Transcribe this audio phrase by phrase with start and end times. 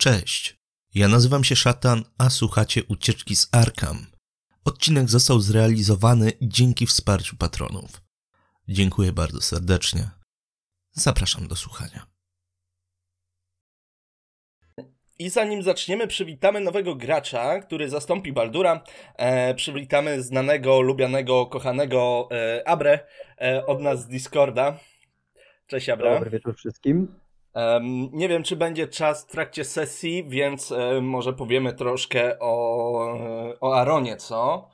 [0.00, 0.56] Cześć,
[0.94, 4.06] ja nazywam się Szatan, a słuchacie Ucieczki z Arkham.
[4.64, 8.02] Odcinek został zrealizowany dzięki wsparciu patronów.
[8.68, 10.10] Dziękuję bardzo serdecznie.
[10.92, 12.06] Zapraszam do słuchania.
[15.18, 18.84] I zanim zaczniemy, przywitamy nowego gracza, który zastąpi Baldura.
[19.16, 23.06] E, przywitamy znanego, lubianego, kochanego e, Abre
[23.40, 24.78] e, od nas z Discorda.
[25.66, 26.14] Cześć Abra.
[26.14, 27.20] Dobry wieczór wszystkim.
[27.58, 33.18] Um, nie wiem, czy będzie czas w trakcie sesji, więc e, może powiemy troszkę o,
[33.20, 34.70] e, o Aronie, co?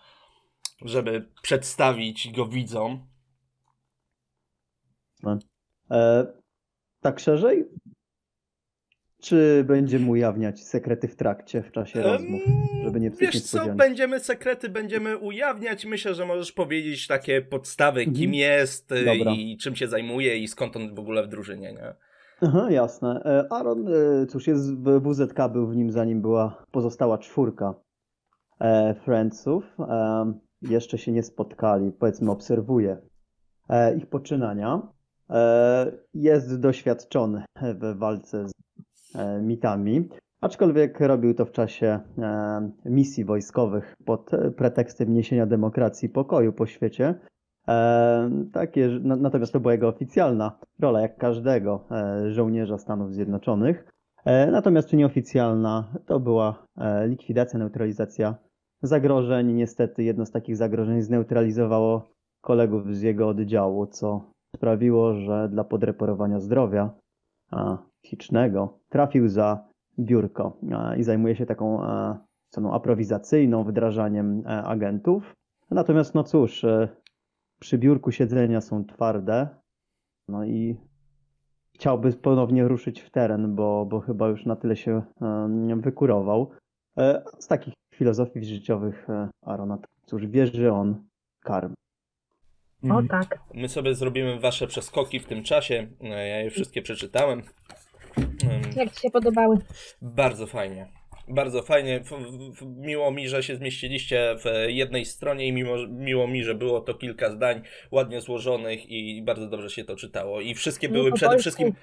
[0.84, 3.06] Żeby przedstawić go widzom.
[5.90, 6.26] E,
[7.00, 7.64] tak szerzej?
[9.22, 12.42] Czy będziemy ujawniać sekrety w trakcie, w czasie rozmów,
[12.84, 15.84] żeby nie psuć Wiesz co, będziemy sekrety, będziemy ujawniać.
[15.84, 18.16] Myślę, że możesz powiedzieć takie podstawy, Mhm.
[18.16, 19.32] kim jest e, Dobra.
[19.32, 21.94] i czym się zajmuje i skąd on w ogóle w drużynie, nie?
[22.46, 23.22] Aha, jasne.
[23.24, 27.74] E, Aaron, e, cóż, jest WZK, był w nim zanim była pozostała czwórka
[28.60, 29.76] e, Friendsów.
[30.62, 32.98] Jeszcze się nie spotkali, powiedzmy, obserwuję
[33.68, 34.82] e, ich poczynania.
[36.14, 38.52] Jest doświadczony w walce z
[39.42, 40.08] mitami,
[40.40, 42.00] aczkolwiek robił to w czasie
[42.84, 47.14] misji wojskowych pod pretekstem niesienia demokracji i pokoju po świecie.
[48.52, 53.90] Takie, natomiast to była jego oficjalna rola, jak każdego e, żołnierza Stanów Zjednoczonych.
[54.24, 58.34] E, natomiast czy nieoficjalna to była e, likwidacja, neutralizacja
[58.82, 59.52] zagrożeń.
[59.52, 62.08] Niestety jedno z takich zagrożeń zneutralizowało
[62.40, 66.90] kolegów z jego oddziału, co sprawiło, że dla podreperowania zdrowia
[68.02, 70.56] psychicznego trafił za biurko
[70.96, 71.80] i zajmuje się taką
[72.50, 75.34] stroną aprowizacyjną, wdrażaniem agentów.
[75.70, 76.64] Natomiast no cóż,
[77.64, 79.48] przy biurku siedzenia są twarde,
[80.28, 80.76] no i
[81.74, 86.50] chciałby ponownie ruszyć w teren, bo, bo chyba już na tyle się em, wykurował.
[86.98, 91.04] E, Z takich filozofii życiowych e, Arona, cóż, wierzy on
[91.44, 91.74] karm.
[92.90, 93.38] O tak.
[93.54, 95.88] My sobie zrobimy wasze przeskoki w tym czasie.
[96.00, 97.42] E, Ja je wszystkie przeczytałem.
[98.18, 99.56] Em, Jak ci się podobały?
[100.02, 100.88] Bardzo fajnie.
[101.28, 102.00] Bardzo fajnie.
[102.76, 106.94] Miło mi, że się zmieściliście w jednej stronie i mimo, miło mi, że było to
[106.94, 110.40] kilka zdań ładnie złożonych i bardzo dobrze się to czytało.
[110.40, 111.74] I wszystkie No były po przede wszystkim.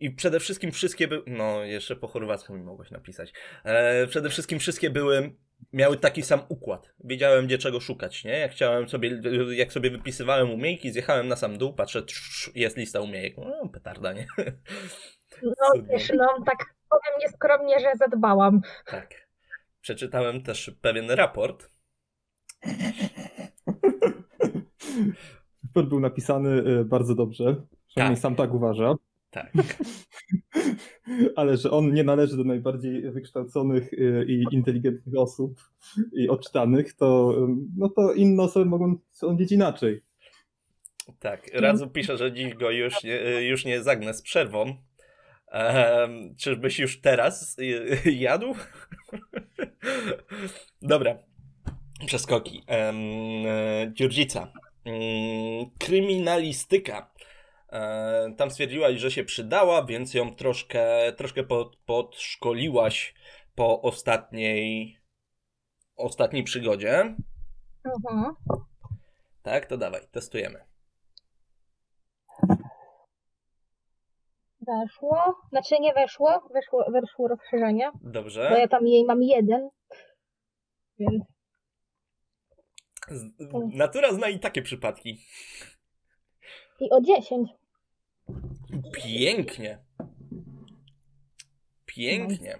[0.00, 1.22] I przede wszystkim wszystkie były.
[1.26, 3.32] No, jeszcze po chorwacku mi mogłeś napisać.
[3.64, 5.30] E, przede wszystkim wszystkie były.
[5.72, 6.94] Miały taki sam układ.
[7.04, 8.38] Wiedziałem, gdzie czego szukać, nie?
[8.38, 9.20] Jak chciałem sobie,
[9.50, 13.36] jak sobie wypisywałem umiejki, zjechałem na sam dół, patrzę, trz, jest lista umiejek.
[13.36, 14.26] No, petarda, nie?
[15.42, 18.60] No wiesz, no tak powiem nieskromnie, że zadbałam.
[18.86, 19.26] Tak.
[19.80, 21.70] Przeczytałem też pewien raport.
[25.64, 27.56] Raport był napisany y, bardzo dobrze.
[27.86, 28.22] Przynajmniej Tak.
[28.22, 28.94] sam tak uważa.
[29.30, 29.52] Tak.
[31.36, 35.60] Ale że on nie należy do najbardziej wykształconych y, i inteligentnych osób
[36.12, 37.34] i odczytanych, to,
[37.76, 40.02] no to inne osoby mogą sądzić inaczej.
[41.18, 44.76] Tak, Radzu pisze, że dziś go już nie, już nie zagnę z przerwą.
[45.56, 48.54] Ehm, czyżbyś już teraz y, jadł?
[50.82, 51.18] Dobra,
[52.06, 52.62] przeskoki.
[52.66, 52.96] Ehm,
[53.46, 54.52] e, Dziurdzica.
[54.84, 57.10] Mm, kryminalistyka.
[57.72, 63.14] E, tam stwierdziłaś, że się przydała, więc ją troszkę, troszkę pod, podszkoliłaś
[63.54, 64.98] po ostatniej,
[65.96, 67.16] ostatniej przygodzie.
[67.84, 68.34] Mhm.
[69.42, 70.64] Tak, to dawaj, testujemy.
[74.66, 75.34] Weszło.
[75.50, 78.48] Znaczy nie weszło, weszło, weszło rozszerzenie, Dobrze.
[78.50, 79.68] bo ja tam jej mam jeden.
[80.98, 81.24] Więc
[83.08, 85.20] Z- Natura zna i takie przypadki.
[86.80, 87.50] i o 10.
[88.94, 89.78] Pięknie.
[91.86, 92.58] Pięknie.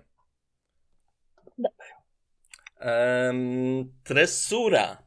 [1.58, 1.92] Dobrze.
[2.80, 5.02] Em, tresura.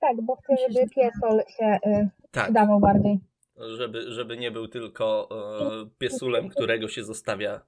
[0.00, 3.20] Tak, bo chcę, żeby piesol się y, Tak, przydawał bardziej.
[3.58, 7.60] Żeby, żeby nie był tylko e, piesulem, którego się zostawia.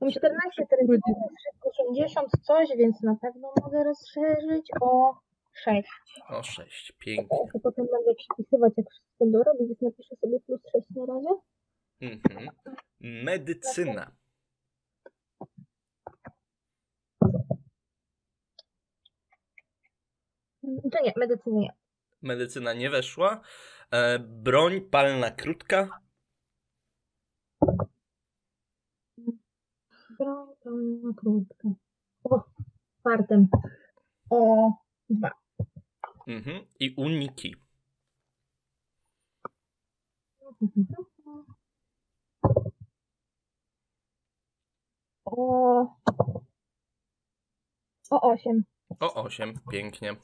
[0.00, 1.02] Mam 14 terytoriów,
[1.62, 5.14] 80 coś, więc na pewno mogę rozszerzyć o
[5.64, 5.88] 6.
[6.28, 6.92] O, sześć.
[6.98, 7.38] Pięknie.
[7.52, 11.28] To potem będę przypisywać, jak wszystko dorobić, więc napiszę sobie plus 6 na razie.
[12.00, 12.48] Mhm.
[13.00, 14.10] Medycyna.
[20.92, 21.72] To nie, medycyny nie.
[22.22, 23.40] Medycyna nie weszła.
[23.94, 26.00] E, broń palna krótka?
[30.18, 31.68] Broń palna krótka.
[32.24, 32.42] O,
[33.02, 33.48] fartem.
[34.30, 34.72] O,
[35.10, 35.30] dwa.
[36.26, 36.66] Mhm.
[36.80, 37.54] I uniki.
[45.24, 46.00] O,
[48.10, 48.64] o osiem.
[49.00, 50.16] O osiem, pięknie.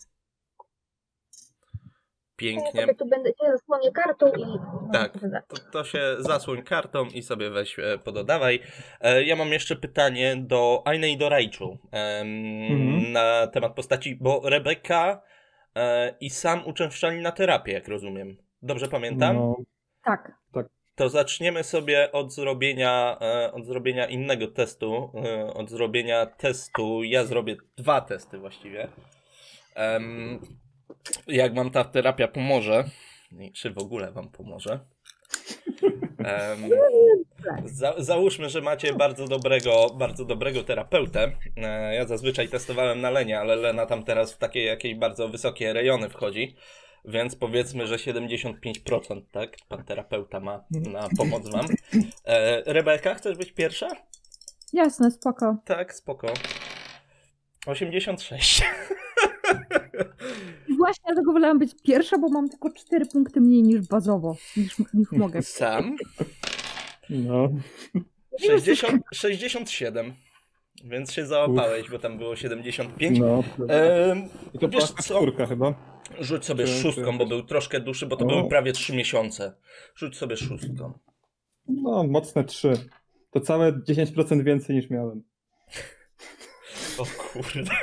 [2.42, 2.80] Ja Pięknie.
[2.80, 4.40] sobie tu będę cię zasłonię kartą i...
[4.40, 5.12] no, Tak.
[5.12, 5.42] to wyda.
[5.42, 8.60] To, to się zasłoń kartą i sobie weź e, pododawaj.
[9.00, 11.50] E, ja mam jeszcze pytanie do Aine i do em,
[11.92, 13.12] Mhm.
[13.12, 15.22] na temat postaci, bo Rebeka
[15.76, 18.36] e, i sam uczęszczali na terapię, jak rozumiem.
[18.62, 19.36] Dobrze pamiętam?
[19.36, 19.56] No,
[20.04, 20.40] Tak.
[20.94, 25.12] To zaczniemy sobie od zrobienia, e, od zrobienia innego testu.
[25.24, 27.02] E, od zrobienia testu.
[27.04, 28.88] Ja zrobię dwa testy właściwie.
[29.74, 30.40] Em,
[31.26, 32.84] jak wam ta terapia pomoże,
[33.54, 34.80] czy w ogóle wam pomoże.
[36.18, 36.70] Em,
[37.64, 41.32] za, załóżmy, że macie bardzo dobrego, bardzo dobrego terapeutę.
[41.56, 45.72] E, ja zazwyczaj testowałem na Lenie, ale Lena tam teraz w takie jakieś bardzo wysokie
[45.72, 46.56] rejony wchodzi.
[47.04, 49.56] Więc powiedzmy, że 75%, tak?
[49.68, 51.66] Pan terapeuta ma na pomoc wam.
[52.24, 53.88] E, Rebeka, chcesz być pierwsza?
[54.72, 55.56] Jasne, spoko.
[55.64, 56.32] Tak, spoko.
[57.66, 58.62] 86.
[60.80, 65.12] Właśnie dlatego wolałam być pierwsza, bo mam tylko 4 punkty mniej niż bazowo, niż, niż
[65.12, 65.42] mogę.
[65.58, 65.96] Sam?
[67.10, 67.48] no.
[68.40, 70.12] 60, 67.
[70.84, 73.18] Więc się załapałeś, bo tam było 75.
[73.18, 73.44] no.
[73.68, 74.22] Em,
[74.54, 75.02] I to była wiesz co?
[75.14, 75.74] czwórka chyba.
[76.20, 78.28] Rzuć sobie Czy- szóstką, bo był troszkę dłuższy, bo to O.
[78.28, 79.52] były prawie 3 miesiące.
[79.96, 80.92] Rzuć sobie szóstką.
[81.68, 82.72] No, mocne trzy.
[83.30, 85.22] To całe 10% więcej niż miałem.
[86.98, 87.70] O kurde.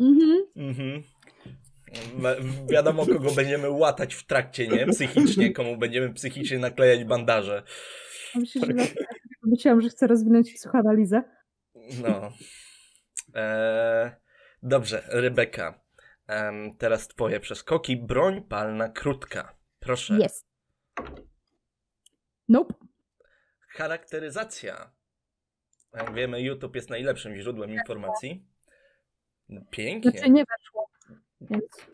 [0.00, 0.46] Mhm.
[0.56, 1.02] Mhm.
[2.40, 4.86] Wi- Wiadomo, kogo będziemy łatać w trakcie, nie?
[4.86, 7.62] Psychicznie, komu będziemy psychicznie naklejać bandaże.
[8.54, 9.00] Że dlatego
[9.42, 11.22] myślałam, że chcę rozwinąć psychoanalizę.
[12.02, 12.32] No.
[13.34, 14.10] Eee,
[14.62, 15.80] dobrze, Rebeka.
[16.78, 17.96] Teraz twoje przeskoki.
[17.96, 19.56] Broń palna krótka.
[19.78, 20.18] Proszę.
[20.20, 20.46] Jest.
[22.48, 22.74] Nope.
[23.68, 24.90] Charakteryzacja.
[25.94, 28.46] Jak wiemy, YouTube jest najlepszym źródłem informacji.
[29.70, 30.10] Pięknie.
[30.10, 30.88] Znaczy nie weszło.
[31.40, 31.86] Więc...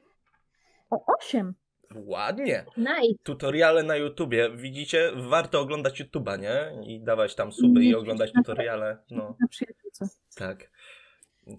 [0.90, 1.54] O 8.
[1.94, 2.64] Ładnie.
[2.76, 3.22] Nice.
[3.22, 4.50] Tutoriale na YouTubie.
[4.56, 5.10] Widzicie?
[5.16, 6.72] Warto oglądać YouTube'a, nie?
[6.94, 8.98] I dawać tam suby i Nie oglądać ćwiczyć na tutoriale.
[9.10, 10.06] No, Na przyjaciółce.
[10.36, 10.70] tak.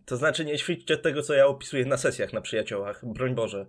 [0.06, 3.06] To znaczy nie ćwiczcie tego, co ja opisuję na sesjach na przyjaciołach.
[3.06, 3.66] Broń Boże.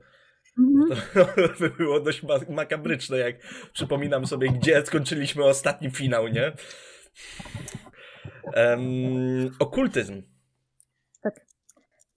[0.59, 1.01] Mhm.
[1.15, 1.27] To
[1.61, 3.37] by było dość ma- makabryczne, jak
[3.73, 6.53] przypominam sobie, gdzie skończyliśmy ostatni finał, nie?
[8.55, 8.83] Em,
[9.59, 10.23] okultyzm.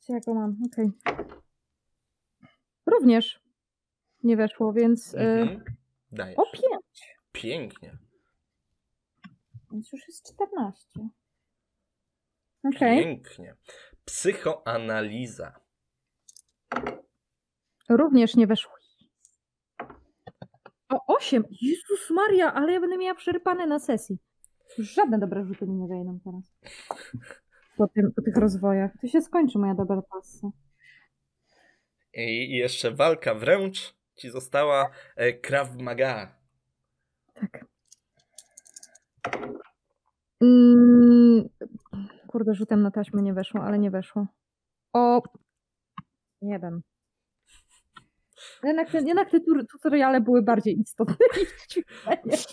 [0.08, 0.58] Co ja go mam?
[0.74, 0.92] Okej.
[2.86, 3.40] Również
[4.24, 5.64] nie weszło, więc y, Mhm.
[6.12, 6.38] Dajesz.
[6.40, 7.18] o 5.
[7.32, 7.98] Pięknie.
[9.72, 11.10] Więc już jest 14.
[12.64, 13.04] Okej.
[13.04, 13.56] Pięknie.
[14.06, 15.60] Psychoanaliza.
[17.90, 18.72] Również nie weszło.
[20.90, 21.44] O 8.
[21.62, 24.18] Jezus Maria, ale ja będę miała przerypane na sesji.
[24.78, 26.54] Już żadne dobre rzuty mi nie wejdą teraz.
[27.78, 28.92] Po, tym, po tych rozwojach.
[29.02, 30.50] To się skończy moja dobra pasa.
[32.14, 36.36] I i jeszcze walka wręcz ci została e, Krav Maga.
[37.34, 37.66] Tak.
[40.42, 41.50] Mm,
[42.28, 44.28] kurde, rzutem na taśmę nie weszło, ale nie weszło.
[44.94, 45.22] O.
[46.42, 46.82] Jeden.
[48.64, 49.40] Jednak te, jednak te
[49.72, 51.26] tutoriale były bardziej istotne
[52.26, 52.46] niż.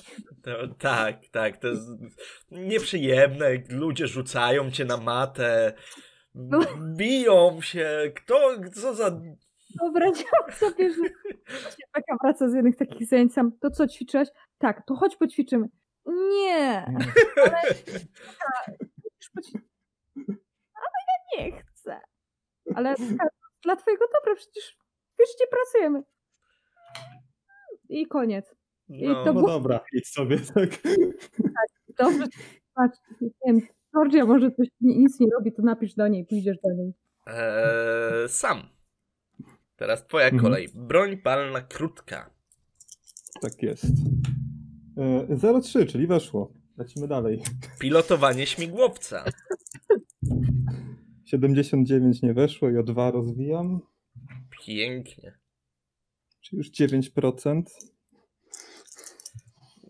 [0.42, 1.56] To, tak, tak.
[1.56, 1.88] To jest
[2.50, 3.46] nieprzyjemne.
[3.70, 5.72] Ludzie rzucają cię na matę.
[6.34, 6.58] No.
[6.96, 8.12] Biją się.
[8.17, 9.20] Kto, co za.
[9.81, 11.02] Wyobraziłam sobie, że
[11.93, 13.58] taka wraca z jednych takich zajęć sam.
[13.60, 14.29] To co ćwiczyłeś?
[14.58, 15.67] Tak, to chodź poćwiczymy.
[16.06, 16.86] Nie,
[17.36, 17.62] ale
[20.74, 22.00] ale ja nie chcę.
[22.74, 22.94] Ale
[23.62, 24.79] dla twojego dobra, przecież
[25.18, 26.02] wiesz, gdzie pracujemy.
[27.88, 28.54] I koniec.
[28.88, 30.70] I No, to No było- dobra, idź sobie, tak.
[31.98, 32.24] Dobrze,
[32.74, 33.60] patrz, nie wiem,
[33.94, 36.92] Georgia może coś ni- nic nie robi, to napisz do niej, pójdziesz do niej.
[37.26, 38.62] Eee, sam.
[39.76, 40.42] Teraz twoja Mhm.
[40.42, 40.68] kolej.
[40.74, 42.30] Broń palna krótka.
[43.40, 43.84] Tak jest.
[44.96, 46.52] E, 0,3, czyli weszło.
[46.78, 47.42] Lecimy dalej.
[47.80, 49.24] Pilotowanie śmigłowca.
[51.24, 53.80] 79 nie weszło i o 2 rozwijam.
[54.61, 55.39] Pięknie.
[56.41, 57.63] Czyli już 9%.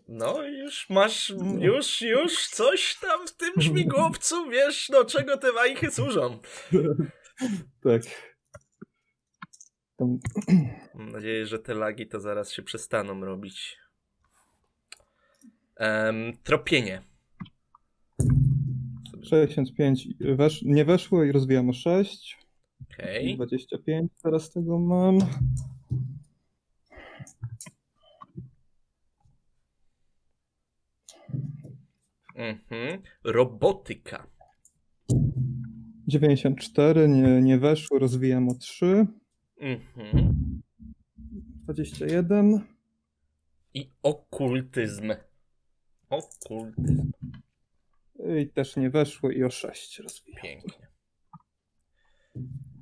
[0.07, 5.91] No, już masz, już, już coś tam w tym śmigłowcu, wiesz, do czego te wajchy
[5.91, 6.39] służą.
[7.83, 8.01] Tak.
[9.97, 10.19] Tam,
[10.95, 13.77] Mam nadzieję, że te lagi to zaraz się przestaną robić.
[15.75, 17.03] Em, tropienie.
[19.29, 22.44] 65 wesz, nie weszło i rozwijam o 6.
[22.81, 23.35] Okej.
[23.35, 25.19] 25 teraz tego mam.
[32.35, 33.01] Mhm.
[33.23, 34.27] Robotyka.
[36.07, 39.07] 94, nie, nie weszło, rozwijam o 3.
[39.57, 40.61] Mhm.
[41.17, 42.59] 21.
[43.73, 45.13] I okultyzm.
[46.09, 47.11] Okultyzm.
[48.39, 50.41] I też nie weszło i o 6 rozwijam.
[50.43, 50.87] Pięknie.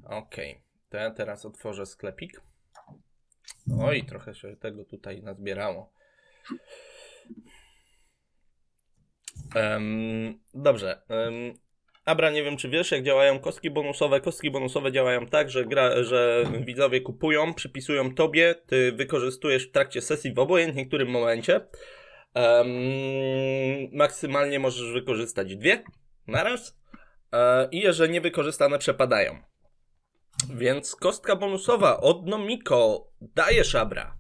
[0.04, 0.62] Okej.
[0.90, 2.42] To ja teraz otworzę sklepik.
[3.80, 5.94] Oj, trochę się tego tutaj nazbierało.
[9.56, 11.02] Em, dobrze.
[11.10, 11.54] em,
[12.06, 14.22] Abra, nie wiem czy wiesz, jak działają kostki bonusowe.
[14.22, 20.02] Kostki bonusowe działają tak, że, gra, że widzowie kupują, przypisują tobie, ty wykorzystujesz w trakcie
[20.02, 21.62] sesji w obojętnie którym momencie.
[22.34, 22.68] Em,
[23.92, 25.84] maksymalnie możesz wykorzystać dwie
[26.28, 26.80] naraz.
[27.34, 29.53] E, I jeżeli niewykorzystane przepadają.
[30.50, 34.18] Więc kostka bonusowa od Nomiko daje szabra.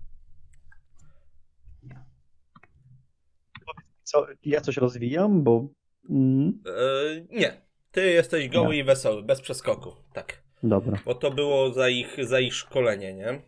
[4.03, 5.67] Co, ja coś rozwijam, bo...
[6.09, 7.61] Mm, E, nie.
[7.91, 8.81] Ty jesteś goły Nie.
[8.81, 9.95] i wesoły, bez przeskoku.
[10.13, 10.43] Tak.
[10.63, 13.41] dobra, Bo to było za ich, za ich szkolenie, nie?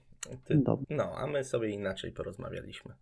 [0.46, 0.86] Ty, dobra.
[0.89, 2.96] no, a my sobie inaczej porozmawialiśmy.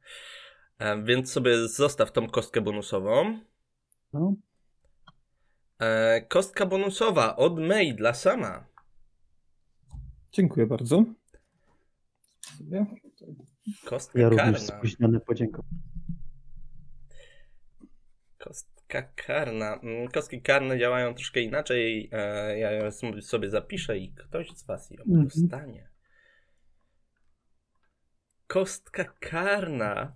[0.79, 3.39] E, więc sobie zostaw tą kostkę bonusową.
[4.13, 4.33] No.
[5.79, 8.65] E, kostka bonusowa od May dla sama.
[10.33, 11.03] Dziękuję bardzo.
[12.57, 12.85] Sobie.
[13.85, 14.77] Kostka Ja również karna.
[14.77, 15.79] spóźnione podziękowanie.
[18.37, 19.79] Kostka karna.
[19.83, 22.09] Mm, Kostki karne działają troszkę inaczej.
[22.11, 25.27] E, Ja ją sobie zapiszę i ktoś z Was ją Mhm.
[25.27, 25.89] dostanie.
[28.47, 30.15] Kostka karna.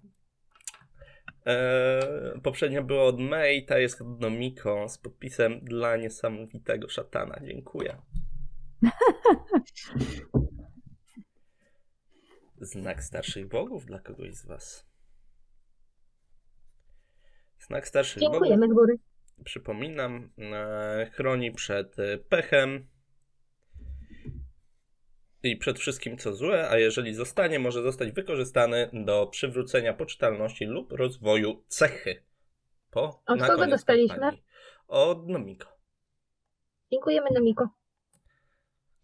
[1.47, 7.39] E, poprzednia była od May, ta jest od Nomiko z podpisem dla niesamowitego szatana.
[7.45, 7.97] Dziękuję.
[12.62, 14.88] Znak starszych bogów dla kogoś z Was.
[17.60, 18.98] Znak starszych bogów Dziękujemy z góry.
[19.46, 22.88] przypominam, e, chroni przed e, pechem
[25.43, 30.91] i przed wszystkim co złe, a jeżeli zostanie, może zostać wykorzystany do przywrócenia poczytalności lub
[30.91, 32.24] rozwoju cechy.
[32.89, 34.17] Po, Od kogo dostaliśmy?
[34.19, 34.43] kampanii.
[34.88, 35.67] Od Nomiko.
[36.91, 37.69] Dziękujemy, Nomiko.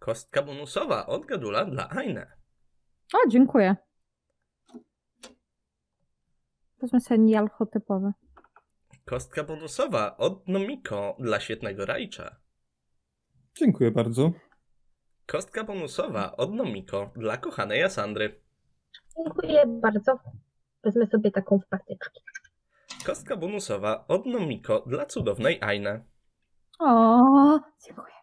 [0.04, 2.28] Kostka bonusowa od Gadula dla Aine.
[3.14, 3.76] O, dziękuję.
[6.82, 8.14] Wezmę sobie nialcho typowe.
[9.06, 12.36] Kostka bonusowa od Nomiko dla świetnego Rajcza.
[13.58, 14.32] Dziękuję bardzo.
[15.26, 18.42] Kostka bonusowa od Nomiko dla kochanej Asandry.
[19.18, 20.20] Dziękuję bardzo.
[20.84, 22.22] Wezmę sobie taką w patyczki.
[23.06, 26.06] Kostka bonusowa od Nomiko dla cudownej Aine.
[26.80, 28.23] O, dziękuję.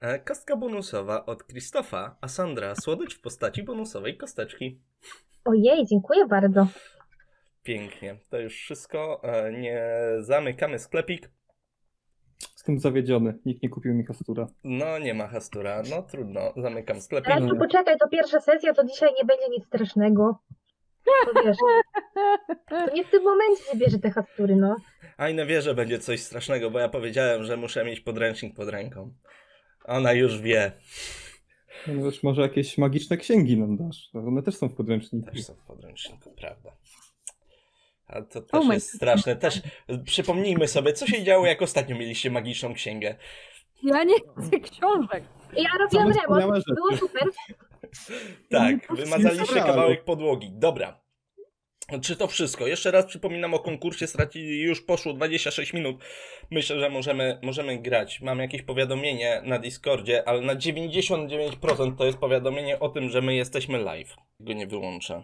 [0.00, 4.80] E, Kostka bonusowa od Krzysztofa, a Sandra słodycz w postaci bonusowej kosteczki.
[5.44, 6.66] Ojej, dziękuję bardzo.
[7.62, 8.16] Pięknie.
[8.30, 9.20] To już wszystko.
[9.24, 9.82] E, Nie
[10.18, 11.30] zamykamy sklepik.
[12.52, 13.38] Jestem zawiedziony.
[13.46, 14.46] Nikt nie kupił mi kastura.
[14.64, 15.82] No nie ma hastura.
[15.90, 16.40] No trudno.
[16.56, 17.30] Zamykam sklepik.
[17.30, 20.38] Ale tu poczekaj, to pierwsza sesja, to dzisiaj nie będzie nic strasznego.
[21.34, 21.56] To wiesz,
[22.68, 24.76] to nie w tym momencie się bierze te hastury, no.
[25.16, 29.12] Aina wie, że będzie coś strasznego, bo ja powiedziałem, że muszę mieć podręcznik pod ręką.
[29.88, 30.72] Ona już wie.
[31.86, 34.10] No wiesz, może jakieś magiczne księgi nam dasz.
[34.12, 35.30] To One też są w podręczniku.
[35.30, 36.76] Też są w podręczniku, prawda.
[38.06, 39.36] A to też Oh jest straszne.
[39.36, 39.62] Też
[40.04, 43.14] przypomnijmy sobie, co się działo, jak ostatnio mieliście magiczną księgę.
[43.82, 45.24] Ja nie chcę książek.
[45.52, 47.22] Ja robiłam remont, było super.
[48.50, 50.50] Tak, wymazaliście kawałek podłogi.
[50.52, 51.00] Dobra.
[52.02, 52.66] Czy to wszystko?
[52.66, 55.96] Jeszcze raz przypominam o konkursie, stracili już poszło 26 minut.
[56.50, 58.20] Myślę, że możemy, możemy grać.
[58.20, 63.34] Mam jakieś powiadomienie na Discordzie, ale na 99% to jest powiadomienie o tym, że my
[63.34, 64.16] jesteśmy live.
[64.40, 65.22] Go nie wyłączę.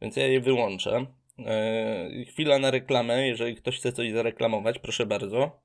[0.00, 1.06] Więc ja je wyłączę.
[1.46, 5.60] Eee, chwila na reklamę, jeżeli ktoś chce coś zareklamować, proszę bardzo.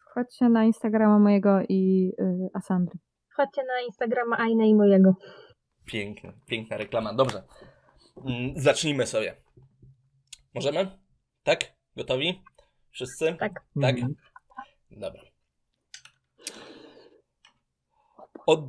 [0.00, 2.98] Chodźcie na Instagrama mojego i y, Asandry.
[3.36, 5.14] Chodźcie na Instagrama Aina i mojego.
[5.86, 7.14] Piękna, piękna reklama.
[7.14, 7.42] Dobrze.
[8.26, 9.36] Mm, Zacznijmy sobie.
[10.54, 10.98] Możemy?
[11.42, 11.72] Tak?
[11.96, 12.42] Gotowi?
[12.90, 13.36] Wszyscy?
[13.40, 13.52] Tak.
[13.82, 13.94] Tak?
[13.94, 14.14] Mhm.
[14.90, 15.22] Dobra.
[18.46, 18.60] Od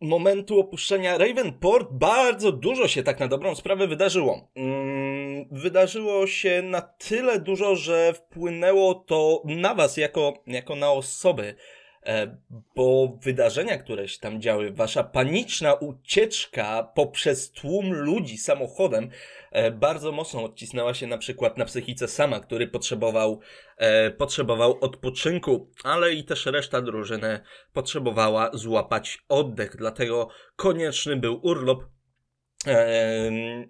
[0.00, 4.50] momentu opuszczenia Ravenport bardzo dużo się tak na dobrą sprawę wydarzyło.
[4.54, 5.04] Mm,
[5.50, 11.56] Wydarzyło się na tyle dużo, że wpłynęło to na was jako, jako na osoby.
[12.06, 12.36] E,
[12.76, 19.10] Bo wydarzenia, które się tam działy, wasza paniczna ucieczka poprzez tłum ludzi samochodem,
[19.52, 23.40] e, bardzo mocno odcisnęła się na przykład na psychice sama, który potrzebował,
[23.76, 27.40] e, potrzebował odpoczynku, ale i też reszta drużyny
[27.72, 31.84] potrzebowała złapać oddech, dlatego konieczny był urlop.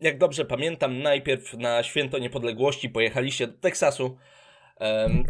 [0.00, 4.16] Jak dobrze pamiętam, najpierw na święto niepodległości pojechaliście do Teksasu,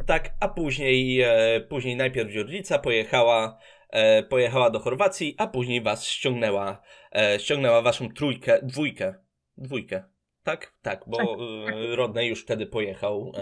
[0.07, 3.59] Tak, a później, e, później najpierw Dziurdzica pojechała,
[3.91, 6.83] e, pojechała do Chorwacji, a później was ściągnęła,
[7.17, 9.15] e, ściągnęła waszą trójkę, dwójkę,
[9.57, 10.05] dwójkę.
[10.43, 11.75] Tak, tak, bo Tak.
[11.95, 13.33] Rodney już wtedy pojechał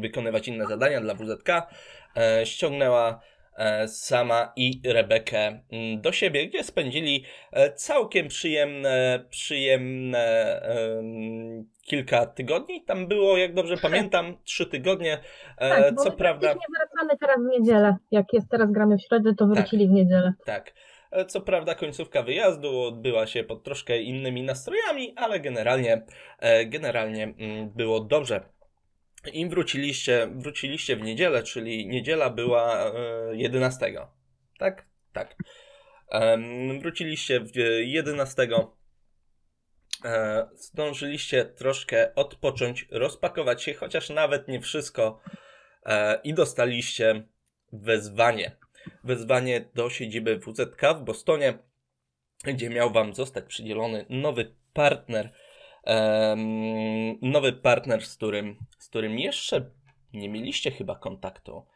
[0.00, 1.48] wykonywać inne zadania dla WZK.
[2.44, 3.20] Ściągnęła
[3.88, 12.84] sama i Rebekę mm, do siebie, gdzie spędzili e, całkiem przyjemne, przyjemne em, kilka tygodni.
[12.84, 15.18] Tam było, jak dobrze pamiętam, trzy tygodnie.
[15.58, 17.96] E, Tak, Co prawda, praktycznie wracamy teraz w niedzielę.
[18.10, 20.32] Jak jest teraz gramy w środę, to wrócili w niedzielę.
[20.44, 20.74] tak.
[21.10, 26.02] E, Co prawda końcówka wyjazdu odbyła się pod troszkę innymi nastrojami, ale generalnie,
[26.38, 28.40] e, generalnie mm, było dobrze.
[29.32, 32.92] I wróciliście, wróciliście w niedzielę, czyli niedziela była e,
[33.36, 33.92] 11.
[34.58, 34.86] Tak?
[35.12, 35.36] Tak.
[36.10, 38.48] Em, Wróciliście w 11.
[40.04, 45.20] E, Zdążyliście troszkę odpocząć, rozpakować się, chociaż nawet nie wszystko.
[45.86, 47.22] E, I dostaliście
[47.72, 48.56] wezwanie.
[49.04, 51.58] Wezwanie do siedziby WZK w Bostonie,
[52.44, 55.32] gdzie miał wam zostać przydzielony nowy partner.
[57.22, 59.70] Nowy partner, z którym, z którym jeszcze
[60.12, 61.66] nie mieliście chyba kontaktu.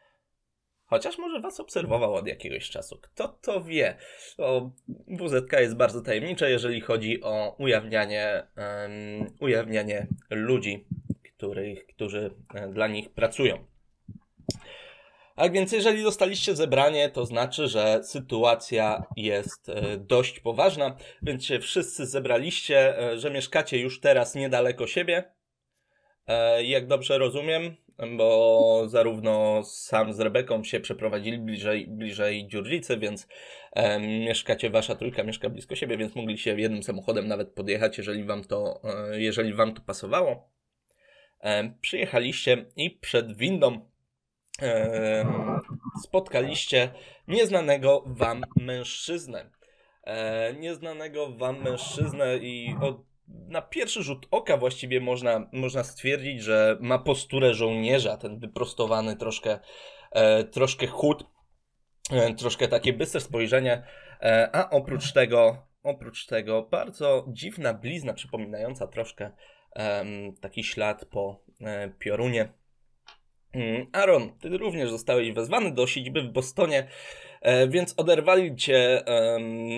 [0.85, 2.99] Chociaż może was obserwował od jakiegoś czasu.
[3.01, 3.97] Kto to wie?
[4.37, 4.71] O,
[5.07, 10.85] WZK jest bardzo tajemnicze, jeżeli chodzi o ujawnianie, em, ujawnianie ludzi,
[11.23, 13.65] których, którzy e, dla nich pracują.
[15.41, 21.59] A więc jeżeli dostaliście zebranie, to znaczy, że sytuacja jest e, dość poważna, więc się
[21.59, 25.23] wszyscy zebraliście, e, że mieszkacie już teraz niedaleko siebie.
[26.27, 27.75] E, Jak dobrze rozumiem,
[28.17, 33.27] bo zarówno sam z Rebeką się przeprowadzili bliżej, bliżej Dziurdzicy, więc
[33.99, 38.81] mieszkacie, wasza trójka mieszka blisko siebie, więc mogliście jednym samochodem nawet podjechać, jeżeli wam to,
[39.11, 40.51] jeżeli wam to pasowało.
[41.81, 43.90] Przyjechaliście i przed windą
[46.03, 46.91] spotkaliście
[47.27, 49.49] nieznanego wam mężczyznę.
[50.03, 56.77] E, nieznanego wam mężczyznę i od, na pierwszy rzut oka właściwie można, można stwierdzić, że
[56.79, 59.59] ma posturę żołnierza, ten wyprostowany troszkę,
[60.11, 61.23] e, troszkę chód,
[62.11, 63.83] e, troszkę takie bystre spojrzenie,
[64.21, 69.31] e, a oprócz tego, oprócz tego bardzo dziwna blizna przypominająca troszkę
[70.41, 72.60] taki ślad po e, piorunie.
[73.53, 76.87] Mm, Aaron, ty również zostałeś wezwany do siedziby w Bostonie,
[77.41, 79.03] e, więc oderwali cię,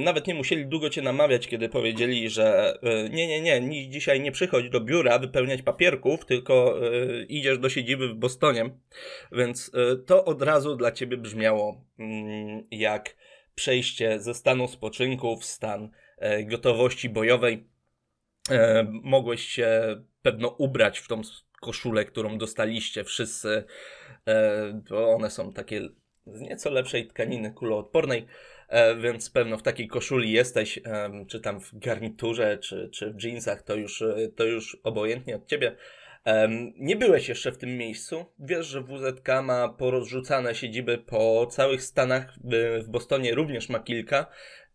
[0.03, 4.21] nawet nie musieli długo cię namawiać, kiedy powiedzieli, że e, nie, nie, nie, ni- dzisiaj
[4.21, 8.69] nie przychodź do biura wypełniać papierków, tylko e, idziesz do siedziby w Bostonie,
[9.31, 9.71] więc
[10.05, 13.15] to od razu dla ciebie brzmiało mm, jak
[13.55, 15.89] przejście ze stanu spoczynku w stan
[16.45, 17.67] gotowości bojowej.
[18.91, 19.69] Mogłeś się
[20.21, 21.21] pewno ubrać w tą
[21.63, 23.63] koszulę, którą dostaliście wszyscy,
[24.27, 25.89] e, bo one są takie
[26.25, 28.25] z nieco lepszej tkaniny kuloodpornej,
[28.69, 33.23] e, więc pewno w takiej koszuli jesteś, em, czy tam w garniturze, czy, czy w
[33.23, 35.75] jeansach, to już, e, to już obojętnie od ciebie.
[36.75, 38.25] Nie byłeś jeszcze w tym miejscu.
[38.39, 42.33] Wiesz, że WZK ma porozrzucane siedziby po całych Stanach.
[42.83, 44.25] W Bostonie również ma kilka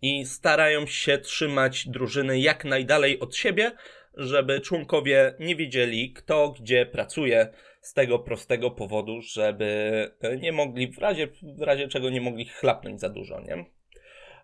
[0.02, 3.72] i starają się trzymać drużyny jak najdalej od siebie,
[4.18, 7.48] żeby członkowie nie wiedzieli, kto gdzie pracuje,
[7.80, 13.00] z tego prostego powodu, żeby nie mogli, w razie, w razie czego nie mogli chlapnąć
[13.00, 13.64] za dużo, nie?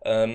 [0.02, 0.30] Em,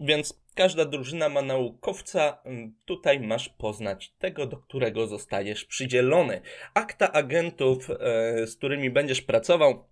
[0.00, 2.42] więc każda drużyna ma naukowca.
[2.84, 6.40] Tutaj masz poznać tego, do którego zostajesz przydzielony.
[6.74, 9.88] Akta agentów, e, z którymi będziesz pracował,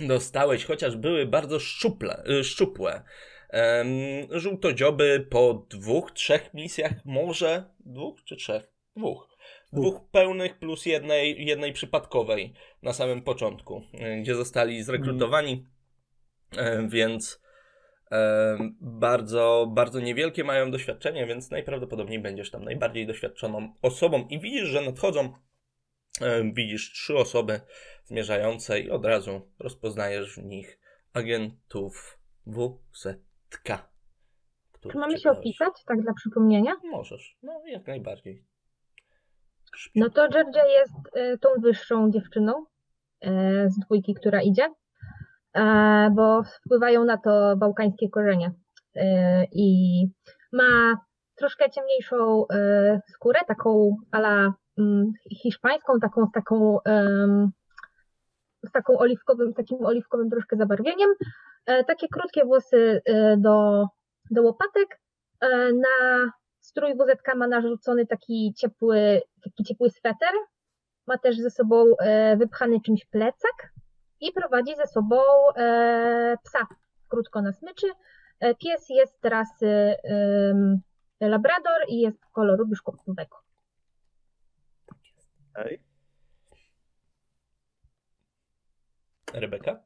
[0.00, 3.02] dostałeś, chociaż były bardzo szczuple, e, szczupłe.
[3.52, 3.88] Em,
[4.30, 8.72] żółtodzioby po dwóch, trzech misjach, może dwóch czy trzech?
[8.96, 9.28] Dwóch.
[9.72, 15.66] Dwóch pełnych plus jednej, jednej przypadkowej na samym początku, e, gdzie zostali zrekrutowani,
[16.88, 17.42] więc
[18.80, 24.80] bardzo, bardzo niewielkie mają doświadczenie, więc najprawdopodobniej będziesz tam najbardziej doświadczoną osobą i widzisz, że
[24.80, 25.32] nadchodzą,
[26.54, 27.60] widzisz trzy osoby
[28.04, 30.78] zmierzające i od razu rozpoznajesz w nich
[31.12, 33.31] agentów WZK.
[34.72, 36.72] Których Czy mamy się opisać, tak dla przypomnienia?
[36.90, 38.44] Możesz, no jak najbardziej.
[39.94, 42.64] No to Georgia jest e, tą wyższą dziewczyną
[43.20, 44.68] e, z dwójki, która idzie,
[45.54, 48.52] e, bo wpływają na to bałkańskie korzenie.
[48.96, 50.02] E, I
[50.52, 50.96] ma
[51.34, 52.44] troszkę ciemniejszą
[53.08, 55.12] skórę, taką ala mm,
[55.42, 56.78] hiszpańską, taką z taką
[58.62, 61.10] z taką oliwkowym, takim oliwkowym troszkę zabarwieniem.
[61.66, 63.86] E, takie krótkie włosy e, do,
[64.30, 65.00] do łopatek.
[65.40, 70.32] E, na strój WZK ma narzucony taki ciepły, taki ciepły sweter
[71.06, 71.84] ma też ze sobą
[72.36, 73.72] wypchany czymś plecak
[74.20, 75.16] i prowadzi ze sobą
[76.44, 76.66] psa
[77.08, 77.86] krótko na smyczy.
[78.58, 79.94] Pies jest rasy
[81.20, 83.36] Labrador i jest koloru biszkoptowego.
[85.54, 85.91] Okej.
[89.34, 89.82] Rebeka?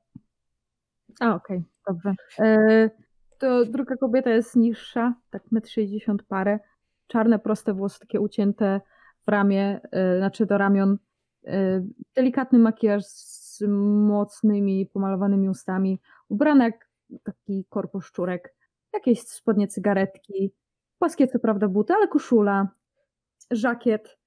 [1.21, 2.15] A, okej, dobrze.
[2.39, 2.91] E,
[3.39, 6.59] to druga kobieta jest niższa, tak 1,60 m parę.
[7.07, 8.81] Czarne, proste włosy, takie ucięte
[9.27, 10.99] w ramię, e, znaczy do ramion.
[11.47, 13.63] E, delikatny makijaż z
[14.09, 16.01] mocnymi, pomalowanymi ustami.
[16.29, 16.91] Ubrana jak
[17.23, 18.55] taki korpo szczurek.
[18.93, 20.53] Jakieś spodnie cygaretki.
[20.99, 22.69] Płaskie co prawda buty, ale koszula.
[23.51, 24.19] Żakiet.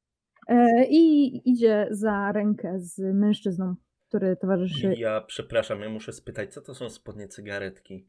[0.47, 3.75] E, I idzie za rękę z mężczyzną,
[4.09, 8.07] który towarzyszy Ja przepraszam, ja muszę spytać, co to są spodnie cygaretki?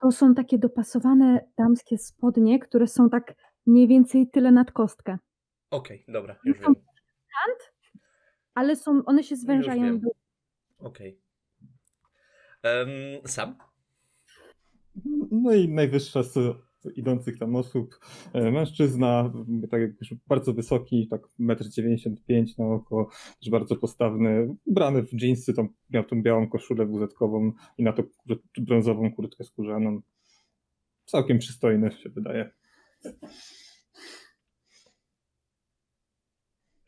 [0.00, 3.34] To są takie dopasowane damskie spodnie, które są tak
[3.66, 5.18] mniej więcej tyle nad kostkę.
[5.70, 6.74] Okej, dobra, już Są wiem.
[8.54, 10.08] Ale są, one się zwężają do...
[10.78, 11.20] Okej.
[12.62, 12.88] Em,
[13.26, 13.58] sam?
[15.30, 16.38] No i najwyższa z
[16.96, 18.00] idących tam osób,
[18.32, 19.32] e, mężczyzna,
[19.70, 23.08] tak jak już bardzo wysoki, tak 1,95 m na oko,
[23.40, 28.02] też bardzo postawny, ubrany w dżinsy, tam miał tą białą koszulę wuzetkową i na to
[28.58, 30.00] brązową kurtkę skórzaną.
[31.04, 32.50] Całkiem przystojny się wydaje.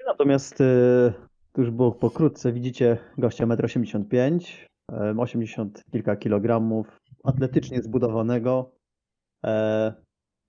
[0.07, 1.13] Natomiast e,
[1.53, 8.76] tuż było pokrótce, widzicie gościa 1,85 m, 80 kilka kilogramów, atletycznie zbudowanego,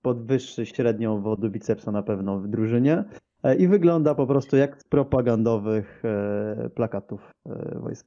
[0.02, 3.04] podwyższy średnią wodu bicepsa na pewno w drużynie
[3.42, 8.06] e, i wygląda po prostu jak z propagandowych e, plakatów e, wojsk.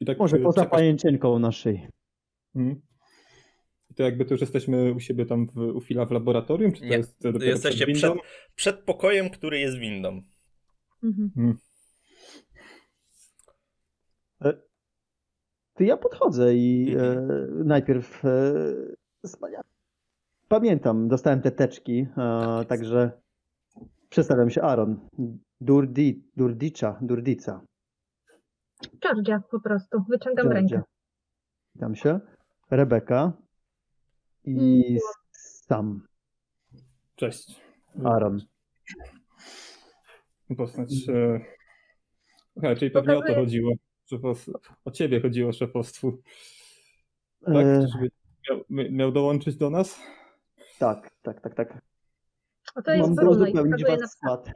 [0.00, 1.86] I tak Może e, poza czekasz- pajęcienką na szyi.
[2.54, 2.80] Mhm.
[3.90, 6.80] I to jakby to już jesteśmy u siebie tam w, u Fila w laboratorium, czy
[6.80, 8.14] to Nie, jest Jesteście przed przed,
[8.54, 10.22] przed pokojem, który jest windą.
[11.02, 11.30] Mhm.
[15.80, 17.66] Ty ja podchodzę i e, Mhm.
[17.66, 18.28] najpierw e,
[20.48, 22.68] pamiętam, dostałem te teczki, e, jest.
[22.68, 23.10] także
[24.08, 25.08] przedstawiam się Aaron.
[25.60, 27.60] Durdi, Durdica, Durdica.
[29.02, 30.04] Georgia po prostu.
[30.08, 30.60] Wyciągam Georgia.
[30.76, 30.82] rękę.
[31.74, 32.20] Witam się.
[32.70, 33.32] Rebeka
[34.44, 34.98] i
[35.32, 36.06] Sam,
[37.16, 37.60] Cześć.
[38.04, 38.38] Aaron.
[40.56, 40.92] Postać.
[41.08, 41.40] E...
[42.62, 43.72] Aha, czyli pewnie o to Pokazuję- chodziło.
[44.10, 44.50] Szefos...
[44.84, 46.22] O ciebie chodziło szefostwu.
[47.44, 47.66] Tak?
[47.66, 48.10] E, Czyżby
[48.50, 50.00] miał, mi- miał dołączyć do nas?
[50.78, 51.78] tak, tak, tak, tak.
[52.74, 54.48] A to jest Mam wskazuje na was skład.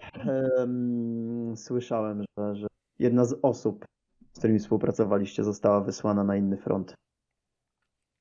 [0.59, 2.67] Em, Słyszałem, że, że
[2.99, 3.85] jedna z osób,
[4.33, 6.95] z którymi współpracowaliście, została wysłana na inny front.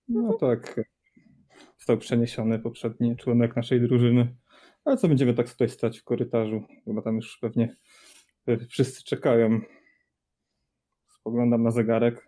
[0.07, 0.81] No tak.
[1.77, 4.35] Został przeniesiony poprzedni członek naszej drużyny.
[4.85, 6.63] Ale co będziemy tak tutaj stać w korytarzu?
[6.85, 7.75] Chyba tam już pewnie
[8.47, 9.61] e, wszyscy czekają.
[11.23, 12.27] Spoglądam na zegarek.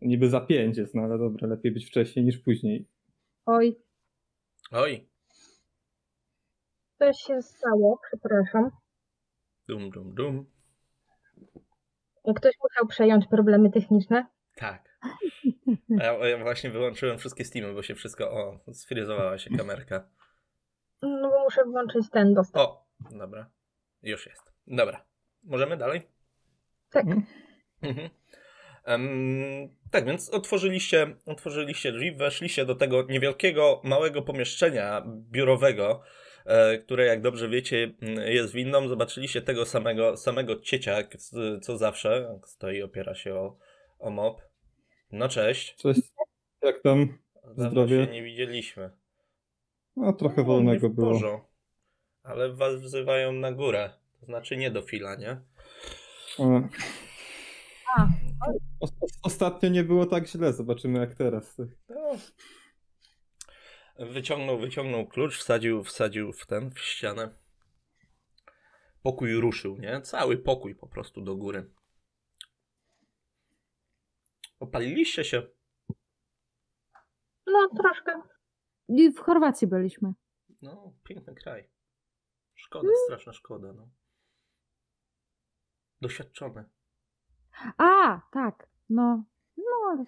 [0.00, 2.88] Niby za pięć jest, no ale dobra, lepiej być wcześniej niż później.
[3.46, 3.76] Oj,
[4.72, 5.08] Oj,
[6.98, 8.70] Coś się stało, przepraszam.
[9.68, 10.46] dum, dum, dum.
[12.36, 14.26] Ktoś musiał przejąć problemy techniczne.
[14.56, 14.98] Tak.
[16.00, 18.30] A Ja, ja właśnie wyłączyłem wszystkie Steamy, bo się wszystko.
[18.30, 20.08] O, sfryzowała się kamerka.
[21.02, 22.64] No bo muszę włączyć ten dostęp.
[22.68, 23.50] O, dobra.
[24.02, 24.52] Już jest.
[24.66, 25.04] Dobra.
[25.42, 26.02] Możemy dalej?
[26.90, 27.06] Tak.
[27.84, 28.10] Mhm.
[28.84, 36.02] Em, tak, więc otworzyliście, otworzyliście drzwi, weszliście do tego niewielkiego, małego pomieszczenia biurowego,
[36.44, 37.94] e, które jak dobrze wiecie
[38.26, 38.88] jest windą.
[38.88, 40.96] Zobaczyliście tego samego, samego ciecia,
[41.62, 42.38] co zawsze.
[42.46, 43.56] Stoi, opiera się o,
[43.98, 44.42] o mop.
[45.12, 45.76] No cześć.
[45.76, 46.00] Cześć.
[46.62, 47.18] Jak tam?
[47.56, 48.06] Zdrowie.
[48.06, 48.90] się nie widzieliśmy.
[49.96, 51.48] No trochę No, wolnego było.
[52.22, 53.90] Ale was wzywają na górę.
[54.20, 55.30] To znaczy nie do fila, nie?
[56.38, 56.68] E,
[57.96, 58.06] A.
[58.80, 61.56] O, o, ostatnio nie było tak źle, zobaczymy jak teraz.
[61.88, 62.16] No.
[63.98, 67.34] Wyciągnął, wyciągnął klucz, wsadził, wsadził w ten, w ścianę.
[69.02, 70.00] Pokój ruszył, nie?
[70.00, 71.70] Cały pokój po prostu do góry.
[74.60, 75.42] Opaliliście się.
[77.46, 78.22] No troszkę.
[78.88, 80.12] i w Chorwacji byliśmy.
[80.62, 81.70] No, piękny kraj.
[82.54, 83.88] Szkoda, straszna szkoda, no.
[86.00, 86.64] Doświadczony.
[87.78, 89.24] A, tak, no.
[89.56, 90.04] No,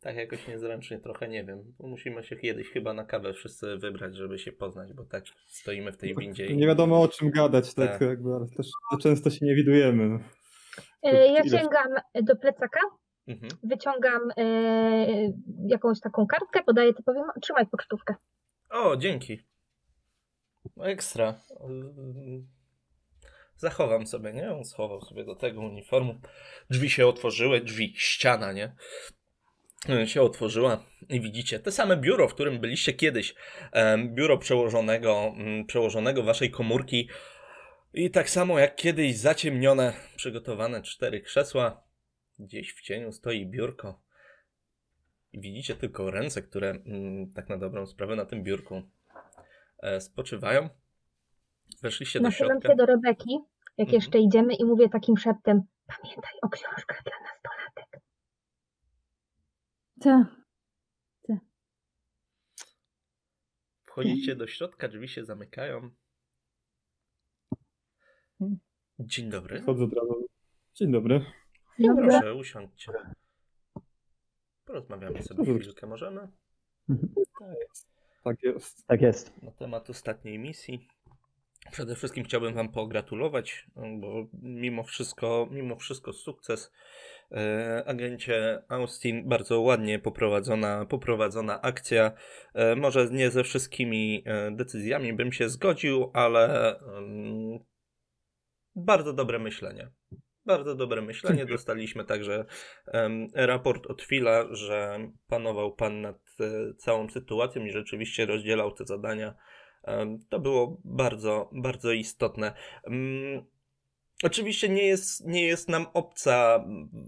[0.00, 1.74] Tak jakoś niezręcznie trochę, nie wiem.
[1.80, 5.96] Musimy się kiedyś chyba na kawę wszyscy wybrać, żeby się poznać, bo tak stoimy w
[5.96, 6.46] tej windzie.
[6.46, 8.00] i- Nie wiadomo o czym gadać, tak, Tak.
[8.00, 10.08] jakby, ale też za często się nie widujemy.
[10.08, 10.18] no.
[11.02, 11.88] E, Ja Ile- sięgam
[12.22, 12.80] do plecaka,
[13.26, 13.52] Mhm.
[13.62, 14.44] wyciągam e,
[15.66, 18.14] jakąś taką kartkę, podaję typowi, trzymaj pocztówkę.
[18.70, 19.38] O, dzięki.
[20.76, 21.34] No ekstra.
[23.58, 24.52] Zachowam sobie, nie?
[24.52, 26.20] On schował sobie do tego uniformu.
[26.70, 28.72] Drzwi się otworzyły, drzwi, ściana, nie?
[30.06, 33.34] się otworzyła i widzicie te same biuro, w którym byliście kiedyś.
[34.04, 37.08] Biuro przełożonego, mm, przełożonego waszej komórki.
[37.94, 41.82] I tak samo jak kiedyś zaciemnione, przygotowane cztery krzesła.
[42.38, 44.02] Gdzieś w cieniu stoi biurko.
[45.32, 48.82] I widzicie tylko ręce, które mm, tak na dobrą sprawę na tym biurku
[49.82, 50.68] e, spoczywają.
[51.82, 52.68] Weszliście do środka.
[52.68, 53.38] się do Rebeki,
[53.78, 53.94] jak Mhm.
[53.94, 58.00] jeszcze idziemy i mówię takim szeptem, pamiętaj o książkach dla nastolatek.
[60.00, 60.38] Tak.
[63.86, 65.90] Wchodzicie do środka, drzwi się zamykają.
[68.38, 68.58] Hmm.
[68.98, 69.62] Dzień dobry.
[69.62, 70.26] Wchodzę od razu.
[70.74, 71.24] Dzień dobry.
[71.78, 72.08] Dobra.
[72.08, 72.92] Proszę, usiądźcie.
[74.64, 76.28] Porozmawiamy sobie chwilkę, możemy?
[78.24, 78.86] Tak jest.
[78.86, 79.42] Tak jest.
[79.42, 80.88] Na temat ostatniej misji.
[81.70, 86.72] Przede wszystkim chciałbym Wam pogratulować, bo mimo wszystko, mimo wszystko sukces.
[87.32, 92.12] E, agencie Austin, bardzo ładnie poprowadzona, poprowadzona akcja.
[92.54, 96.74] E, może nie ze wszystkimi e, decyzjami bym się zgodził, ale
[98.76, 99.90] bardzo dobre myślenie.
[100.46, 101.46] Bardzo dobre myślenie.
[101.46, 102.44] Dostaliśmy także
[103.34, 109.34] raport od Phila, że panował pan nad e, całą sytuacją i rzeczywiście rozdzielał te zadania.
[110.28, 112.52] To było bardzo, bardzo istotne.
[112.86, 113.44] Mm,
[114.22, 116.64] Oczywiście nie jest, nie jest nam obca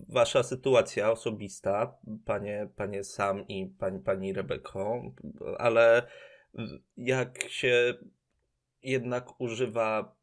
[0.08, 5.02] wasza sytuacja osobista, panie, panie Sam i pani, pani Rebeko,
[5.58, 6.06] ale
[6.96, 7.94] jak się
[8.82, 10.16] jednak używa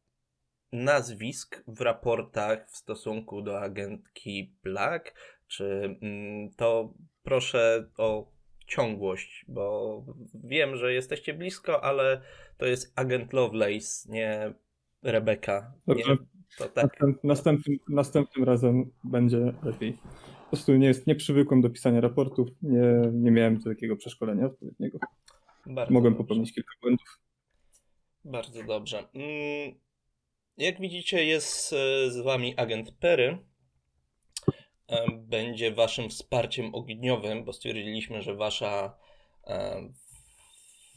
[0.71, 5.15] nazwisk w raportach w stosunku do agentki Black,
[5.47, 6.93] czy mm, to
[7.23, 8.31] proszę o
[8.67, 10.03] ciągłość, bo
[10.43, 12.21] wiem, że jesteście blisko, ale
[12.57, 14.53] to jest agent Lovelace, nie
[15.03, 15.73] Rebeka.
[15.87, 16.17] Dobrze.
[16.73, 16.85] tak.
[16.99, 19.93] Następ, następnym, następnym razem będzie lepiej.
[20.43, 24.99] Po prostu nie, jest, nie przywykłem do pisania raportów, nie, nie miałem takiego przeszkolenia odpowiedniego.
[25.65, 26.23] Bardzo Mogłem dobrze.
[26.23, 27.19] popełnić kilka błędów.
[28.25, 28.97] Bardzo dobrze.
[29.13, 29.79] Mm,
[30.57, 33.37] Jak widzicie, jest e, z wami agent Perry.
[35.17, 38.97] Będzie waszym wsparciem ogniowym, bo stwierdziliśmy, że wasza,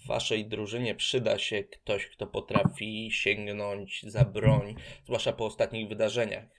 [0.04, 4.74] w waszej drużynie przyda się ktoś, kto potrafi sięgnąć za broń,
[5.04, 6.58] zwłaszcza po ostatnich wydarzeniach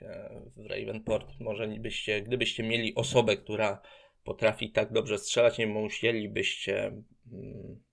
[0.56, 1.40] w Ravenport.
[1.40, 3.82] Może byście, gdybyście mieli osobę, która
[4.24, 6.88] potrafi tak dobrze strzelać, nie musielibyście
[7.32, 7.84] mm,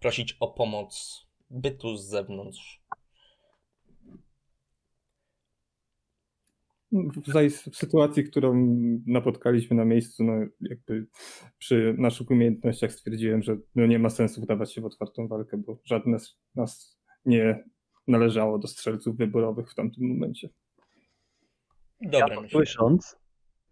[0.00, 2.83] prosić o pomoc bytu z zewnątrz.
[6.94, 8.76] W, zaj- w sytuacji, którą
[9.06, 11.06] napotkaliśmy na miejscu, no jakby
[11.58, 15.78] przy naszych umiejętnościach stwierdziłem, że no nie ma sensu wdawać się w otwartą walkę, bo
[15.84, 17.64] żadne z nas nie
[18.08, 20.48] należało do strzelców wyborowych w tamtym momencie.
[22.00, 23.16] Dobre Ja to słysząc,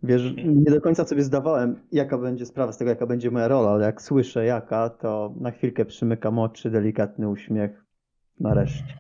[0.03, 3.71] wiesz, nie do końca sobie zdawałem, jaka będzie sprawa z tego, jaka będzie moja rola,
[3.71, 7.85] ale jak słyszę jaka, to na chwilkę przymykam oczy, delikatny uśmiech.
[8.41, 8.99] Nareszcie,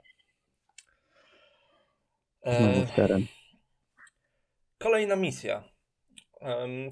[2.47, 3.23] znowu w teren.
[4.83, 5.64] Kolejna misja.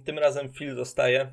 [0.04, 1.32] Tym razem Phil zostaje.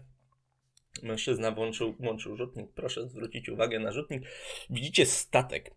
[1.04, 2.72] Mężczyzna włączył, włączył rzutnik.
[2.76, 4.24] Proszę zwrócić uwagę na rzutnik.
[4.70, 5.76] Widzicie statek.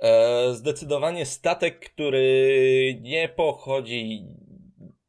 [0.00, 4.26] E, zdecydowanie statek, który nie pochodzi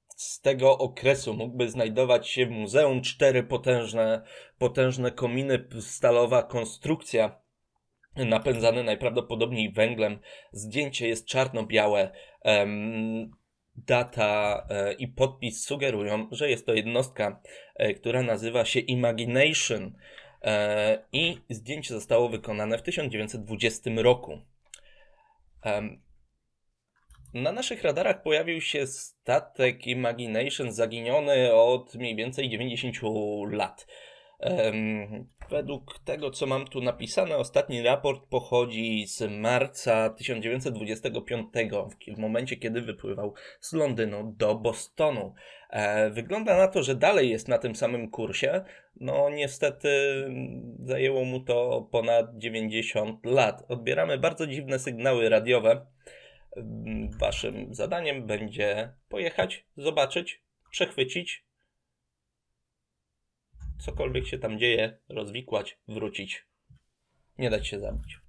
[0.08, 1.34] z tego okresu.
[1.34, 3.02] Mógłby znajdować się w muzeum.
[3.02, 4.22] Cztery potężne,
[4.58, 7.42] potężne kominy, stalowa konstrukcja.
[8.16, 10.20] Napędzany najprawdopodobniej węglem.
[10.52, 12.12] Zdjęcie jest czarno-białe.
[13.76, 17.42] Data e, i podpis sugerują, że jest to jednostka,
[17.76, 19.96] e, która nazywa się Imagination
[20.42, 24.42] e, i zdjęcie zostało wykonane w 1920 roku.
[27.34, 32.96] Na naszych radarach pojawił się statek Imagination zaginiony od mniej więcej 90
[33.52, 33.88] lat.
[35.50, 41.48] Według tego, co mam tu napisane, ostatni raport pochodzi z marca 1925,
[42.16, 45.34] w momencie, kiedy wypływał z Londynu do Bostonu.
[45.70, 48.64] E, Wygląda na to, że dalej jest na tym samym kursie.
[49.00, 49.90] No, niestety
[50.26, 53.64] mm, zajęło mu to ponad 90 lat.
[53.68, 55.86] Odbieramy bardzo dziwne sygnały radiowe.
[57.20, 61.51] Waszym zadaniem będzie pojechać, zobaczyć, przechwycić
[63.82, 66.46] cokolwiek się tam dzieje, rozwikłać, wrócić.
[67.38, 68.22] Nie dać się zabić.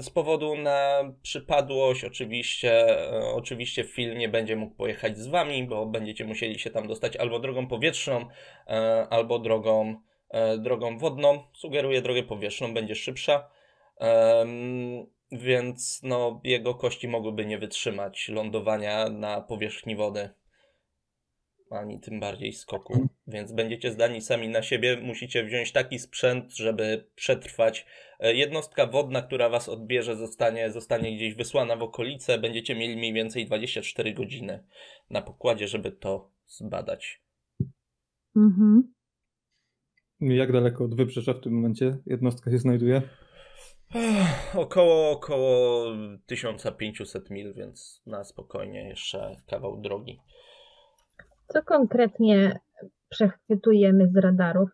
[0.00, 5.86] Z powodu na przypadłość, oczywiście, e, oczywiście film nie będzie mógł pojechać z wami, bo
[5.86, 8.26] będziecie musieli się tam dostać albo drogą powietrzną,
[8.66, 9.96] e, albo drogą
[10.28, 11.42] e, drogą wodną.
[11.54, 13.50] Sugeruję drogę powietrzną, będzie szybsza.
[15.32, 20.30] Więc no, jego kości mogłyby nie wytrzymać lądowania na powierzchni wody,
[21.70, 22.92] ani tym bardziej skoku.
[22.92, 23.08] Mhm.
[23.26, 24.96] Więc będziecie zdani sami na siebie.
[24.96, 27.86] Musicie wziąć taki sprzęt, żeby przetrwać.
[28.20, 32.38] E, jednostka wodna, która was odbierze, zostanie, zostanie gdzieś wysłana w okolice.
[32.38, 34.64] Będziecie mieli mniej więcej 24 godziny
[35.10, 37.22] na pokładzie, żeby to zbadać.
[38.36, 38.94] Mhm.
[40.20, 43.02] Jak daleko od wybrzeża w tym momencie jednostka się znajduje?
[44.54, 45.86] Około, około
[46.26, 50.20] 1500 mil, więc na spokojnie jeszcze kawał drogi.
[51.52, 52.60] Co konkretnie
[53.08, 54.70] przechwytujemy z radarów?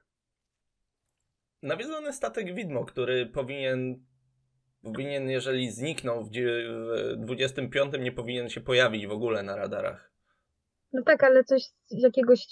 [1.63, 4.05] Nawiedzony statek widmo, który powinien,
[4.83, 6.31] powinien jeżeli zniknął w
[7.17, 10.13] 25, nie powinien się pojawić w ogóle na radarach.
[10.93, 12.47] No tak, ale coś z jakiegoś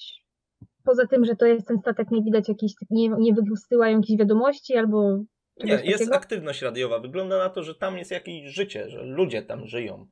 [0.84, 4.76] poza tym, że to jest ten statek, nie widać jakichś, nie, nie wysyłają jakichś wiadomości
[4.76, 5.24] albo
[5.56, 6.16] nie, jest takiego?
[6.16, 6.98] aktywność radiowa.
[6.98, 10.06] Wygląda na to, że tam jest jakieś życie, że ludzie tam żyją.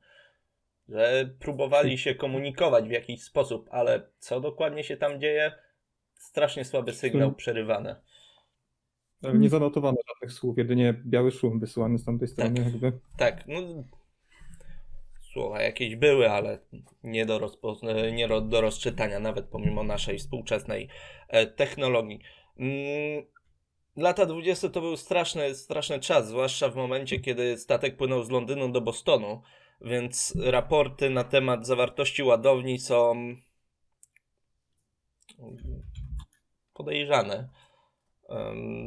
[0.89, 5.51] Że próbowali się komunikować w jakiś sposób, ale co dokładnie się tam dzieje?
[6.15, 8.01] Strasznie słaby sygnał przerywane.
[9.33, 12.55] Nie zanotowano żadnych słów, jedynie biały szum wysyłany z tamtej strony.
[12.55, 12.91] Tak, jakby.
[13.17, 13.61] tak no,
[15.33, 16.59] słowa jakieś były, ale
[17.03, 20.89] nie do, rozpo- nie do rozczytania, nawet pomimo naszej współczesnej
[21.27, 22.19] e, technologii.
[22.59, 23.25] Mm,
[23.95, 28.69] Lata 20 to był straszny, straszny czas, zwłaszcza w momencie, kiedy statek płynął z Londynu
[28.69, 29.41] do Bostonu,
[29.83, 33.15] więc raporty na temat zawartości ładowni są
[36.73, 37.49] podejrzane.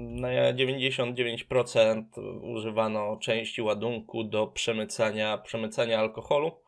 [0.09, 2.04] Na 99%
[2.42, 6.62] używano części ładunku do przemycania, przemycania alkoholu,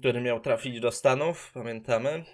[0.00, 2.24] który miał trafić do Stanów, pamiętamy,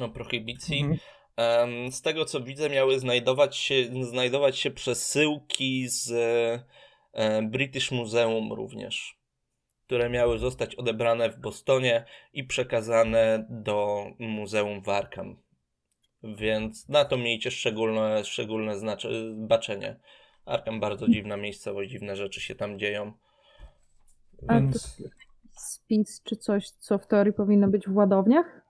[0.00, 0.80] o prohibicji.
[0.80, 1.92] Mhm.
[1.92, 6.12] Z tego co widzę, miały znajdować się, znajdować się przesyłki z
[7.42, 9.18] British Museum również,
[9.86, 15.36] które miały zostać odebrane w Bostonie i przekazane do Muzeum w Arkham.
[16.22, 20.00] Więc na to miejcie szczególne, szczególne znaczy, baczenie.
[20.44, 23.12] Arkham bardzo dziwna miejscowość, dziwne rzeczy się tam dzieją.
[24.50, 25.02] Więc...
[25.06, 28.62] A spis czy coś, co w teorii powinno być w ładowniach?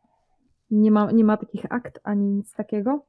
[0.71, 3.07] Nie ma, nie ma takich akt ani nic takiego?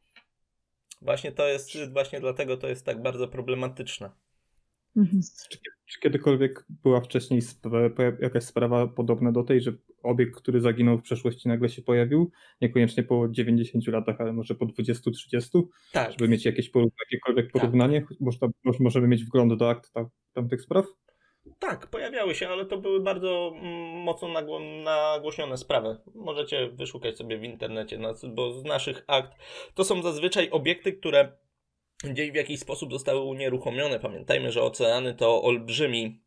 [1.02, 4.10] Właśnie to jest, właśnie dlatego to jest tak bardzo problematyczne.
[4.98, 5.22] Mhm.
[5.50, 7.42] Czy, czy, kiedykolwiek była wcześniej
[8.20, 12.32] jakaś sprawa podobna do tej, że obiekt, który zaginął w przeszłości nagle się pojawił?
[12.62, 15.64] Niekoniecznie po 90 latach, ale może po 20-30?
[15.92, 16.12] Tak.
[16.12, 17.54] Żeby mieć jakieś jakiekolwiek tak.
[17.54, 18.02] porównanie?
[18.02, 18.20] Tak.
[18.20, 18.48] Można,
[18.80, 19.92] możemy mieć wgląd do akt
[20.34, 20.86] tamtych spraw?
[21.60, 24.28] Tak, pojawiały się, ale to były bardzo mm, mocno
[24.84, 25.98] nagłośnione sprawy.
[26.16, 29.32] Możecie wyszukać sobie w internecie, bo z naszych akt
[29.74, 31.32] to są zazwyczaj obiekty, które
[32.04, 34.00] gdzieś w jakiś sposób zostały unieruchomione.
[34.00, 36.22] Pamiętajmy, że oceany to olbrzymi,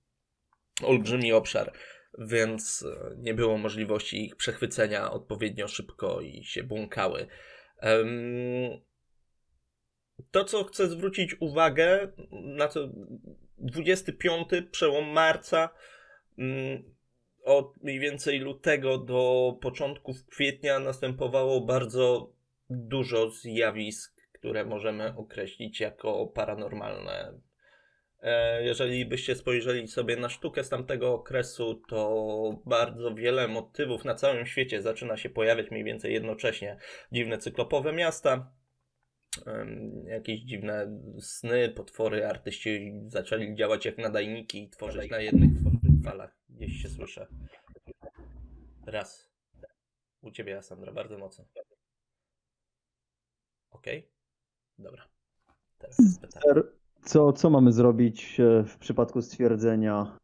[0.83, 1.73] olbrzymi obszar,
[2.19, 7.27] więc e, nie było możliwości ich przechwycenia odpowiednio szybko i się błąkały.
[10.31, 12.89] To, co chcę zwrócić uwagę, na co
[13.59, 15.69] 25 przełom marca,
[16.39, 16.97] mm,
[17.45, 22.33] od mniej więcej lutego do początków kwietnia następowało bardzo
[22.71, 24.16] dużo zjawisk,
[24.47, 27.41] które możemy określić jako paranormalne.
[28.21, 34.15] E, jeżeli byście spojrzeli sobie na sztukę z tamtego okresu, to bardzo wiele motywów na
[34.15, 36.79] całym świecie zaczyna się pojawiać mniej więcej jednocześnie.
[37.13, 38.53] Dziwne cyklopowe miasta,
[40.05, 45.51] jakieś dziwne sny, potwory, artyści zaczęli działać jak nadajniki i tworzyć na jednych
[46.05, 46.37] falach.
[46.49, 47.27] Gdzieś się słyszę.
[48.87, 49.31] Raz.
[50.21, 51.45] U ciebie, Sandra, bardzo mocno.
[53.71, 53.99] Okej?
[53.99, 54.16] Okay?
[54.79, 55.09] Dobra.
[55.79, 55.97] Teraz
[57.05, 60.19] Co, co mamy zrobić e, w przypadku stwierdzenia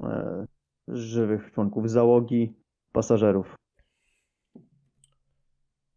[0.00, 0.46] e,
[0.88, 2.52] żywych członków załogi,
[2.92, 3.56] pasażerów?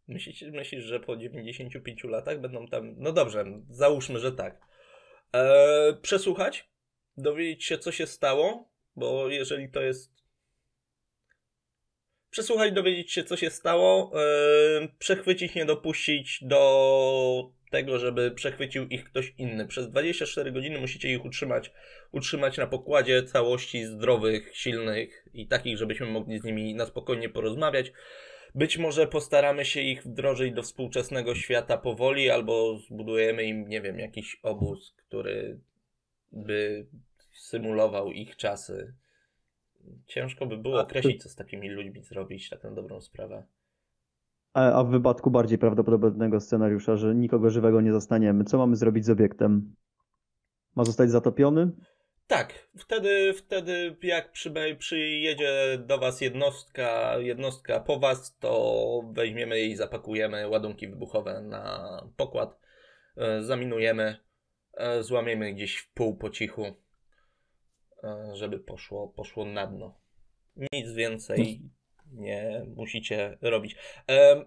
[0.08, 2.96] Myślisz, myślisz, że po 95 latach będą tam.
[2.98, 4.62] No dobrze, załóżmy, że tak.
[5.34, 6.70] Eee, przesłuchać,
[7.18, 10.17] dowiedzieć się, co się stało, bo jeżeli to jest.
[12.38, 19.04] Przesłuchać, dowiedzieć się, co się stało, eee, przechwycić, nie dopuścić do tego, żeby przechwycił ich
[19.04, 19.68] ktoś inny.
[19.68, 21.72] Przez 24 godziny musicie ich utrzymać,
[22.12, 27.92] utrzymać na pokładzie całości zdrowych, silnych i takich, żebyśmy mogli z nimi na spokojnie porozmawiać.
[28.56, 34.00] Być może postaramy się ich wdrożyć do współczesnego świata powoli, albo zbudujemy im, nie wiem,
[34.00, 35.60] jakiś obóz, który
[36.32, 36.86] by
[37.34, 38.94] symulował ich czasy.
[40.06, 43.44] Ciężko by było określić, co z takimi ludźmi zrobić, tak na dobrą sprawę.
[44.54, 49.06] A, a w wypadku bardziej prawdopodobnego scenariusza, że nikogo żywego nie zostaniemy, co mamy zrobić
[49.06, 49.76] z obiektem?
[50.76, 51.72] Ma zostać zatopiony?
[52.28, 54.32] Tak, wtedy, wtedy jak
[54.78, 62.60] przyjedzie do was jednostka, jednostka po was, to weźmiemy i zapakujemy ładunki wybuchowe na pokład,
[63.18, 64.18] e, zaminujemy,
[64.74, 66.66] e, złamiemy gdzieś w pół po cichu,
[68.34, 70.02] żeby poszło, poszło na dno.
[70.74, 71.62] Nic więcej
[72.12, 73.76] nie musicie robić.
[74.08, 74.46] Em,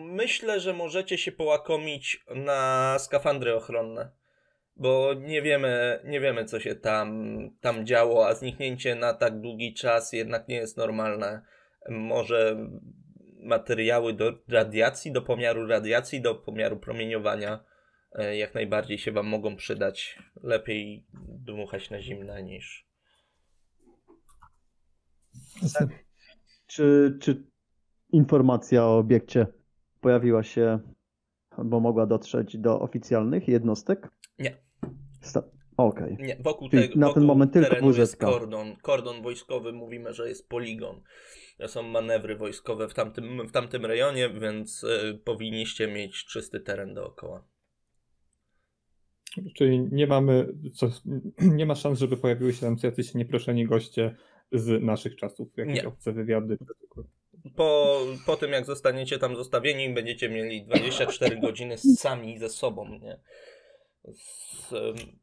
[0.00, 4.10] Myślę, że możecie się połakomić na skafandry ochronne,
[4.76, 9.74] bo nie wiemy, nie wiemy co się tam, tam działo, a zniknięcie na tak długi
[9.74, 11.42] czas jednak nie jest normalne.
[11.88, 12.68] Może
[13.40, 17.71] materiały do radiacji, do pomiaru radiacji, do pomiaru promieniowania e,
[18.38, 20.18] jak najbardziej się wam mogą przydać.
[20.42, 22.86] Lepiej dmuchać na zimne niż...
[26.66, 27.46] Czy, czy
[28.12, 29.46] informacja o obiekcie
[30.00, 30.78] pojawiła się,
[31.64, 34.08] bo mogła dotrzeć do oficjalnych jednostek?
[34.38, 34.56] Nie.
[35.20, 35.42] Sta-
[35.76, 36.16] Okej.
[36.20, 38.18] Nie, wokół Czyli tego na wokół ten moment tylko WZK.
[38.18, 38.76] kordon.
[38.76, 41.02] Kordon wojskowy mówimy, że jest poligon.
[41.58, 46.94] To są manewry wojskowe w tamtym, w tamtym rejonie, więc y, powinniście mieć czysty teren
[46.94, 47.44] dookoła.
[49.54, 50.88] Czyli nie mamy, co,
[51.58, 54.16] nie ma szans, żeby pojawiły się tam jacyś nieproszeni goście
[54.52, 55.88] z naszych czasów, jakieś Nie.
[55.88, 56.58] obce wywiady.
[57.56, 63.18] Po, po tym, jak zostaniecie tam zostawieni, będziecie mieli 24 godziny sami ze sobą, nie?
[64.12, 64.72] Z,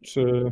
[0.01, 0.51] Czy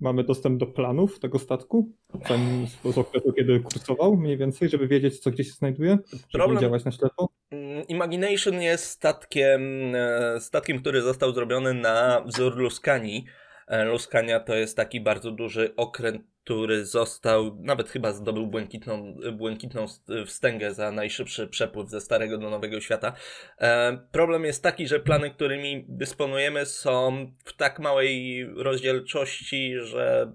[0.00, 1.92] mamy dostęp do planów tego statku?
[2.28, 5.98] Zanim z okresu, kiedy kursował mniej więcej, żeby wiedzieć, co gdzie się znajduje?
[6.10, 7.28] Żeby Problem- nie działać na ślepo?
[7.52, 13.26] Mm, Imagination jest statkiem, e, statkiem, który został zrobiony na wzór Luskani.
[13.68, 19.88] E, Luskania to jest taki bardzo duży okręt, który został, nawet chyba zdobył błękitną, błękitną
[19.88, 23.12] st- wstęgę za najszybszy przepływ ze Starego do Nowego Świata.
[23.60, 30.32] E, Problem jest taki, że plany, którymi dysponujemy są w tak małej rozdzielczości, że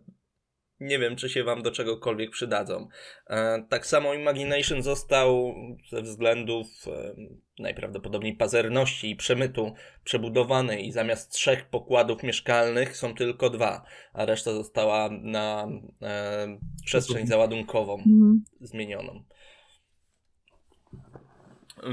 [0.79, 2.87] nie wiem, czy się wam do czegokolwiek przydadzą.
[3.29, 5.55] E, Tak samo Imagination został
[5.89, 7.15] ze względów e,
[7.59, 9.73] najprawdopodobniej pazerności i przemytu
[10.03, 15.67] przebudowany i zamiast trzech pokładów mieszkalnych są tylko dwa, a reszta została na
[16.01, 18.43] e, przestrzeń załadunkową Mhm.
[18.61, 19.23] zmienioną.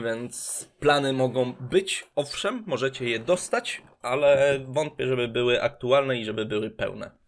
[0.04, 6.46] Więc plany mogą być, owszem, możecie je dostać, ale wątpię, żeby były aktualne i żeby
[6.46, 7.23] były pełne.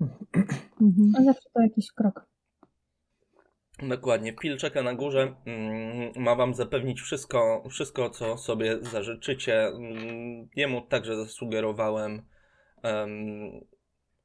[0.00, 1.12] Mhm.
[1.18, 2.26] A zawsze to jakiś krok.
[3.88, 4.32] Dokładnie.
[4.32, 5.34] Pil czeka na górze.
[5.46, 9.66] mm, Ma wam zapewnić wszystko, wszystko co sobie zażyczycie.
[9.66, 12.22] Mm, Jemu także zasugerowałem
[12.82, 13.10] em,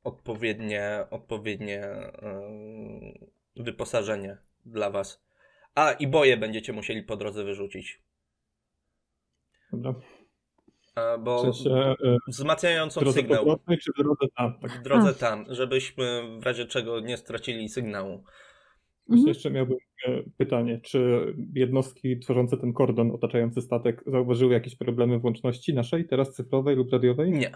[0.03, 5.23] odpowiednie, odpowiednie em, wyposażenie dla was.
[5.75, 8.01] A, i boje będziecie musieli po drodze wyrzucić.
[9.73, 9.93] Dobra.
[10.95, 11.95] E, W Bo sensie, e,
[12.27, 13.45] w wzmacniającą drodze sygnał
[13.81, 14.59] czy w drodze tam?
[14.61, 14.71] Tak.
[14.71, 15.13] w drodze A.
[15.13, 18.23] tam, żebyśmy w razie czego nie stracili sygnału.
[19.07, 19.27] Właśnie Mhm.
[19.27, 19.77] jeszcze miałbym
[20.07, 26.07] e, pytanie, czy jednostki tworzące ten kordon otaczający statek zauważyły jakieś problemy w łączności naszej,
[26.07, 27.31] teraz cyfrowej lub radiowej?
[27.31, 27.51] Nie.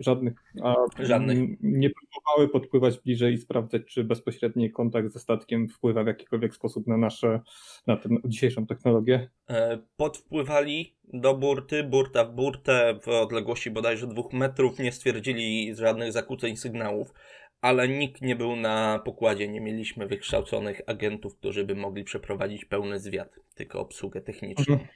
[0.00, 0.34] Żadnych.
[0.62, 1.38] A Żadnych.
[1.60, 6.86] nie próbowały podpływać bliżej i sprawdzać, czy bezpośredni kontakt ze statkiem wpływa w jakikolwiek sposób
[6.86, 7.40] na nasze,
[7.86, 9.30] na tę dzisiejszą technologię?
[9.50, 16.12] E, podwpływali do burty, burta w burtę w odległości bodajże dwóch metrów, nie stwierdzili żadnych
[16.12, 17.12] zakłóceń sygnałów,
[17.60, 22.98] ale nikt nie był na pokładzie, nie mieliśmy wykształconych agentów, którzy by mogli przeprowadzić pełny
[23.00, 24.74] zwiat, tylko obsługę techniczną.
[24.74, 24.88] Mhm.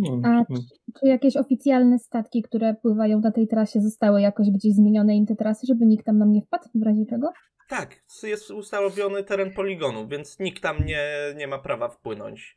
[0.00, 0.60] No, A no,
[1.00, 5.36] Czy jakieś oficjalne statki, które pływają na tej trasie, zostały jakoś gdzieś zmienione im te
[5.36, 7.32] trasy, żeby nikt tam nam nie wpadł w razie czego?
[7.68, 12.56] Tak, jest ustanowiony teren poligonu, więc nikt tam nie, nie ma prawa wpłynąć.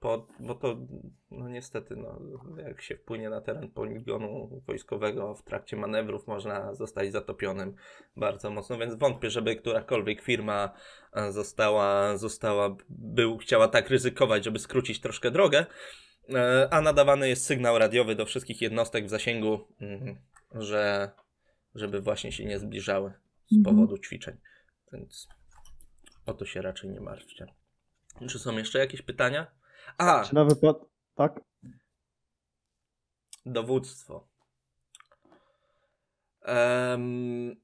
[0.00, 0.76] Po, bo to,
[1.30, 2.20] no niestety, no,
[2.66, 7.74] jak się wpłynie na teren poligonu wojskowego w trakcie manewrów, można zostać zatopionym
[8.16, 10.70] bardzo mocno, więc wątpię, żeby którakolwiek firma
[11.12, 15.66] e, została, została był, chciała tak ryzykować, żeby skrócić troszkę drogę.
[16.34, 20.16] E, A nadawany jest sygnał radiowy do wszystkich jednostek w zasięgu, mm,
[20.54, 21.10] że,
[21.74, 23.12] żeby właśnie się nie zbliżały
[23.46, 23.76] z Mhm.
[23.76, 24.36] powodu ćwiczeń.
[24.92, 25.28] Więc
[26.26, 27.46] o to się raczej nie martwcie.
[28.28, 29.46] Czy są jeszcze jakieś pytania?
[29.98, 30.76] A, Czy na wypad...
[31.14, 31.40] Tak?
[33.46, 34.28] dowództwo.
[36.42, 37.56] Em,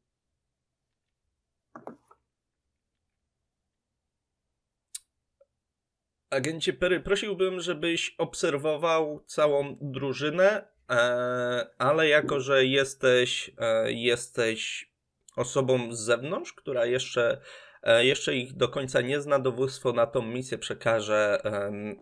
[6.31, 14.91] Agencie Perry, prosiłbym, żebyś obserwował całą drużynę, e, ale jako, że jesteś, e, jesteś
[15.37, 17.41] osobą z zewnątrz, która jeszcze
[17.83, 21.43] E, jeszcze ich do końca nie zna, dowództwo na tą misję przekaże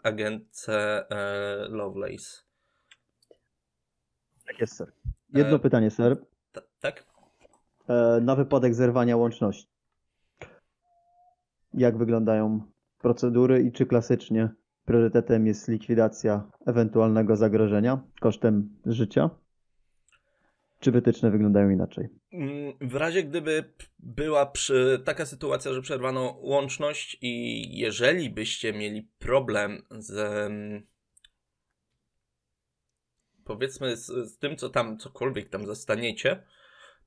[0.02, 1.06] agentce
[1.68, 2.42] Lovelace.
[4.46, 4.92] Tak jest, ser.
[5.34, 6.16] Jedno E, pytanie, ser.
[6.52, 7.04] Ta, tak?
[7.88, 9.68] E, na wypadek zerwania łączności.
[11.74, 12.62] Jak wyglądają
[12.98, 14.48] procedury i czy klasycznie
[14.84, 19.30] priorytetem jest likwidacja ewentualnego zagrożenia kosztem życia?
[20.80, 22.08] Czy wytyczne wyglądają inaczej?
[22.32, 29.10] Mm, W razie gdyby była przy, taka sytuacja, że przerwano łączność i jeżeli byście mieli
[29.18, 30.50] problem z
[33.44, 36.42] powiedzmy z, z tym, co tam cokolwiek tam zastaniecie,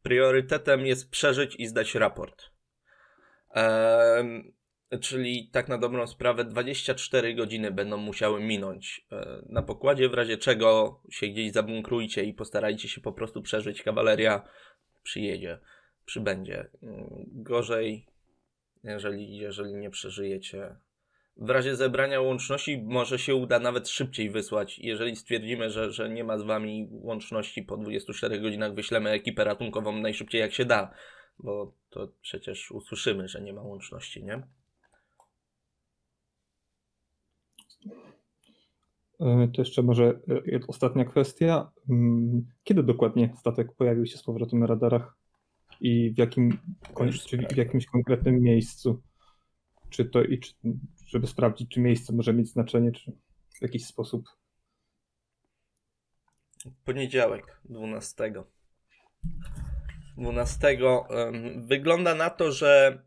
[0.04, 2.44] priorytetem jest przeżyć i zdać raport.
[3.50, 4.54] Em,
[5.00, 10.38] czyli tak na dobrą sprawę 24 godziny będą musiały minąć e, na pokładzie, w razie
[10.38, 13.84] czego się gdzieś zabunkrujcie i postarajcie się po prostu przeżyć.
[13.84, 14.42] Kawaleria
[15.04, 15.60] przyjedzie,
[16.06, 16.70] przybędzie.
[16.84, 18.06] Mm, Gorzej,
[18.84, 20.76] jeżeli, jeżeli nie przeżyjecie.
[21.38, 24.80] W razie zebrania łączności może się uda nawet szybciej wysłać.
[24.80, 29.98] Jeżeli stwierdzimy, że, że nie ma z wami łączności po 24 godzinach, wyślemy ekipę ratunkową
[29.98, 30.94] najszybciej jak się da.
[31.40, 34.42] Bo to przecież usłyszymy, że nie ma łączności, nie?
[39.22, 40.20] To jeszcze może
[40.54, 41.72] e, ostatnia kwestia.
[41.90, 45.16] Mm, Kiedy dokładnie statek pojawił się z powrotem na radarach
[45.82, 46.58] i w, jakim,
[47.30, 49.02] czy w jakimś konkretnym miejscu?
[49.90, 50.54] Czy to i czy,
[51.08, 53.12] żeby sprawdzić, czy miejsce może mieć znaczenie, czy
[53.60, 54.26] w jakiś sposób.
[56.86, 58.34] Poniedziałek, 12.
[60.18, 60.68] 12.
[61.10, 63.02] em, wygląda na to, że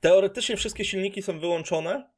[0.00, 2.15] teoretycznie wszystkie silniki są wyłączone.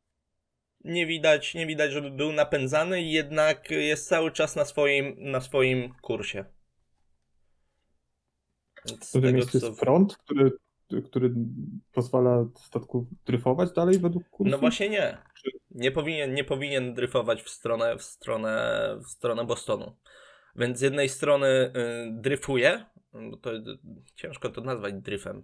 [0.85, 5.95] Nie widać, nie widać, żeby był napędzany, jednak jest cały czas na swoim, na swoim
[6.03, 6.45] kursie.
[9.01, 10.53] Z tego, miejscu co- jest front, który,
[11.05, 11.35] który
[11.93, 14.51] pozwala statku dryfować dalej według kursu?
[14.51, 15.19] No właśnie nie.
[15.71, 19.97] Nie powinien, nie powinien dryfować w stronę, w stronę, w stronę Bostonu.
[20.57, 21.73] Więc z jednej strony y,
[22.13, 23.63] dryfuje, bo to y,
[24.15, 25.43] ciężko to nazwać dryfem.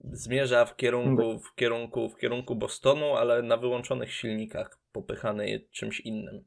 [0.00, 6.44] Zmierza w kierunku, w kierunku, w kierunku Bostonu, ale na wyłączonych silnikach, popychany czymś innym.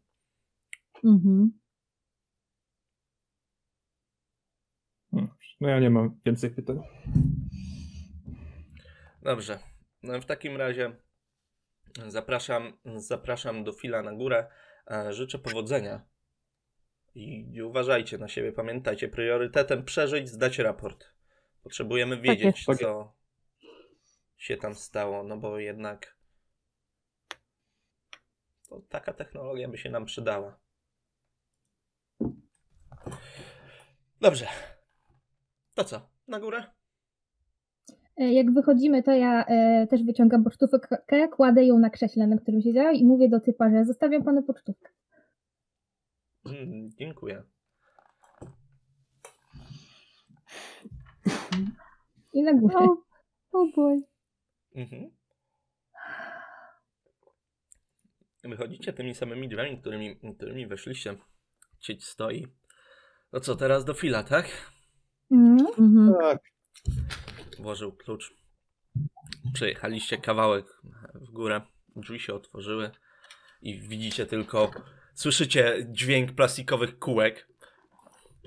[1.04, 1.60] Mhm.
[5.62, 6.80] No ja nie mam więcej pytań.
[9.22, 9.60] Dobrze.
[10.04, 10.96] No w takim razie
[12.08, 14.48] zapraszam, zapraszam do fila na górę.
[14.92, 16.02] E, Życzę powodzenia.
[17.16, 21.06] I uważajcie na siebie, pamiętajcie, priorytetem przeżyć, zdać raport.
[21.64, 22.82] Potrzebujemy wiedzieć, jest.
[22.82, 23.19] co
[24.40, 26.18] się tam stało, no bo jednak
[28.70, 30.60] to taka technologia by się nam przydała.
[34.22, 34.48] Dobrze.
[35.74, 36.10] To co?
[36.28, 36.64] Na górę?
[38.18, 42.62] E, Jak wychodzimy, to ja e, też wyciągam pocztówkę, kładę ją na krześle, na którym
[42.62, 44.90] siedziałam i mówię do typa, że zostawiam panu pocztówkę.
[46.46, 47.44] Mm, dziękuję.
[52.34, 52.76] I na górę.
[52.78, 52.98] O,
[53.52, 54.09] o boy.
[54.80, 55.12] Mhm.
[58.44, 61.18] Wychodzicie tymi samymi drzwiami, którymi, którymi weszliście.
[61.80, 62.48] Cieć stoi.
[63.34, 64.72] No co, teraz do fila, tak?
[65.32, 65.68] Mhm.
[65.80, 66.14] Mhm.
[66.22, 66.42] Tak,
[67.60, 68.34] Włożył klucz.
[69.54, 70.66] Przejechaliście kawałek
[71.14, 71.62] w górę.
[71.96, 72.92] Drzwi się otworzyły
[73.62, 74.72] i widzicie tylko,
[75.14, 77.48] słyszycie dźwięk plastikowych kółek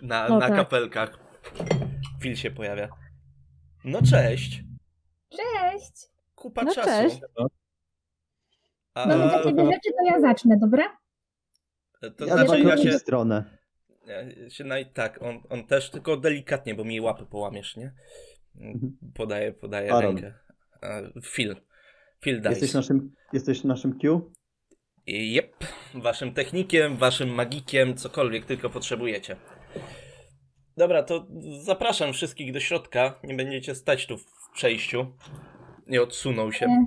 [0.02, 0.56] na, O, na tak.
[0.56, 1.18] kapelkach.
[2.22, 2.88] Phil się pojawia.
[3.84, 4.62] No cześć.
[5.30, 6.11] Cześć!
[6.42, 6.88] Kupa No czasu.
[6.88, 7.20] cześć.
[8.94, 10.98] A, Mamy dla ciebie rzeczy, to ja zacznę, dobra?
[12.16, 13.58] to Ja znaczy, ja się, w stronę.
[14.06, 14.92] Ja się naj...
[14.92, 17.92] Tak, on, on też, tylko delikatnie, bo mi łapy połamiesz, nie?
[18.60, 18.98] Mhm.
[19.14, 20.16] Podaję, podaję Aaron.
[20.16, 20.34] rękę.
[20.82, 21.56] E, Phil.
[22.20, 22.50] Phil Dice.
[22.50, 24.30] Jesteś naszym, jesteś naszym Q?
[25.06, 25.56] Jep.
[25.94, 29.36] Waszym technikiem, waszym magikiem, cokolwiek tylko potrzebujecie.
[30.76, 31.26] Dobra, to
[31.64, 33.20] zapraszam wszystkich do środka.
[33.24, 35.06] Nie będziecie stać tu w przejściu.
[35.86, 36.66] Nie odsunął się.
[36.66, 36.86] Nie.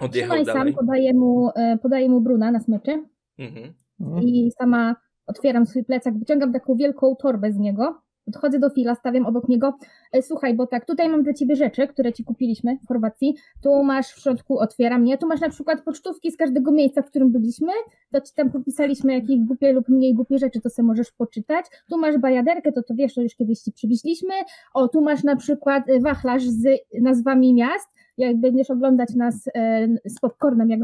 [0.00, 0.74] Odjechał Trzymaj sam, dalej.
[0.74, 3.04] podaję mu, e, podaję mu bruna na smyczy
[3.38, 3.74] Mhm.
[4.22, 4.96] i sama
[5.26, 9.74] otwieram swój plecak, wyciągam taką wielką torbę z niego, podchodzę do fila, stawiam obok niego.
[10.12, 13.34] E, Słuchaj, bo tak, tutaj mam dla ciebie rzeczy, które ci kupiliśmy w Chorwacji.
[13.62, 15.18] Tu masz w środku, otwieram je.
[15.18, 17.72] Tu masz na przykład pocztówki z każdego miejsca, w którym byliśmy.
[18.12, 21.66] To ci tam popisaliśmy jakieś głupie lub mniej głupie rzeczy, to sobie możesz poczytać.
[21.90, 24.34] Tu masz bajaderkę, to to wiesz, to już kiedyś ci przywieźliśmy.
[24.74, 26.64] O, tu masz na przykład e, wachlarz z
[27.00, 27.88] nazwami miast.
[28.18, 30.80] Jak będziesz oglądać nas e, z popcornem, jak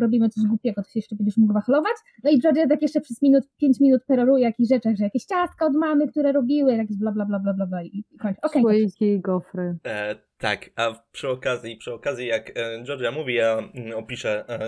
[0.00, 1.94] robimy coś głupiego, to się jeszcze będziesz mógł wachlować.
[2.24, 5.66] No i Georgia tak jeszcze przez minut, pięć minut peroruje jakichś rzeczach, że jakieś ciastka
[5.66, 8.40] od mamy, które robiły, jakieś bla bla bla bla bla, bla i kończy.
[8.40, 9.76] Okay, Słoiki i gofry.
[9.86, 14.60] E, tak, a przy okazji, przy okazji jak e, Georgia mówi, ja mm, opiszę e,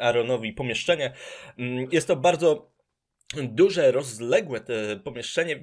[0.00, 1.12] Aaronowi pomieszczenie.
[1.58, 2.75] Mm, jest to bardzo
[3.34, 5.60] duże, rozległe te pomieszczenie,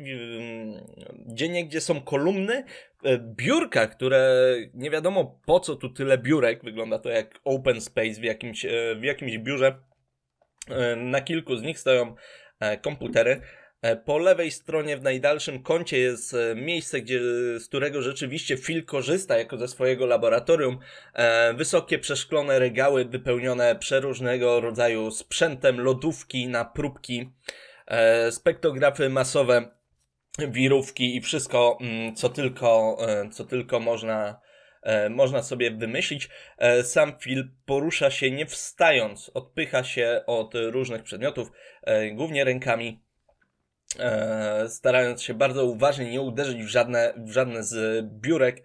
[1.25, 2.63] gdzie niegdzie są kolumny,
[3.03, 8.21] e, biurka, które nie wiadomo po co tu tyle biurek, wygląda to jak open space
[8.21, 9.75] w jakimś, e, w jakimś biurze.
[10.69, 12.15] E, na kilku z nich stoją
[12.81, 13.41] komputery.
[14.05, 17.19] Po lewej stronie w najdalszym kącie jest miejsce, gdzie,
[17.59, 20.79] z którego rzeczywiście Phil korzysta jako ze swojego laboratorium.
[21.55, 27.29] Wysokie przeszklone regały wypełnione przeróżnego rodzaju sprzętem, lodówki na próbki,
[28.31, 29.69] spektrografy masowe,
[30.39, 32.97] wirówki i wszystko, mm, co tylko,
[33.31, 34.39] co tylko można,
[35.09, 36.29] można sobie wymyślić.
[36.83, 41.51] Sam Phil porusza się nie wstając, odpycha się od różnych przedmiotów,
[42.13, 43.03] głównie rękami
[43.99, 48.63] e, starając się bardzo uważnie nie uderzyć w żadne, w żadne z biurek.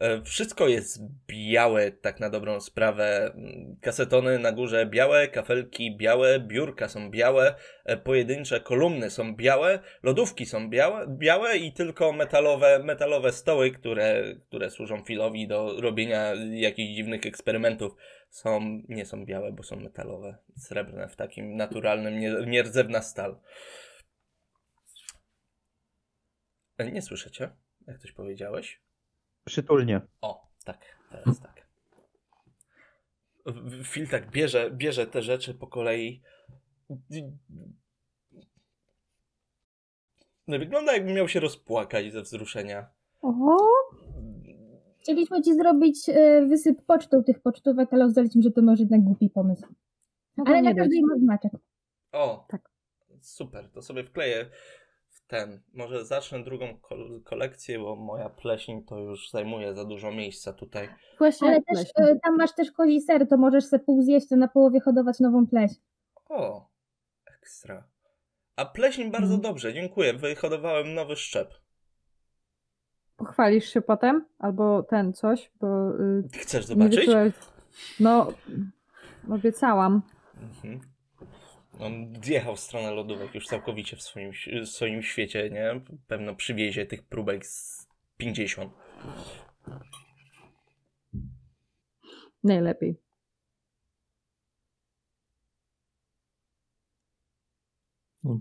[0.00, 3.32] E, wszystko jest białe, tak na dobrą sprawę.
[3.80, 10.46] Kasetony na górze białe, kafelki białe, biurka są białe, e, pojedyncze kolumny są białe, lodówki
[10.46, 16.94] są białe, białe i tylko metalowe, metalowe stoły, które, które służą filowi do robienia jakichś
[16.94, 17.92] dziwnych eksperymentów,
[18.30, 23.40] są, nie są białe, bo są metalowe, srebrne w takim naturalnym, nie, nierdzewna stal.
[26.78, 27.50] E, nie słyszycie,
[27.86, 28.85] jak coś powiedziałeś?
[29.46, 30.00] Przytulnie.
[30.20, 30.78] O, tak,
[31.10, 31.66] teraz tak.
[33.84, 36.22] Phil tak bierze, bierze te rzeczy po kolei.
[40.48, 42.86] No, wygląda jakby miał się rozpłakać ze wzruszenia.
[43.22, 43.56] Oho.
[44.98, 49.30] Chcieliśmy ci zrobić e, wysyp pocztą tych pocztówek, ale uznaliśmy, że to może jednak głupi
[49.30, 49.66] pomysł.
[50.36, 51.52] No ale na każdej ma znaczek.
[52.12, 52.70] O, tak.
[53.20, 54.50] Super, to sobie wkleję
[55.26, 56.78] ten, może zacznę drugą
[57.24, 60.88] kolekcję, bo moja pleśń to już zajmuje za dużo miejsca tutaj.
[61.18, 64.36] Właśnie, ale też, e, tam masz też kozi ser, to możesz sobie pół zjeść, a
[64.36, 65.74] na połowie hodować nową pleśń.
[66.28, 66.68] O,
[67.26, 67.84] ekstra.
[68.56, 69.40] A pleśń bardzo hmm.
[69.40, 70.14] dobrze, dziękuję.
[70.14, 71.54] Wyhodowałem nowy szczep.
[73.16, 74.24] Pochwalisz się potem?
[74.38, 75.90] Albo ten coś, bo...
[75.98, 77.10] Yy, Chcesz zobaczyć?
[78.00, 78.28] No,
[79.30, 80.02] obiecałam.
[80.42, 80.95] Mhm.
[81.80, 84.32] On zjechał w stronę lodówek już całkowicie w swoim,
[84.64, 85.80] w swoim świecie, nie?
[86.06, 88.72] Pewno przywiezie tych próbek z 50.
[92.44, 93.00] Najlepiej.
[98.24, 98.40] No.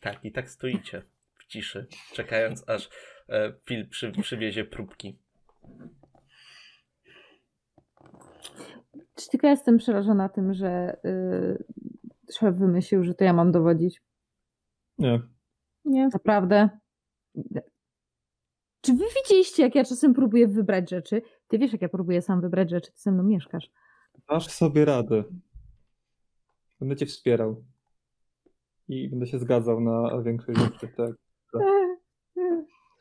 [0.00, 1.02] Tak, i tak stoicie
[1.34, 2.88] w ciszy, czekając aż
[3.28, 5.18] e, Phil przy, przywiezie próbki.
[9.14, 11.64] Czy tylko jestem przerażona tym, że y,
[12.32, 14.02] szef wymyślił, że to ja mam dowodzić.
[14.98, 15.22] Nie.
[15.84, 16.08] Nie.
[16.12, 16.68] Naprawdę.
[18.80, 21.22] Czy wy widzieliście, jak ja czasem próbuję wybrać rzeczy?
[21.48, 23.70] Ty wiesz, jak ja próbuję sam wybrać rzeczy, ty ze mną mieszkasz.
[24.28, 25.24] Masz sobie radę.
[26.80, 27.64] Będę cię wspierał.
[28.88, 31.10] I będę się zgadzał na większość rzeczy, tak.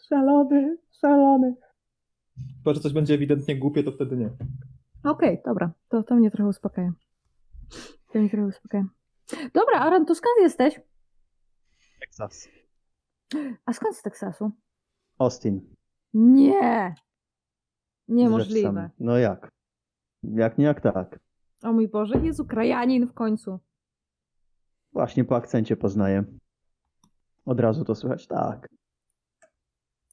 [0.10, 1.56] Szalony, szalony.
[2.58, 4.30] Chyba, że coś będzie ewidentnie głupie, to wtedy nie.
[5.04, 5.72] Okej, okay, dobra.
[5.90, 6.92] To, to mnie trochę uspokaja.
[8.14, 8.86] To mnie trochę uspokaja.
[9.54, 10.82] Dobra, Aaron, to skąd jesteś?
[12.00, 12.48] Teksas.
[13.66, 14.52] A skąd z Teksasu?
[15.20, 15.76] Austin.
[16.14, 16.96] Nie.
[18.08, 18.90] Niemożliwe.
[19.00, 19.52] No jak?
[20.24, 21.20] Jak nie jak tak.
[21.64, 23.60] O mój Boże, jest Ukraianin w końcu.
[24.94, 26.24] Właśnie po akcencie poznaję.
[27.46, 28.70] Od razu to słychać, tak.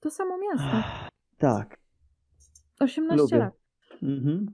[0.00, 0.88] To samo miasto.
[1.38, 1.78] Tak.
[2.80, 3.38] 18 Lubię.
[3.38, 3.54] lat.
[4.02, 4.46] Mhm.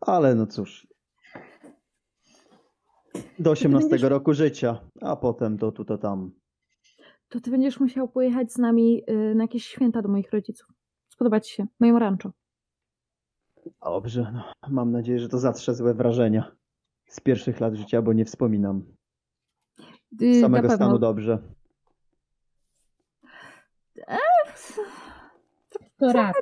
[0.00, 0.86] Ale no cóż,
[3.38, 4.10] do 18 będziesz...
[4.10, 6.30] roku życia, a potem to tu, to tam.
[7.28, 10.68] To ty będziesz musiał pojechać z nami y, na jakieś święta do moich rodziców.
[11.08, 12.32] Spodobać ci się, moim rancho.
[13.84, 14.52] Dobrze, no.
[14.68, 16.56] mam nadzieję, że to zatrze złe wrażenia
[17.06, 18.82] z pierwszych lat życia, bo nie wspominam.
[20.20, 21.38] Z samego stanu dobrze.
[25.98, 26.36] To raz.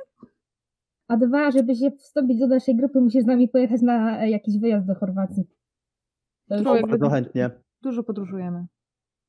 [1.07, 4.87] A dwa, żeby się wstąpić do naszej grupy, musisz z nami pojechać na jakiś wyjazd
[4.87, 5.43] do Chorwacji.
[6.49, 7.49] To bardzo chętnie.
[7.81, 8.67] Dużo podróżujemy.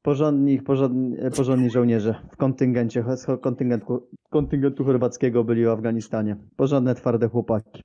[0.02, 3.04] Porządni, porządni, porządni żołnierze w kontyngencie,
[3.40, 6.36] kontyngentu, kontyngentu chorwackiego byli w Afganistanie.
[6.56, 7.82] Porządne, twarde chłopaki.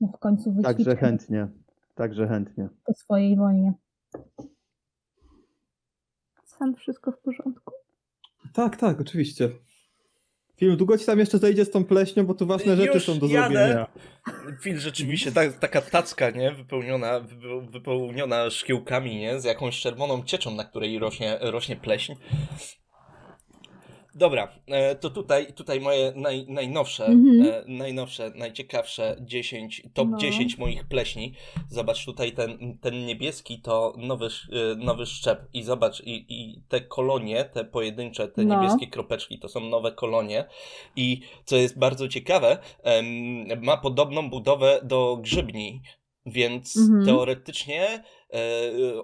[0.00, 0.54] No w końcu.
[0.62, 1.48] Także chętnie.
[1.94, 2.68] Także chętnie.
[2.84, 3.72] Po swojej wojnie.
[6.44, 7.72] Sam wszystko w porządku?
[8.52, 9.50] Tak, tak, oczywiście.
[10.64, 13.18] Film, długo ci tam jeszcze zejdzie z tą pleśnią, bo tu ważne rzeczy Już są
[13.18, 13.54] do jadę.
[13.54, 13.86] zrobienia.
[14.62, 16.52] Film rzeczywiście, ta, taka tacka, nie?
[16.52, 19.40] Wypełniona, wy- wypełniona szkiełkami, nie?
[19.40, 22.12] Z jakąś czerwoną cieczą, na której rośnie, rośnie pleśń.
[24.16, 27.42] Dobra, e, to tutaj, tutaj moje naj, najnowsze, Mhm.
[27.42, 30.16] e, najnowsze, najciekawsze 10, top No.
[30.18, 31.34] 10 moich pleśni.
[31.68, 36.80] Zobacz tutaj ten, ten niebieski to nowy, e, nowy szczep i zobacz i, i te
[36.80, 38.54] kolonie, te pojedyncze, te No.
[38.54, 40.44] niebieskie kropeczki to są nowe kolonie
[40.96, 42.58] i co jest bardzo ciekawe,
[43.62, 45.82] ma podobną budowę do grzybni,
[46.26, 47.04] więc Mhm.
[47.06, 48.02] teoretycznie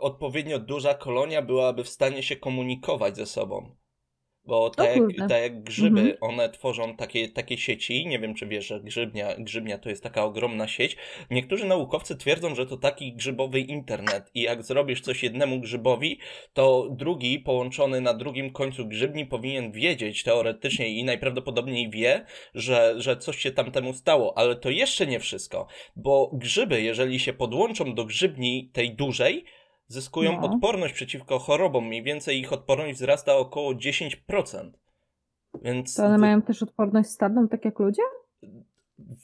[0.01, 3.80] odpowiednio duża kolonia byłaby w stanie się komunikować ze sobą.
[4.45, 6.17] Bo tak, jak, tak jak grzyby, Mhm.
[6.21, 8.07] one tworzą takie, takie sieci.
[8.07, 10.97] Nie wiem, czy wiesz, że grzybnia, grzybnia to jest taka ogromna sieć.
[11.31, 16.19] Niektórzy naukowcy twierdzą, że to taki grzybowy internet i jak zrobisz coś jednemu grzybowi,
[16.53, 22.25] to drugi połączony na drugim końcu grzybni powinien wiedzieć teoretycznie i najprawdopodobniej wie,
[22.55, 24.39] że, że coś się tam temu stało.
[24.39, 25.67] Ale to jeszcze nie wszystko,
[25.97, 29.45] bo grzyby, jeżeli się podłączą do grzybni tej dużej,
[29.93, 30.41] zyskują No.
[30.41, 31.87] odporność przeciwko chorobom.
[31.87, 34.71] Mniej więcej ich odporność wzrasta około 10%.
[35.63, 38.03] Więc To one ty- mają też odporność stadną, tak jak ludzie?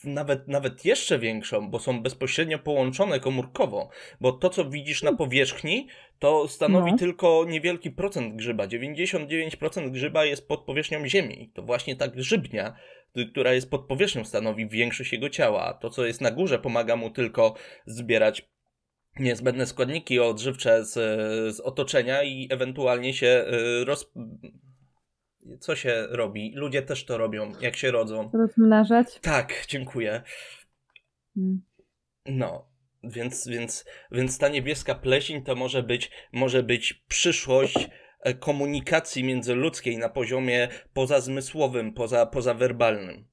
[0.05, 3.89] nawet, nawet jeszcze większą, bo są bezpośrednio połączone komórkowo,
[4.21, 5.89] bo to, co widzisz na powierzchni,
[6.19, 6.99] to stanowi No.
[6.99, 8.67] tylko niewielki procent grzyba.
[8.67, 11.51] 99% grzyba jest pod powierzchnią ziemi.
[11.55, 12.75] To właśnie ta grzybnia,
[13.31, 15.63] która jest pod powierzchnią, stanowi większość jego ciała.
[15.65, 17.55] A to, co jest na górze, pomaga mu tylko
[17.87, 18.49] zbierać
[19.19, 20.93] niezbędne składniki odżywcze z,
[21.57, 23.45] z otoczenia i ewentualnie się
[23.81, 24.13] y, roz...
[25.61, 26.53] Co się robi?
[26.55, 28.31] Ludzie też to robią, jak się rodzą.
[28.33, 29.21] Rozmnażać?
[29.21, 30.23] Tak, dziękuję.
[31.37, 31.63] Mm.
[32.27, 32.69] No,
[33.05, 37.89] więc, więc, więc ta niebieska pleśń to może być, może być przyszłość
[38.21, 43.25] e, komunikacji międzyludzkiej na poziomie pozazmysłowym, poza, pozawerbalnym.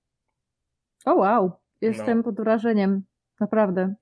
[1.05, 2.23] O wow, jestem No.
[2.23, 3.03] pod wrażeniem.
[3.39, 3.95] Naprawdę.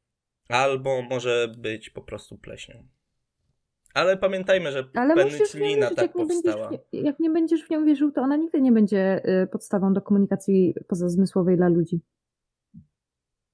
[0.51, 2.83] Albo może być po prostu pleśnią.
[3.93, 6.67] Ale pamiętajmy, że Ale penicylina wierzyć, tak jak nie, będziesz powstała.
[6.67, 9.93] w nie, jak nie będziesz w nią wierzył, to ona nigdy nie będzie y, podstawą
[9.93, 12.01] do komunikacji pozazmysłowej dla ludzi.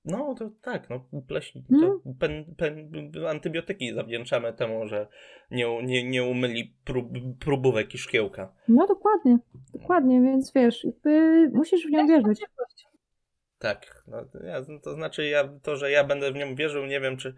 [0.06, 1.60] No, to tak, no, pleśń.
[1.72, 1.82] Mm.
[1.82, 2.92] To pen, pen,
[3.30, 5.08] antybiotyki zawdzięczamy temu, że
[5.52, 7.08] nie, nie, nie umyli prób,
[7.40, 8.54] próbówek i szkiełka.
[8.68, 9.38] No dokładnie,
[9.74, 12.42] dokładnie, więc wiesz, jakby musisz w nią wierzyć.
[13.60, 17.02] Tak, no, to ja, to znaczy ja, to, że ja będę w nią wierzył, nie
[17.02, 17.36] wiem, czy,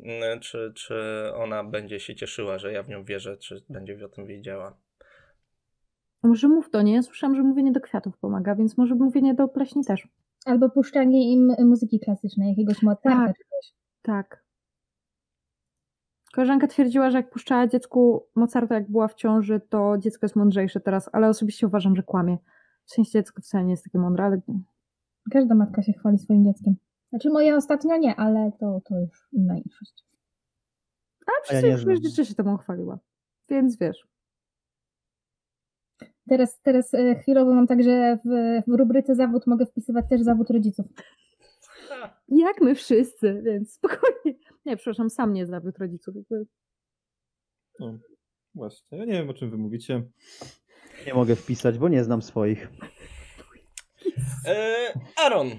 [0.00, 0.94] mm, czy, czy
[1.34, 4.76] ona będzie się cieszyła, że ja w nią wierzę, czy będzie o tym wiedziała.
[6.22, 9.48] Może mów do niej, ja słyszałam, że mówienie do kwiatów pomaga, więc może mówienie do
[9.48, 10.08] pleśni też.
[10.46, 13.36] Albo puszczanie im muzyki klasycznej, jakiegoś Mozarta Tak.
[13.36, 13.74] czy coś.
[14.02, 14.44] Tak.
[16.32, 20.80] Koleżanka twierdziła, że jak puszczała dziecku Mozarta, jak była w ciąży, to dziecko jest mądrzejsze
[20.80, 22.38] teraz, ale osobiście uważam, że kłamie.
[22.84, 24.40] W sensie dziecko wcale nie jest takie mądre, ale
[25.30, 26.74] Każda matka się chwali swoim dzieckiem.
[27.08, 30.04] Znaczy moje ostatnio nie, ale to, to już inna inszość.
[31.26, 31.96] A przez nie ja znam.
[31.96, 32.98] rzeczy się temu chwaliła.
[33.48, 34.06] Więc wiesz.
[36.28, 40.50] Teraz, teraz e, chwilowo mam tak, że w, w rubryce zawód mogę wpisywać też zawód
[40.50, 40.86] rodziców.
[42.28, 44.38] Jak my wszyscy, więc spokojnie.
[44.64, 46.14] Nie, przepraszam, sam nie zawód rodziców.
[46.16, 46.46] Jakby.
[47.78, 47.98] No,
[48.54, 50.02] właśnie, ja nie wiem o czym wy mówicie.
[51.06, 52.68] Nie mogę wpisać, bo nie znam swoich.
[54.46, 54.76] E,
[55.16, 55.50] Aaron,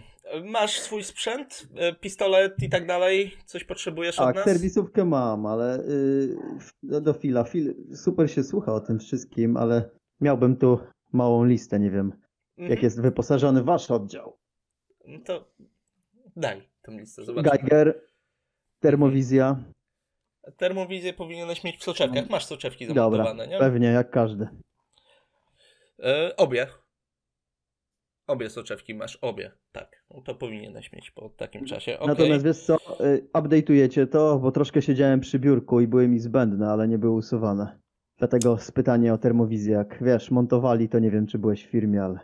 [0.44, 3.38] masz swój sprzęt, e, pistolet i tak dalej?
[3.46, 4.46] Coś potrzebujesz od Tak, nas?
[4.46, 6.36] serwisówkę mam, ale y,
[6.84, 7.44] do, do Fila.
[7.44, 9.90] Fil super się słucha o tym wszystkim, ale
[10.22, 10.80] miałbym tu
[11.14, 12.12] małą listę, nie wiem,
[12.58, 12.72] Mhm.
[12.72, 14.38] jak jest wyposażony wasz oddział.
[15.08, 15.52] No To
[16.36, 17.58] daj tą listę, zobaczymy.
[17.58, 18.02] Geiger,
[18.80, 19.64] termowizja,
[20.58, 22.30] Termowizję powinieneś mieć w soczewkach.
[22.30, 23.60] Masz soczewki dobra, zamontowane, nie?
[23.60, 24.48] pewnie, jak każdy.
[26.00, 26.68] E, obie.
[28.28, 29.52] Obie soczewki masz, obie.
[29.72, 32.00] Tak, no to powinieneś mieć po takim czasie.
[32.00, 32.08] Okej.
[32.08, 36.70] Natomiast wiesz co, y, update'ujecie to, bo troszkę siedziałem przy biurku i były mi zbędne,
[36.70, 37.80] ale nie były usuwane.
[38.18, 42.20] Dlatego pytanie o termowizję, jak wiesz, montowali, to nie wiem, czy byłeś w firmie, ale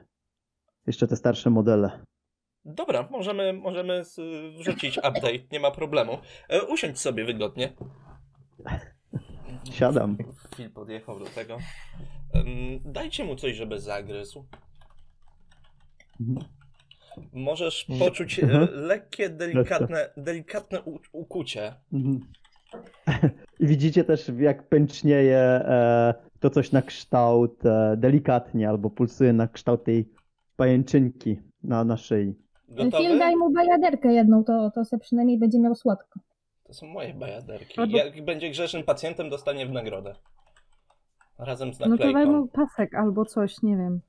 [0.87, 2.05] jeszcze te starsze modele.
[2.65, 4.03] Dobra, możemy, możemy
[4.57, 6.17] wrzucić update, nie ma problemu.
[6.49, 7.73] E, usiądź sobie wygodnie.
[9.71, 10.17] Siadam.
[10.55, 11.57] Phil podjechał do tego.
[12.85, 14.45] Dajcie mu coś, żeby zagryzł.
[16.19, 16.45] Mhm.
[17.33, 18.67] Możesz poczuć e, Mhm.
[18.73, 20.79] lekkie, delikatne, delikatne
[21.11, 21.73] ukucie.
[21.93, 22.19] Mhm.
[23.59, 29.47] I widzicie też, jak pęcznieje e, to coś na kształt e, delikatnie, albo pulsuje na
[29.47, 30.09] kształt tej
[30.55, 32.35] pajęczynki na, na szyi.
[32.69, 33.19] Gotowy?
[33.19, 36.19] daj mu bajaderkę jedną, to, to se przynajmniej będzie miał słodko.
[36.63, 37.79] To są moje bajaderki.
[37.81, 40.15] Albo- Jak będzie grzecznym pacjentem, dostanie w nagrodę.
[41.39, 42.31] Razem z No to daj naklejką.
[42.31, 44.01] mu pasek albo coś, nie wiem.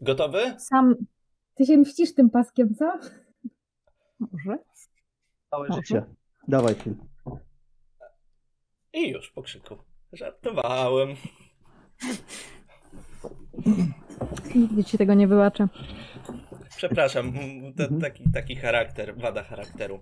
[0.00, 0.54] Gotowy?
[0.58, 0.94] Sam,
[1.54, 2.92] ty się mścisz tym paskiem, co?
[4.20, 4.58] Może?
[5.50, 6.04] Całe życie.
[6.48, 6.94] Dawaj, Phil.
[8.92, 9.76] I już po krzyku.
[10.12, 11.08] Żartowałem.
[14.54, 15.68] Nigdy ci tego nie wybaczę.
[16.76, 18.00] Przepraszam, Mhm.
[18.00, 20.00] taki, taki charakter, wada charakteru.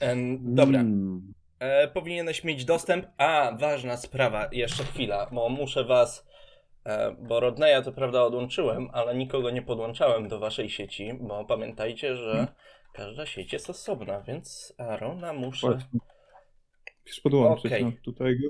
[0.00, 1.32] Em, dobra, Mm.
[1.58, 3.06] e, powinieneś mieć dostęp.
[3.18, 6.26] A, ważna sprawa, jeszcze chwila, bo muszę was.
[6.84, 12.16] E, bo Rodneya to prawda odłączyłem, ale nikogo nie podłączałem do waszej sieci, bo pamiętajcie,
[12.16, 12.46] że
[12.92, 15.66] każda sieć jest osobna, więc Arona muszę.
[15.66, 16.00] Właśnie.
[17.06, 17.84] Musisz podłączyć Okej.
[17.84, 18.48] no, tutaj go.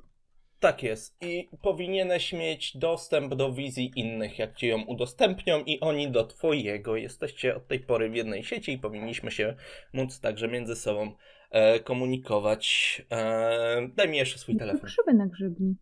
[0.60, 1.16] Tak jest.
[1.22, 6.96] I powinieneś mieć dostęp do wizji innych, jak ci ją udostępnią, i oni do twojego.
[6.96, 9.56] Jesteście od tej pory w jednej sieci i powinniśmy się
[9.92, 11.14] móc także między sobą
[11.50, 13.02] e, komunikować.
[13.10, 14.82] E, daj mi jeszcze swój telefon.
[14.82, 15.74] grzyby na grzybni.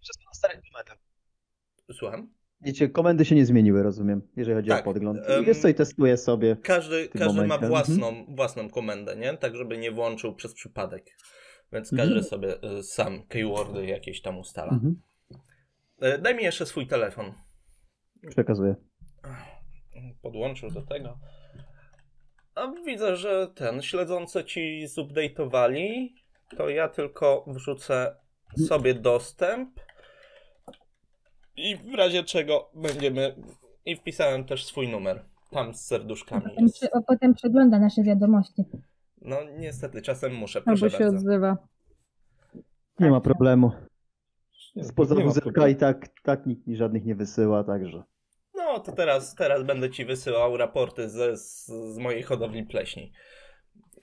[0.00, 0.98] Wszystko na starych komendach.
[1.92, 2.32] Słucham?
[2.60, 5.18] Wiecie, komendy się nie zmieniły, rozumiem, jeżeli chodzi Tak, o podgląd.
[5.26, 6.56] em, Wiesz co, i testuję sobie.
[6.62, 9.36] Każdy, każdy ma własną, własną komendę, nie?
[9.36, 11.04] Tak, żeby nie włączył przez przypadek.
[11.72, 12.08] Więc Mhm.
[12.08, 14.72] każdy sobie e, sam keywordy jakieś tam ustala.
[14.72, 15.00] Mhm.
[16.00, 17.32] E, daj mi jeszcze swój telefon.
[18.30, 18.74] Przekazuję.
[20.22, 21.18] podłączył do tego.
[22.54, 26.08] A widzę, że ten śledzący ci zupdate'owali.
[26.56, 28.16] To ja tylko wrzucę
[28.68, 29.80] sobie dostęp.
[31.56, 33.34] I w razie czego będziemy.
[33.84, 35.24] I wpisałem też swój numer.
[35.50, 36.76] Tam z serduszkami Potem, jest.
[36.76, 38.64] przy, potem przegląda nasze wiadomości.
[39.22, 41.16] No niestety, czasem muszę, proszę Albo się bardzo.
[41.18, 41.56] odzywa.
[43.00, 43.72] Nie ma problemu.
[44.76, 45.68] Nie, Spoza WZK problemu.
[45.72, 48.02] i tak, tak nikt mi żadnych nie wysyła, także.
[48.54, 53.12] No to teraz, teraz będę ci wysyłał raporty ze, z, z mojej hodowli pleśni.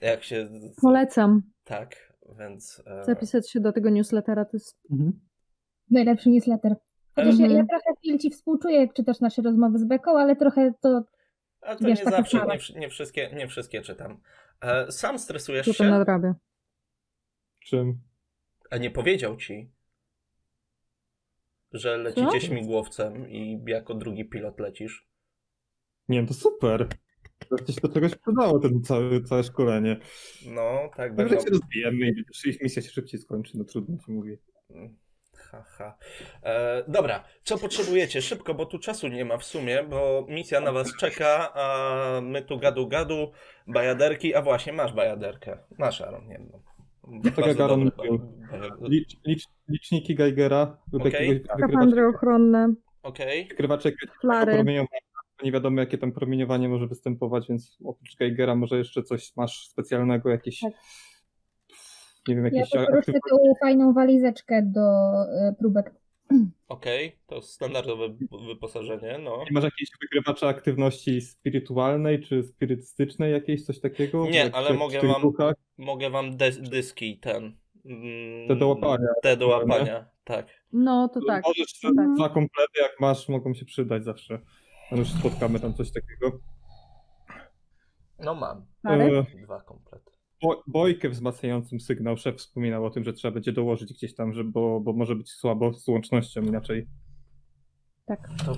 [0.00, 0.48] Jak się.
[0.82, 2.82] Polecam Tak, więc.
[2.86, 4.44] e, zapisać się do tego newslettera.
[4.44, 5.20] To jest Mhm.
[5.90, 6.76] Najlepszy newsletter.
[7.24, 7.58] Chociaż ja, Mhm.
[7.58, 11.02] ja trochę Phil ci współczuję, jak czytasz nasze rozmowy z Beką, ale trochę to
[11.60, 14.20] A to Wiesz, nie takie zawsze, nie, nie, wszystkie, nie wszystkie czytam.
[14.60, 15.84] E, sam stresujesz to się?
[15.84, 16.34] nadrabia.
[17.66, 17.98] Czym?
[18.70, 19.70] A nie powiedział ci,
[21.72, 22.40] że lecicie Co?
[22.40, 25.06] śmigłowcem i jako drugi pilot lecisz?
[26.08, 26.88] Nie to super.
[27.50, 29.96] Wreszcie się do czegoś przydało ten cały, całe szkolenie.
[30.46, 34.36] No, tak, Dobrze się rozbijemy i ich misja się szybciej skończy, no trudno się mówi.
[35.50, 35.96] Ha, ha.
[36.42, 38.22] E, dobra, co potrzebujecie?
[38.22, 42.42] Szybko, bo tu czasu nie ma w sumie, bo misja na was czeka, a my
[42.42, 43.32] tu gadu gadu,
[43.66, 45.58] bajaderki, a właśnie, masz bajaderkę.
[45.78, 46.62] Masz, Aaron, jedną.
[47.36, 48.20] tak jak Aaron mówił.
[48.80, 52.74] Licz, licz, liczniki Geigera jakiegoś Skafandry ochronne,
[53.84, 54.52] jakiegoś flary.
[54.52, 55.00] promieniowania.
[55.42, 60.30] Nie wiadomo, jakie tam promieniowanie może występować, więc oprócz Geigera może jeszcze coś masz specjalnego,
[60.30, 60.60] jakieś...
[60.60, 60.72] Tak.
[62.28, 63.30] Nie wiem, ja jakieś poproszę aktywności.
[63.30, 64.80] tą fajną walizeczkę do
[65.22, 65.94] e, próbek.
[66.68, 68.08] okej, to standardowe
[68.48, 69.36] wyposażenie, no.
[69.44, 74.24] Nie masz jakiejś wykrywacza aktywności spirytualnej czy spirytystycznej jakiejś, coś takiego?
[74.26, 75.54] Nie, Jak- ale jak mogę wam- duchach?
[75.78, 77.56] Mogę wam dys- dyski ten.
[77.84, 79.08] mm, Te do łapania.
[79.22, 80.46] Te do łapania, tak.
[80.72, 81.44] No to tak.
[81.46, 82.14] Możesz tak.
[82.16, 84.40] dwa komplety, jak masz, mogą się przydać zawsze.
[84.92, 86.38] No już spotkamy tam coś takiego.
[88.18, 88.66] No mam.
[88.80, 89.18] Flary?
[89.34, 90.09] E, Dwa komplety.
[90.42, 92.16] Bo, bojkę wzmacniającym sygnał.
[92.16, 95.30] Szef wspominał o tym, że trzeba będzie dołożyć gdzieś tam, że, bo, bo może być
[95.30, 96.86] słabo z łącznością inaczej.
[98.06, 98.28] tak.
[98.46, 98.52] To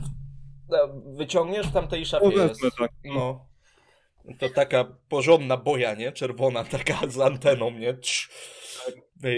[0.76, 2.61] e, wyciągniesz w tamtej szafie No jest.
[2.78, 2.91] tak.
[3.05, 3.47] No.
[4.39, 6.12] To taka porządna boja, nie?
[6.12, 7.95] Czerwona, taka z anteną, nie?
[7.95, 8.30] Trz.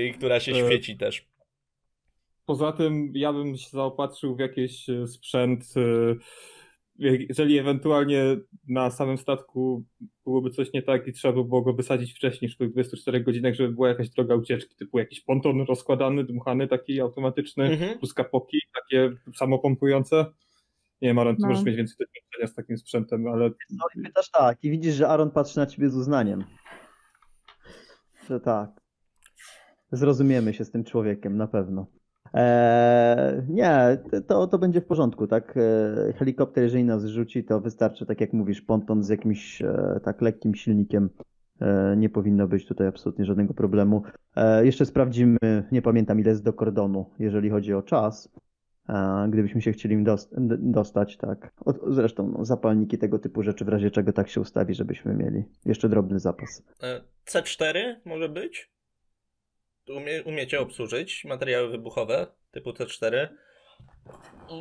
[0.09, 0.67] I która się E.
[0.67, 1.29] świeci też.
[2.47, 5.81] Poza tym ja bym się zaopatrzył w jakiś e, sprzęt, e,
[6.99, 8.23] jeżeli ewentualnie
[8.69, 9.85] na samym statku
[10.25, 13.55] byłoby coś nie tak i trzeba by było go wysadzić wcześniej, niż po 24 godzinach,
[13.55, 17.99] żeby była jakaś droga ucieczki, typu jakiś ponton rozkładany, dmuchany, taki automatyczny, Mhm.
[17.99, 20.17] plus kapoki, takie samopompujące.
[21.03, 21.49] Nie wiem, Aaron, ty No.
[21.49, 25.09] możesz mieć więcej doświadczenia z takim sprzętem, ale No i pytasz tak, i widzisz, że
[25.09, 26.45] Aaron patrzy na ciebie z uznaniem.
[28.29, 28.71] Że tak.
[29.93, 31.87] Zrozumiemy się z tym człowiekiem, na pewno.
[32.35, 35.57] Eee, nie, to, to będzie w porządku, tak?
[35.57, 40.23] Eee, helikopter, jeżeli nas rzuci, to wystarczy, tak jak mówisz, ponton z jakimś e, tak
[40.23, 41.11] lekkim silnikiem.
[41.97, 44.03] Nie powinno być tutaj absolutnie żadnego problemu.
[44.63, 45.39] Jeszcze sprawdzimy,
[45.73, 48.29] nie pamiętam ile jest do kordonu, jeżeli chodzi o czas.
[49.29, 50.05] Gdybyśmy się chcieli
[50.59, 51.53] dostać, tak.
[51.89, 55.89] Zresztą no, zapalniki tego typu rzeczy, w razie czego tak się ustawi, żebyśmy mieli jeszcze
[55.89, 56.63] drobny zapas.
[56.83, 58.74] E, C4 może być?
[59.89, 63.29] Umie, umiecie obsłużyć materiały wybuchowe typu C4?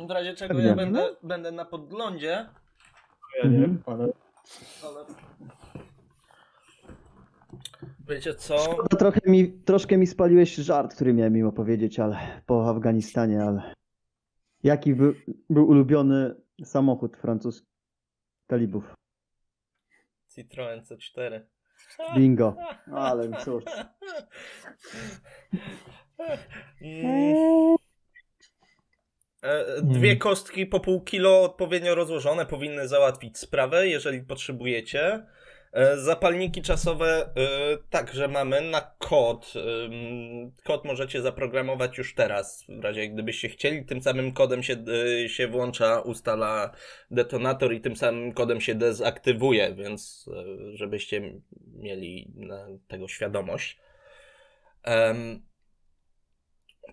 [0.08, 0.76] W razie czego ja Pewnie.
[0.76, 3.62] będę, będę na podglądzie, ja nie Mhm.
[3.62, 4.08] wiem, ale
[4.84, 5.04] ale...
[8.08, 8.58] Wiecie co?
[8.58, 13.74] Szkoda, trochę mi, troszkę mi spaliłeś żart, który miałem im opowiedzieć, ale po Afganistanie, ale
[14.62, 15.14] Jaki był,
[15.50, 17.66] był ulubiony samochód francuski
[18.46, 18.94] talibów?
[20.34, 21.40] Citroen C4.
[22.16, 22.56] Bingo.
[22.94, 23.64] Ale cóż.
[26.82, 27.76] Mm,
[29.42, 35.26] e, Dwie kostki po pół kilo odpowiednio rozłożone powinny załatwić sprawę, jeżeli potrzebujecie.
[35.74, 37.30] E, Zapalniki czasowe e,
[37.90, 39.52] także mamy na kod.
[40.64, 43.84] Kod możecie zaprogramować już teraz, w razie gdybyście chcieli.
[43.84, 44.76] Tym samym kodem się,
[45.24, 46.70] e, się włącza, ustala
[47.10, 50.30] detonator i tym samym kodem się dezaktywuje, więc
[50.72, 51.40] żebyście
[51.72, 52.32] mieli
[52.88, 53.78] tego świadomość.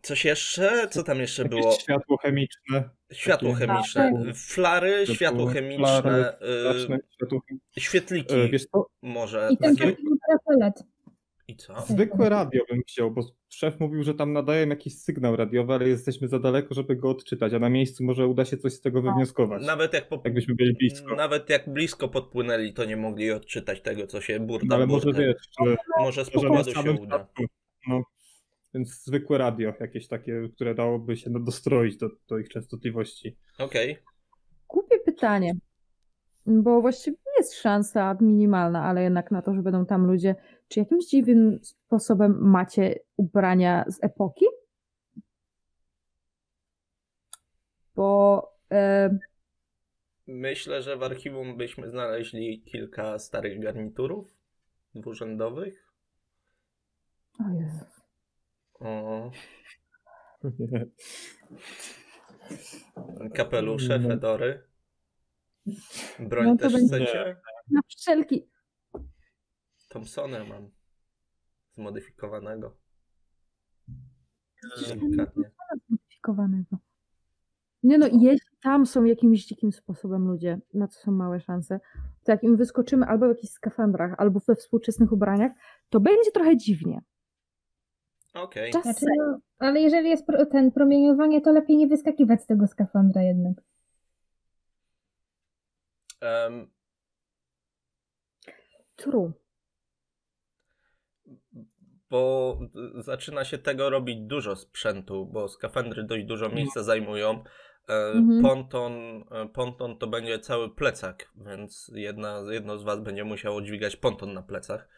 [0.01, 0.87] Coś jeszcze?
[0.91, 1.71] Co tam jeszcze Jakieś było?
[1.71, 2.89] światło chemiczne.
[3.11, 4.11] Światło chemiczne.
[4.35, 7.81] Flary, Światło- światło flary, chemiczne, Straszne y, światło chemiczne.
[7.81, 9.49] świetliki E, Wiesz co, może.
[9.51, 9.95] I ten taki
[10.27, 10.83] parapelet.
[11.47, 11.81] I co?
[11.81, 16.27] zwykłe radio bym chciał, bo szef mówił, że tam nadają jakiś sygnał radiowy, ale jesteśmy
[16.27, 19.65] za daleko, żeby go odczytać, a na miejscu może uda się coś z tego wywnioskować.
[19.65, 20.21] Nawet jak, po...
[20.25, 21.15] Jakbyśmy byli blisko.
[21.15, 25.13] Nawet jak blisko podpłynęli, to nie mogli odczytać tego, co się burda No, ale może
[25.13, 25.35] wiesz,
[25.65, 27.27] że, Może z pokładu się uda.
[27.87, 28.03] No,
[28.73, 33.37] więc zwykłe radio, jakieś takie, które dałoby się dostroić do, do ich częstotliwości.
[33.59, 33.97] Okej.
[34.67, 35.53] Głupie pytanie,
[36.45, 40.35] bo właściwie jest szansa minimalna, ale jednak na to, że będą tam ludzie.
[40.67, 44.45] Czy jakimś dziwnym sposobem macie ubrania z epoki?
[47.95, 49.17] Bo e,
[50.27, 54.35] Myślę, że w archiwum byśmy znaleźli kilka starych garniturów
[54.95, 55.87] dwurzędowych.
[57.39, 58.00] o Jezu.
[58.81, 59.31] O,
[63.35, 64.09] kapelusze, No.
[64.09, 64.63] fedory.
[66.19, 67.35] Broń No to też będzie- chcecie?
[67.71, 68.49] Na wszelki.
[69.89, 70.71] Thompsona mam.
[71.71, 72.77] Zmodyfikowanego.
[74.87, 75.51] Delikatnie.
[75.89, 76.77] Modyfikowanego.
[77.83, 81.79] Nie no, jeśli tam są jakimś dzikim sposobem ludzie, na co są małe szanse,
[82.23, 85.51] to jak im wyskoczymy albo w jakichś skafandrach, albo we współczesnych ubraniach,
[85.89, 87.01] to będzie trochę dziwnie.
[88.33, 88.71] Okej.
[88.71, 92.67] Czas Znaczy, no, ale jeżeli jest pro, ten promieniowanie, to lepiej nie wyskakiwać z tego
[92.67, 93.57] skafandra jednak.
[96.21, 96.71] Em,
[98.95, 99.31] True.
[102.09, 102.59] bo
[102.95, 107.43] zaczyna się tego robić dużo sprzętu, bo skafandry dość dużo miejsca zajmują.
[107.89, 108.41] E, Mhm.
[108.41, 108.93] Ponton,
[109.31, 114.33] e, ponton to będzie cały plecak, więc jedna, jedno z was będzie musiało dźwigać ponton
[114.33, 114.89] na plecach.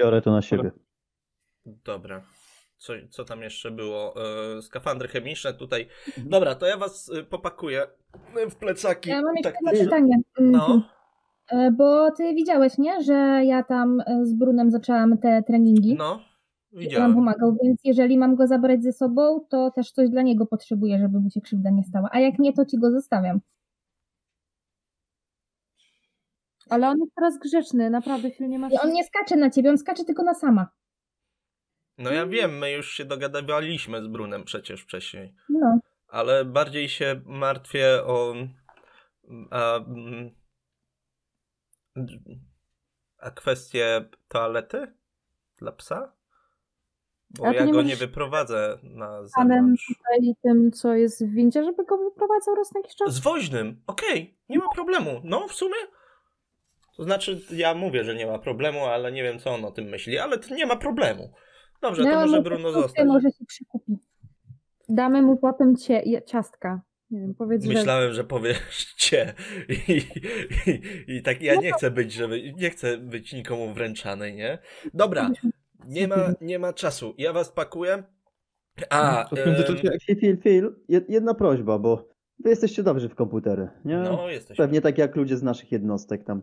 [0.00, 0.70] Biorę to na siebie.
[1.84, 2.22] Dobra.
[2.76, 4.14] Co, co tam jeszcze było?
[4.58, 5.86] E, skafandry chemiczne tutaj.
[6.18, 7.86] Dobra, to ja was e, popakuję
[8.50, 9.10] w plecaki.
[9.10, 10.16] Ja mam jeszcze Tak, jedno pytanie.
[10.40, 10.82] No,
[11.52, 13.02] e, Bo ty widziałeś, nie?
[13.02, 15.94] Że ja tam e, z Brunem zaczęłam te treningi.
[15.98, 16.18] no, on
[16.72, 17.14] nam widziałem.
[17.14, 21.20] pomagał, więc jeżeli mam go zabrać ze sobą, to też coś dla niego potrzebuję, żeby
[21.20, 22.08] mu się krzywda nie stała.
[22.12, 23.40] A jak nie, to ci go zostawiam.
[26.70, 28.68] Ale on jest teraz grzeczny, naprawdę chwilę nie ma.
[28.68, 30.68] I on nie skacze na ciebie, on skacze tylko na sama.
[31.98, 35.34] No ja wiem, my już się dogadywaliśmy z Brunem przecież wcześniej.
[35.48, 35.78] No.
[36.08, 38.34] Ale bardziej się martwię o.
[39.50, 39.80] A,
[43.18, 44.94] a kwestię toalety
[45.58, 46.12] dla psa?
[47.30, 49.26] Bo ja nie go możesz- nie wyprowadzę na panem
[49.58, 49.86] zewnątrz.
[49.86, 53.14] tutaj tym, co jest w windzie, żeby go wyprowadzał raz na jakiś czas?
[53.14, 55.20] Z woźnym, okej, nie ma problemu.
[55.24, 55.76] No, w sumie.
[56.96, 59.84] To znaczy, ja mówię, że nie ma problemu, ale nie wiem, co on o tym
[59.84, 61.32] myśli, ale to nie ma problemu.
[61.82, 63.06] Dobrze, to No, może no, Bruno zostać.
[63.06, 63.98] Może się przykupi.
[64.88, 66.80] Damy mu potem cie, ciastka.
[67.10, 67.72] Nie wiem, powiedz, że...
[67.72, 69.34] Myślałem, że powiesz cię.
[69.68, 70.02] I,
[70.70, 72.52] i, I tak ja nie chcę być, żeby.
[72.52, 74.58] Nie chcę być nikomu wręczany, nie?
[74.94, 75.30] Dobra,
[75.86, 77.14] nie ma, nie ma czasu.
[77.18, 78.02] Ja was pakuję.
[78.90, 83.68] A, To w międzyczasie Phil, Phil, jed- jedna prośba, bo wy jesteście dobrzy w komputery,
[83.84, 83.96] nie?
[83.96, 84.56] no jesteś.
[84.56, 86.42] Pewnie tak jak ludzie z naszych jednostek tam.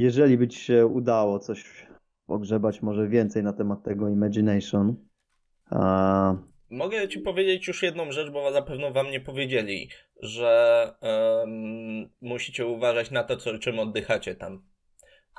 [0.00, 1.86] Jeżeli by ci się udało coś
[2.26, 4.96] pogrzebać, może więcej na temat tego Imagination.
[5.70, 6.34] A,
[6.70, 9.88] Mogę ci powiedzieć już jedną rzecz, bo zapewne wam nie powiedzieli,
[10.22, 14.62] że em, musicie uważać na to, co, czym oddychacie tam.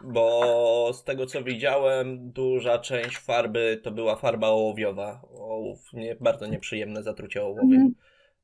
[0.04, 5.22] Bo z tego co widziałem, duża część farby to była farba ołowiowa.
[5.34, 7.96] Ołów, nie, bardzo nieprzyjemne zatrucie ołowiem.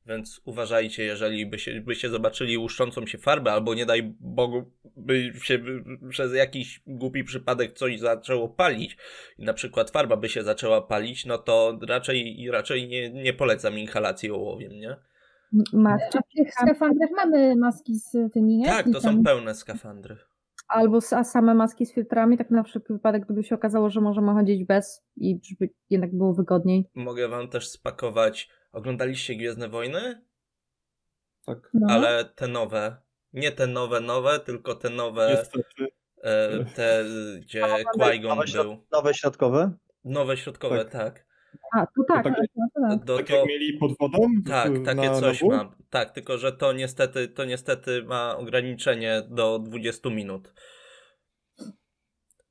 [0.08, 5.58] Więc uważajcie, jeżeli byście, byście zobaczyli łuszczącą się farbę, albo nie daj Bogu, by się
[6.10, 8.96] przez jakiś głupi przypadek coś zaczęło palić,
[9.38, 13.78] i na przykład farba by się zaczęła palić, no to raczej, raczej nie, nie polecam
[13.78, 14.96] inhalacji ołowiem, nie?
[15.86, 18.66] A w tych skafandrach mamy maski z tymi, nie?
[18.66, 20.16] Tak, to są pełne skafandry.
[20.68, 24.64] Albo same maski z filtrami, tak na wszelki wypadek, gdyby się okazało, że możemy chodzić
[24.64, 26.90] bez i żeby jednak było wygodniej.
[26.94, 28.57] Mogę wam też spakować.
[28.72, 30.22] Oglądaliście Gwiezdne Wojny?
[31.46, 31.70] Tak.
[31.74, 31.86] No.
[31.94, 32.96] Ale te nowe.
[33.32, 35.86] Nie te nowe, nowe, tylko te nowe, Niestety.
[36.22, 37.04] e, te,
[37.40, 37.64] gdzie
[37.98, 38.84] Qui-Gon był.
[38.92, 39.72] nowe środkowe?
[40.04, 40.92] Nowe środkowe, Tak.
[40.92, 41.26] tak.
[41.76, 42.40] A, to tak, tak- to,
[42.74, 43.04] to tak.
[43.04, 44.18] Do, Tak to, jak mieli pod wodą?
[44.48, 45.74] tak, takie na, coś na mam.
[45.90, 50.52] Tak, tylko że to niestety, to niestety ma ograniczenie do 20 minut.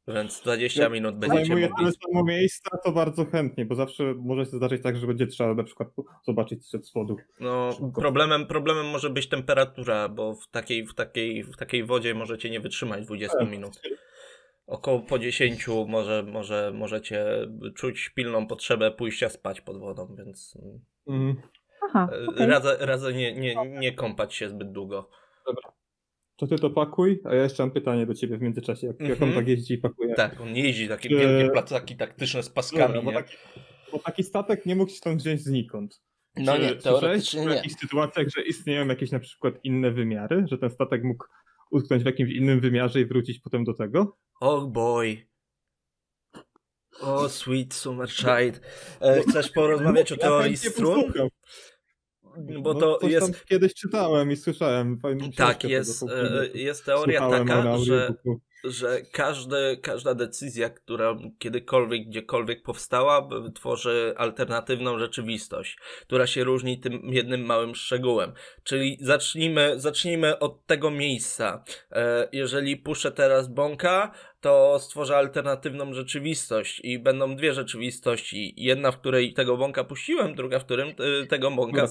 [0.08, 1.86] Więc 20 Jak minut będziecie Zajmuje mogli.
[1.86, 5.54] tyle samo miejsca, to bardzo chętnie, bo zawsze może się zdarzyć tak, że będzie trzeba
[5.54, 5.90] na przykład
[6.28, 7.18] zobaczyć z spodu.
[7.40, 8.02] No, Szybko.
[8.02, 12.60] problemem, problemem może być temperatura, bo w takiej, w, takiej, w takiej wodzie możecie nie
[12.60, 13.50] wytrzymać 20 Tak.
[13.50, 13.82] minut.
[14.68, 17.26] Około po 10 może, może możecie
[17.76, 20.58] czuć pilną potrzebę pójścia spać pod wodą, więc
[21.08, 21.36] Mm.
[21.90, 22.48] Aha, e, okej.
[22.48, 25.10] radzę, radzę nie, nie, nie kąpać się zbyt długo.
[26.38, 28.88] To ty to pakuj, a ja jeszcze mam pytanie do ciebie w międzyczasie.
[28.88, 29.34] Jak, jak on Mhm.
[29.36, 30.16] tak jeździ i pakuje?
[30.16, 32.94] Tak, on jeździ takie Czy- wielkie placaki taktyczne z paskami.
[32.94, 33.36] Dobra, bo, taki,
[33.92, 36.02] bo taki statek nie mógł się tam wziąć znikąd.
[36.36, 37.56] No Czy nie, teoretycznie nie.
[37.56, 41.26] jakichś sytuacjach, że istnieją jakieś na przykład inne wymiary, że ten statek mógł
[41.72, 44.18] utknąć w jakimś innym wymiarze i wrócić potem do tego?
[44.40, 45.28] Oh boy.
[47.02, 48.62] O, sweet summer child.
[49.02, 51.04] E, chcesz porozmawiać o teorii strun?
[52.38, 53.32] Bo No, to coś jest...
[53.32, 55.00] tam kiedyś czytałem i słyszałem.
[55.00, 58.40] fajną Tak, jest, tego e, jest teoria Słuchałem taka, że, audiobooku.
[58.64, 67.02] Że każdy, każda decyzja, która kiedykolwiek, gdziekolwiek powstała, tworzy alternatywną rzeczywistość, która się różni tym
[67.04, 68.34] jednym małym szczegółem.
[68.64, 71.64] Czyli zacznijmy, zacznijmy od tego miejsca.
[71.92, 78.54] E, Jeżeli puszczę teraz bąka, to stworzę alternatywną rzeczywistość i będą dwie rzeczywistości.
[78.58, 81.88] Jedna, w której tego bąka puściłem, druga, w którym e, tego bąka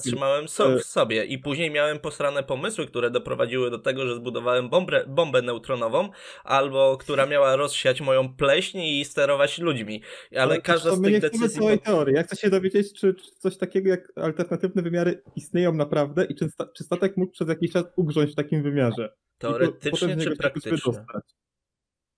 [0.47, 1.25] so, e- w sobie.
[1.25, 6.11] I później miałem posrane pomysły, które doprowadziły do tego, że zbudowałem bombę, bombę neutronową,
[6.57, 10.03] albo która miała rozsiać moją pleśń i sterować ludźmi.
[10.37, 11.59] Ale to- każda z tych decyzji...
[11.61, 12.15] całej teorii.
[12.15, 16.49] Ja chcę się dowiedzieć, czy, czy coś takiego jak alternatywne wymiary istnieją naprawdę i czy,
[16.77, 19.09] czy statek mógł przez jakiś czas ugrząć w takim wymiarze.
[19.09, 21.05] Po- Teoretycznie niego czy praktycznie?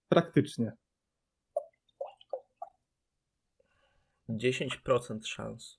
[0.08, 0.72] Praktycznie.
[4.28, 5.78] 10% szans.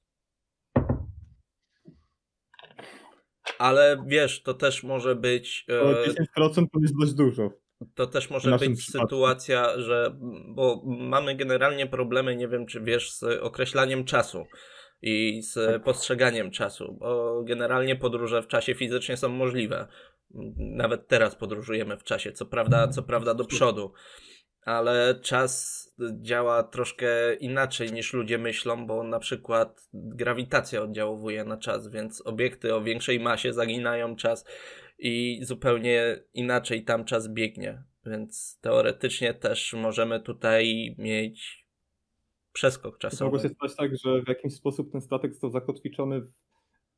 [3.60, 5.66] Ale wiesz, to też może być.
[5.70, 7.50] E, 10% to jest dość dużo.
[7.96, 9.08] To też może być przypadku.
[9.08, 10.16] sytuacja, że.
[10.48, 14.46] Bo mamy generalnie problemy, nie wiem czy wiesz, z określaniem czasu
[15.02, 15.84] i z Tak.
[15.84, 19.88] postrzeganiem czasu, bo generalnie podróże w czasie fizycznie są możliwe.
[20.58, 23.94] Nawet teraz podróżujemy w czasie, co prawda, co prawda do przodu,
[24.62, 25.80] ale czas
[26.22, 32.76] działa troszkę inaczej niż ludzie myślą, bo na przykład grawitacja oddziałuje na czas, więc obiekty
[32.76, 34.46] o większej masie zaginają czas
[35.00, 37.84] i zupełnie inaczej tam czas biegnie.
[38.06, 41.66] Więc teoretycznie też możemy tutaj mieć
[42.54, 43.24] przeskok czasowy.
[43.24, 46.32] mogło się stać tak, że w jakiś sposób ten statek został zakotwiczony w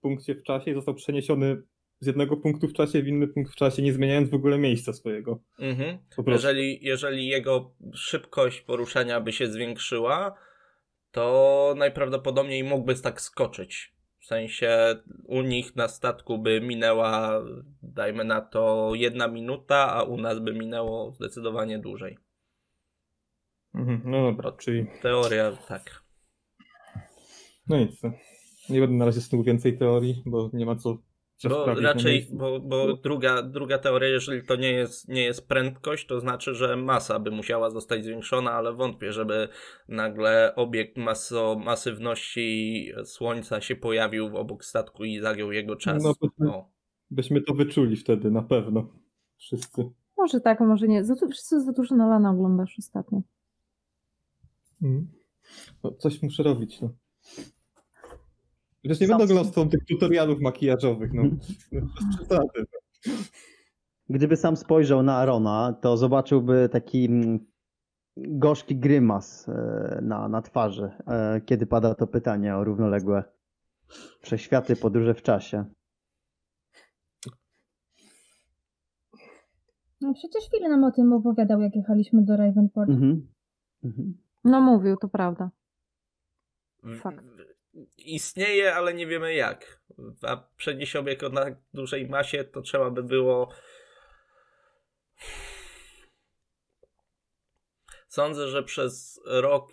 [0.02, 1.62] punkcie w czasie i został przeniesiony
[2.00, 4.94] z jednego punktu w czasie w inny punkt w czasie, nie zmieniając w ogóle miejsca
[4.94, 5.40] swojego.
[5.60, 5.98] Mhm.
[6.28, 10.36] Jeżeli, jeżeli jego szybkość poruszania by się zwiększyła,
[11.12, 13.94] to najprawdopodobniej mógłby tak skoczyć.
[14.32, 17.42] W sensie u nich na statku by minęła,
[17.84, 22.18] dajmy na to, jedna minuta, a u nas by minęło zdecydowanie dłużej.
[23.76, 26.04] Mhm, no dobra, czyli Teoria tak.
[27.68, 28.04] no nic.
[28.04, 28.12] no.
[28.70, 30.98] Nie będę na razie snuł więcej teorii, bo nie ma co
[31.50, 36.20] na raczej, bo, bo druga, druga teoria, jeżeli to nie jest, nie jest prędkość, to
[36.20, 39.48] znaczy, że masa by musiała zostać zwiększona, ale wątpię, żeby
[39.88, 46.04] nagle obiekt maso, masywności Słońca się pojawił obok statku i zagiął jego czas.
[46.04, 46.64] No, byśmy,
[47.12, 48.90] byśmy to wyczuli wtedy, na pewno.
[49.38, 49.90] Wszyscy.
[50.18, 51.04] Może tak, może nie.
[51.04, 53.22] Za, wszyscy za dużo Nolana oglądasz ostatnio.
[54.82, 55.08] Mhm.
[55.84, 56.90] No, coś muszę robić, no.
[58.84, 61.24] Wiesz, nie będę oglądał tych tutorialów makijażowych, no.
[61.72, 61.82] no
[62.18, 62.66] przesady.
[64.10, 67.40] Gdyby sam spojrzał na Arona, to zobaczyłby taki mm,
[68.18, 73.24] gorzki grymas e, na, na twarzy, e, kiedy pada to pytanie o równoległe
[74.22, 75.66] przeświaty, podróże w czasie.
[80.02, 82.90] No przecież chwilę nam o tym opowiadał, jak jechaliśmy do Ravenport.
[82.90, 83.28] Mhm.
[83.84, 84.18] Mhm.
[84.44, 85.52] No mówił, to prawda.
[86.84, 87.26] W- Fakt.
[87.98, 89.82] Istnieje, ale nie wiemy jak.
[90.22, 93.54] A przenieść obiekt o tak dużej masie, to trzeba by było.
[98.08, 99.72] Sądzę, że przez rok,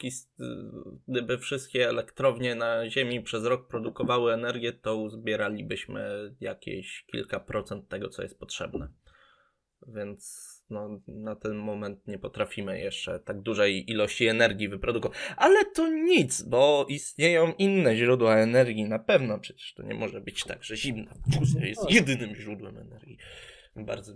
[1.09, 8.09] gdyby wszystkie elektrownie na Ziemi przez rok produkowały energię, to uzbieralibyśmy jakieś kilka procent tego,
[8.09, 8.93] co jest potrzebne.
[9.87, 15.19] Więc no, na ten moment nie potrafimy jeszcze tak dużej ilości energii wyprodukować.
[15.37, 20.45] Ale to nic, bo istnieją inne źródła energii, na pewno przecież to nie może być
[20.45, 23.19] tak, że zimna fuzja jest jedynym źródłem energii.
[23.77, 24.13] Bardzo,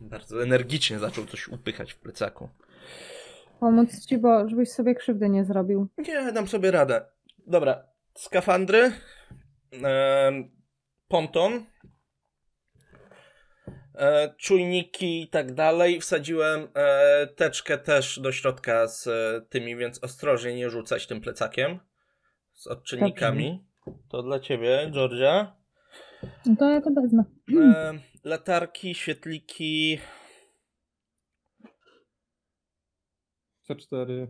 [0.00, 2.48] bardzo energicznie zaczął coś upychać w plecaku.
[3.60, 5.88] Pomóc ci, bo żebyś sobie krzywdy nie zrobił.
[5.98, 7.04] Nie, dam sobie radę.
[7.46, 8.92] Dobra, skafandry,
[9.72, 10.50] em,
[11.08, 11.64] ponton,
[13.94, 16.00] e, czujniki i tak dalej.
[16.00, 21.78] Wsadziłem e, teczkę też do środka z e, tymi, więc ostrożnie nie rzucać tym plecakiem
[22.52, 23.64] z odczynnikami.
[24.10, 25.56] To dla ciebie, Georgia.
[26.46, 27.24] No to ja to wezmę.
[27.62, 27.92] E,
[28.24, 29.98] latarki, świetliki.
[33.70, 34.26] C4.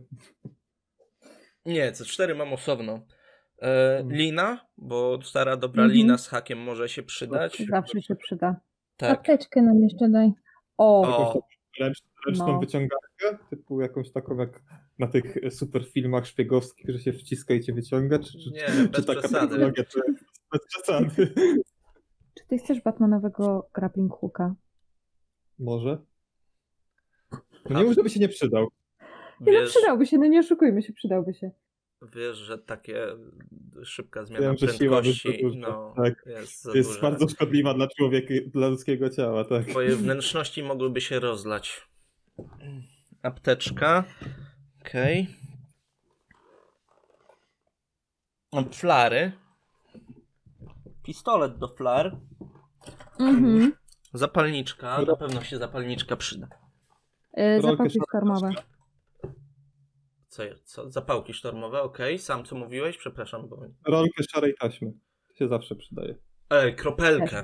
[1.65, 3.05] Nie, C4 mam osobno.
[3.61, 4.11] E, Mhm.
[4.17, 5.97] lina, bo stara dobra Mhm.
[5.97, 7.57] lina z hakiem może się przydać.
[7.69, 8.55] Zawsze się przyda.
[9.07, 9.19] Tak.
[9.19, 10.31] Apteczkę nam jeszcze daj.
[10.77, 11.47] O, O,
[11.79, 12.59] Ręcz, ręczną No.
[12.59, 14.61] wyciągarkę, typu jakąś taką jak
[14.99, 18.87] na tych super filmach szpiegowskich, że się wciska i cię wyciąga, czy, czy, Nie, czy
[18.89, 19.47] bez taka przesady.
[19.47, 21.33] technologia to jest bez przesady?
[22.35, 24.55] czy ty chcesz Batmanowego grappling hooka?
[25.59, 25.97] Może?
[27.69, 28.67] No nie mów, żeby się nie przydał.
[29.41, 31.51] Nie, no przydałby się, no nie oszukujmy się, przydałby się.
[32.15, 33.07] Wiesz, że takie
[33.83, 36.13] szybka zmiana Wiem, prędkości no, tak.
[36.25, 37.01] jest za Jest duża.
[37.01, 39.65] bardzo szkodliwa dla człowieka, dla ludzkiego ciała, tak.
[39.65, 41.87] Twoje wnętrzności mogłyby się rozlać.
[43.23, 44.03] Apteczka.
[44.81, 45.27] Okej.
[48.53, 49.31] Mam Flary.
[51.03, 52.17] Pistolet do flar.
[53.19, 53.71] Mhm.
[54.13, 55.01] Zapalniczka.
[55.01, 56.47] Na pewno się zapalniczka przyda.
[57.37, 57.97] Yy, szarpać.
[58.09, 58.49] sztormowe.
[60.33, 60.91] Co, co?
[60.91, 62.19] Zapałki sztormowe, okej.
[62.19, 62.97] Sam co mówiłeś?
[62.97, 63.57] Przepraszam, bo...
[63.85, 64.93] Rolkę szarej taśmy.
[65.27, 66.15] To się zawsze przydaje.
[66.49, 67.43] Ej, kropelkę.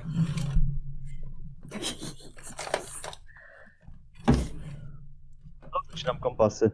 [5.96, 6.72] Czy nam kompasy.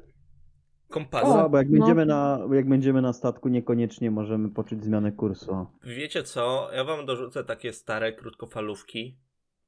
[0.89, 1.23] Kompas.
[1.23, 1.79] No, bo jak no.
[1.79, 5.67] będziemy, na, jak będziemy na statku, niekoniecznie możemy poczuć zmianę kursu.
[5.83, 6.69] Wiecie co?
[6.73, 9.17] Ja wam dorzucę takie stare krótkofalówki.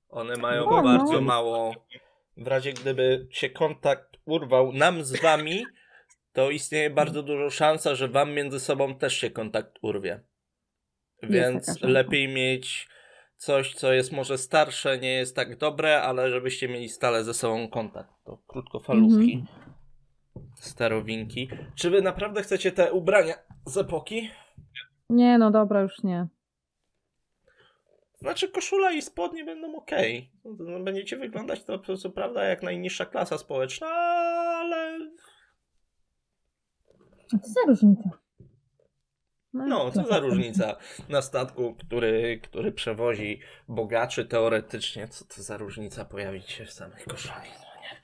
[0.10, 0.84] One mają O, no.
[0.84, 1.74] bardzo mało.
[2.38, 5.66] W razie gdyby się kontakt urwał nam z wami,
[6.38, 10.20] to istnieje bardzo duża szansa, że wam między sobą też się kontakt urwie.
[11.24, 12.90] Więc lepiej mieć
[13.38, 17.70] coś, co jest może starsze, nie jest tak dobre, ale żebyście mieli stale ze sobą
[17.70, 18.10] kontakt.
[18.24, 19.34] To krótkofalówki.
[19.34, 19.48] Mhm.
[20.56, 21.50] Starowinki.
[21.76, 23.36] Czy wy naprawdę chcecie te ubrania
[23.66, 24.30] z epoki?
[25.10, 26.28] Nie, no dobra, już nie.
[28.20, 29.92] Znaczy koszula i spodnie będą ok.
[30.84, 34.97] Będziecie wyglądać to co prawda jak najniższa klasa społeczna, ale
[37.36, 38.10] A co za różnica?
[39.54, 40.76] no, co za różnica
[41.10, 47.04] na statku, który, który przewozi bogaczy teoretycznie, co to za różnica pojawić się w samych
[47.06, 47.44] koszulach.
[47.46, 48.02] No nie.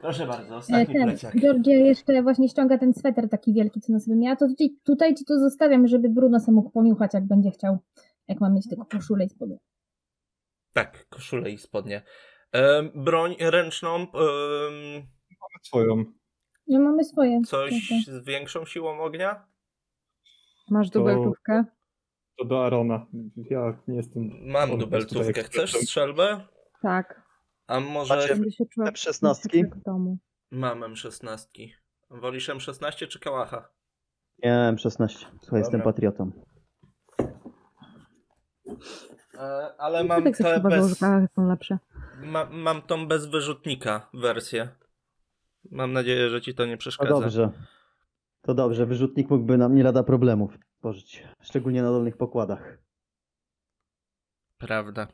[0.00, 1.40] Proszę bardzo, E, ostatni Ten, plecak.
[1.40, 4.36] Georgia jeszcze właśnie ściąga ten sweter taki wielki, co na sobie miała.
[4.36, 7.78] To tutaj, tutaj ci to zostawiam, żeby Bruno sam mógł pomiuchać, jak będzie chciał.
[8.28, 9.58] Jak ma mieć tylko koszulę i spodnie.
[10.72, 12.02] Tak, koszule i spodnie.
[12.52, 15.06] Em, broń ręczną, em,
[15.62, 16.04] Swoją.
[16.70, 17.40] No mamy swoje.
[17.46, 19.44] coś z większą siłą ognia?
[20.70, 21.64] Masz To- dubeltówkę?
[22.38, 23.06] To do Arona.
[23.36, 24.30] Ja nie jestem...
[24.42, 25.42] Mam dubeltówkę.
[25.42, 26.40] Chcesz strzelbę?
[26.82, 27.22] Tak.
[27.66, 28.14] A może...
[28.16, 29.70] Macie- Będę się czuła M16?
[29.74, 30.18] w domu.
[30.50, 31.46] Mam M16.
[32.10, 33.68] Wolisz M16 czy Kałacha?
[34.42, 35.08] Nie, M16.
[35.40, 35.92] Słuchaj, jestem Dobra.
[35.92, 36.30] patriotą.
[39.38, 40.98] E, ale No, mam tak te że bez...
[41.00, 41.78] kachy są lepsze.
[42.22, 44.68] Ma, mam tą bez wyrzutnika wersję.
[45.70, 47.20] Mam nadzieję, że ci to nie To przeszkadza.
[47.20, 47.50] dobrze.
[48.42, 51.24] To dobrze, wyrzutnik mógłby nam nie lada problemów tworzyć.
[51.42, 52.78] Szczególnie na dolnych pokładach.
[54.58, 55.08] Prawda.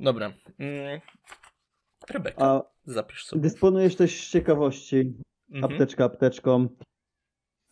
[0.00, 0.32] Dobra.
[0.58, 1.00] Mm.
[2.10, 3.42] Rebeka, A zapisz sobie.
[3.42, 5.14] dysponujesz też z ciekawości
[5.50, 5.72] Mhm.
[5.72, 6.68] apteczka apteczką.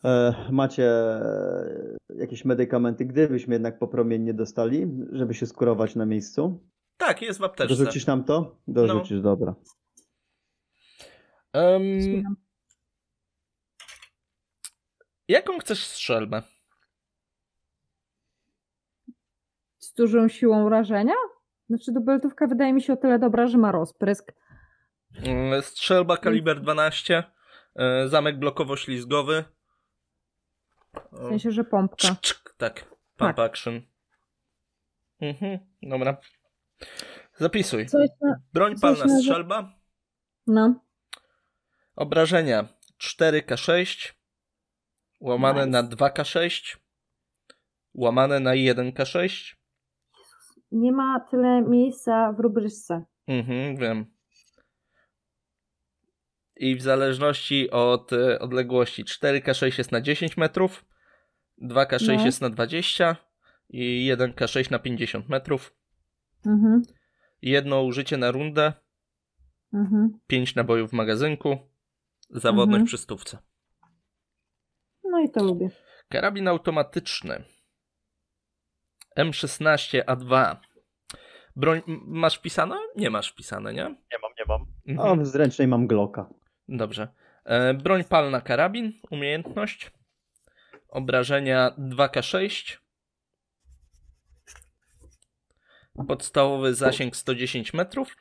[0.04, 6.60] E, macie e, jakieś medykamenty, gdybyśmy jednak popromiennie dostali, żeby się skurować na miejscu.
[6.96, 7.76] Tak, jest w apteczce.
[7.76, 8.56] Dorzucisz nam to?
[8.68, 9.54] Dorzucisz, dobra.
[11.54, 12.36] Słucham.
[15.28, 16.42] jaką chcesz strzelbę?
[19.78, 21.14] Z dużą siłą rażenia?
[21.68, 24.32] Znaczy dubeltówka wydaje mi się o tyle dobra, że ma rozprysk.
[25.26, 27.24] Mm, Strzelba kaliber 12.
[27.76, 29.44] e, Zamek blokowo-ślizgowy.
[31.12, 32.08] W sensie, że pompka.
[32.56, 32.84] Tak.
[33.16, 33.38] Pump Tak.
[33.38, 33.80] action.
[35.20, 36.16] Mhm, dobra.
[37.36, 37.86] Zapisuj.
[37.86, 38.40] Coś na...
[38.52, 39.72] Broń coś palna na- strzelba.
[40.46, 40.74] No.
[42.00, 42.68] Obrażenia
[43.02, 44.12] 4K6.
[45.20, 45.82] Łamane Nice.
[45.82, 46.76] na 2K6.
[47.94, 49.54] Łamane na 1K6.
[50.72, 53.04] Nie ma tyle miejsca w rubryczce.
[53.26, 54.06] Mhm, wiem.
[56.56, 60.84] I w zależności od e, odległości 4K6 jest na 10 metrów,
[61.62, 62.24] 2K6 No.
[62.24, 63.16] jest na 20
[63.68, 65.74] i 1K6 na 50 metrów.
[66.46, 66.82] Mhm,
[67.42, 68.72] Jedno użycie na rundę,
[69.74, 70.18] mhm.
[70.26, 71.69] 5 nabojów w magazynku,
[72.30, 72.86] zawodność Mhm.
[72.86, 73.38] przy stówce.
[75.04, 75.70] No i to lubię.
[76.08, 77.44] Karabin automatyczny.
[79.18, 80.56] M16A2.
[81.56, 82.76] Broń masz wpisane?
[82.96, 83.82] Nie masz wpisane, nie?
[83.84, 84.66] Nie mam, nie mam.
[84.88, 85.20] Mhm.
[85.20, 86.28] O, w zręcznej mam Glocka.
[86.68, 87.08] Dobrze.
[87.44, 89.90] E, broń palna karabin, umiejętność.
[90.88, 92.76] Obrażenia 2K6.
[96.08, 98.16] Podstawowy zasięg 110 metrów.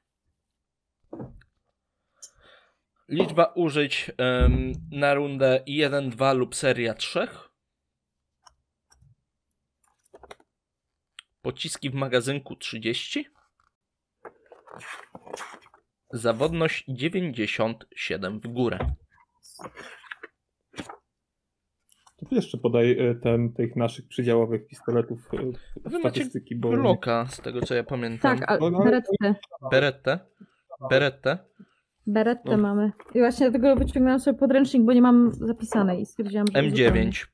[3.10, 7.27] Liczba użyć em, na rundę 1, 2 lub seria 3.
[11.41, 13.26] Pociski w magazynku 30.
[16.14, 18.77] Zawodność 97 w górę.
[22.18, 25.38] To ty jeszcze podaj e, ten, tych naszych przydziałowych pistoletów e,
[25.90, 26.69] Wy macie statystyki, bo...
[26.69, 28.40] Glocka, z tego co ja pamiętam.
[28.40, 28.84] Tak, a No, no,
[30.90, 31.40] berettę.
[32.10, 32.52] Berettę.
[32.52, 32.57] No.
[32.57, 32.91] mamy.
[33.15, 37.11] I właśnie dlatego wyciągnęłam sobie podręcznik, bo nie mam zapisanej i stwierdziłam, że uzupełnię.
[37.11, 37.27] M9.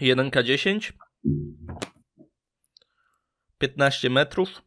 [0.00, 0.92] 1K10.
[3.58, 4.62] 15 metrów.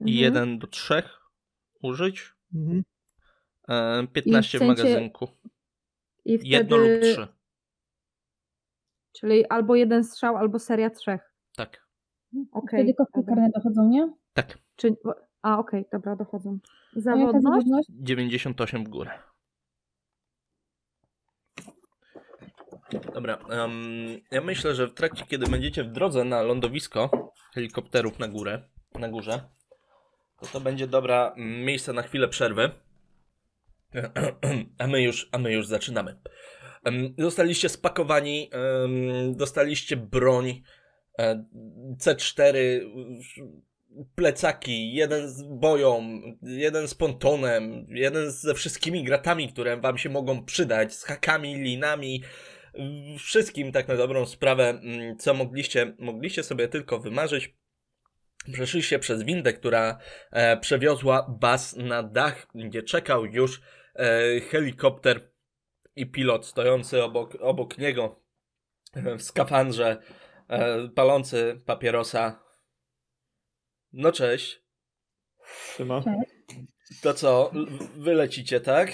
[0.00, 0.46] I Mhm.
[0.46, 1.02] 1 do 3
[1.82, 2.32] użyć.
[2.54, 2.84] Mhm.
[3.68, 5.28] E, 15 w w magazynku.
[6.24, 6.50] I wtedy...
[6.50, 7.28] Jedno lub 3.
[9.12, 11.34] Czyli albo jeden strzał, albo seria trzech.
[11.56, 11.86] Tak.
[12.52, 12.80] Okej.
[12.80, 13.34] Wtedy koszty dobra.
[13.34, 14.12] karne dochodzą, nie?
[14.32, 14.58] Tak.
[14.76, 14.96] Czy...
[15.42, 16.58] A, okej, dobra, dochodzą.
[16.96, 17.44] Zawodność?
[17.44, 17.88] zawodność?
[17.90, 19.10] 98 w górę.
[23.14, 23.72] Dobra, em,
[24.30, 28.62] ja myślę, że w trakcie, kiedy będziecie w drodze na lądowisko helikopterów na górę,
[28.98, 29.40] na górze,
[30.40, 32.70] to to będzie dobra miejsce na chwilę przerwy.
[34.78, 36.20] A my już, a my już zaczynamy.
[36.84, 40.62] Em, Zostaliście spakowani, em, dostaliście broń
[41.18, 41.44] e,
[41.96, 42.54] C4,
[44.14, 50.44] plecaki, jeden z boją, jeden z pontonem, jeden ze wszystkimi gratami, które wam się mogą
[50.44, 52.22] przydać, z hakami, linami,
[53.18, 57.54] wszystkim tak na dobrą sprawę, mm, co mogliście, mogliście sobie tylko wymarzyć.
[58.52, 59.98] Przeszliście przez windę, która
[60.30, 63.60] e, przewiozła was na dach, gdzie czekał już
[63.94, 65.32] e, helikopter
[65.96, 68.22] i pilot stojący obok, obok niego
[68.94, 70.02] w skafandrze,
[70.48, 72.42] e, palący papierosa.
[73.92, 74.62] No cześć.
[75.76, 76.02] Siema.
[77.02, 77.66] To co, l-
[77.96, 78.92] wy lecicie, tak?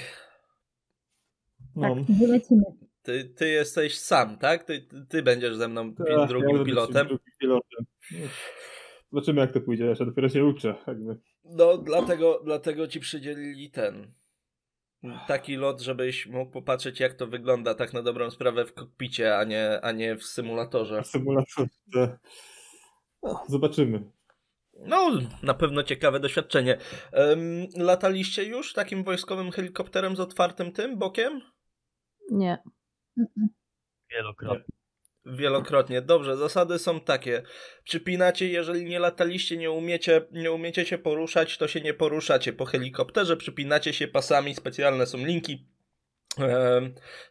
[1.76, 1.94] No.
[1.94, 2.62] Tak, wylecimy.
[3.02, 4.64] Ty, ty jesteś sam, tak?
[4.64, 7.06] Ty, ty- będziesz ze mną pi- Tak, drugim ja pilotem.
[7.06, 7.84] drugim pilotem.
[9.12, 10.74] Zobaczymy jak to pójdzie, ja się dopiero się uczę.
[10.86, 11.16] Jakby.
[11.44, 14.12] No, dlatego, dlatego ci przydzielili ten.
[15.28, 19.44] Taki lot, żebyś mógł popatrzeć, jak to wygląda tak na dobrą sprawę w kokpicie, a
[19.44, 21.04] nie, a nie w symulatorze.
[21.04, 21.66] Symulator.
[21.92, 22.08] to-
[23.22, 24.10] No, zobaczymy.
[24.86, 25.10] No,
[25.42, 26.78] na pewno ciekawe doświadczenie.
[27.12, 31.40] Em, lataliście już takim wojskowym helikopterem z otwartym tym bokiem?
[32.30, 32.58] Nie.
[34.10, 34.78] Wielokrotnie.
[35.26, 36.02] Wielokrotnie.
[36.02, 37.42] Dobrze, zasady są takie.
[37.84, 42.64] Przypinacie, jeżeli nie lataliście, nie umiecie, nie umiecie się poruszać, to się nie poruszacie po
[42.64, 45.66] helikopterze, przypinacie się pasami, specjalne są linki.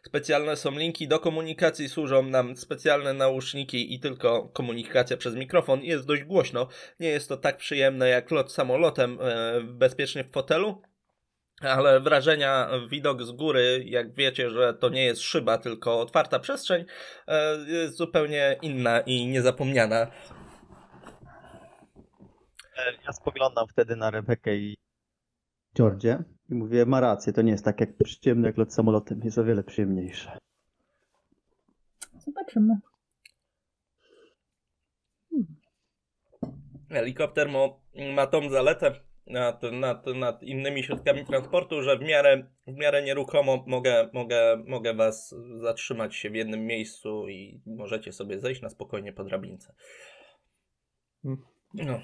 [0.02, 5.82] Specjalne są linki do komunikacji, służą nam specjalne nauszniki i tylko komunikacja przez mikrofon.
[5.82, 6.68] Jest dość głośno.
[7.00, 10.82] Nie jest to tak przyjemne jak lot samolotem e, bezpiecznie w fotelu,
[11.60, 16.84] ale wrażenia, widok z góry, jak wiecie, że to nie jest szyba, tylko otwarta przestrzeń,
[17.28, 19.96] e, jest zupełnie inna i niezapomniana.
[22.76, 24.76] E, Ja spoglądam wtedy na Rebekę i
[25.76, 26.37] Georgie.
[26.48, 29.44] I mówię, ma rację, to nie jest tak jak przyjemny jak lot samolotem, jest o
[29.44, 30.38] wiele przyjemniejsze.
[32.18, 32.74] Zobaczymy.
[36.90, 37.68] Helikopter ma,
[38.14, 43.64] ma tą zaletę nad, nad, nad innymi środkami transportu, że w miarę, w miarę nieruchomo
[43.66, 49.12] mogę, mogę, mogę was zatrzymać się w jednym miejscu i możecie sobie zejść na spokojnie
[49.12, 49.74] po drabince.
[51.74, 52.00] No.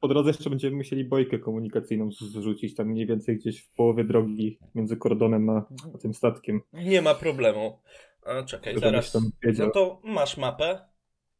[0.00, 4.58] Po drodze jeszcze będziemy musieli bojkę komunikacyjną zrzucić tam mniej więcej gdzieś w połowie drogi
[4.74, 6.60] między kordonem a, a tym statkiem.
[6.72, 7.78] Nie ma problemu.
[8.22, 9.18] A, czekaj, Żebyś zaraz.
[9.58, 10.80] No to masz mapę.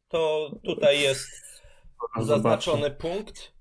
[0.08, 1.30] To tutaj jest
[2.20, 3.52] zaznaczony punkt.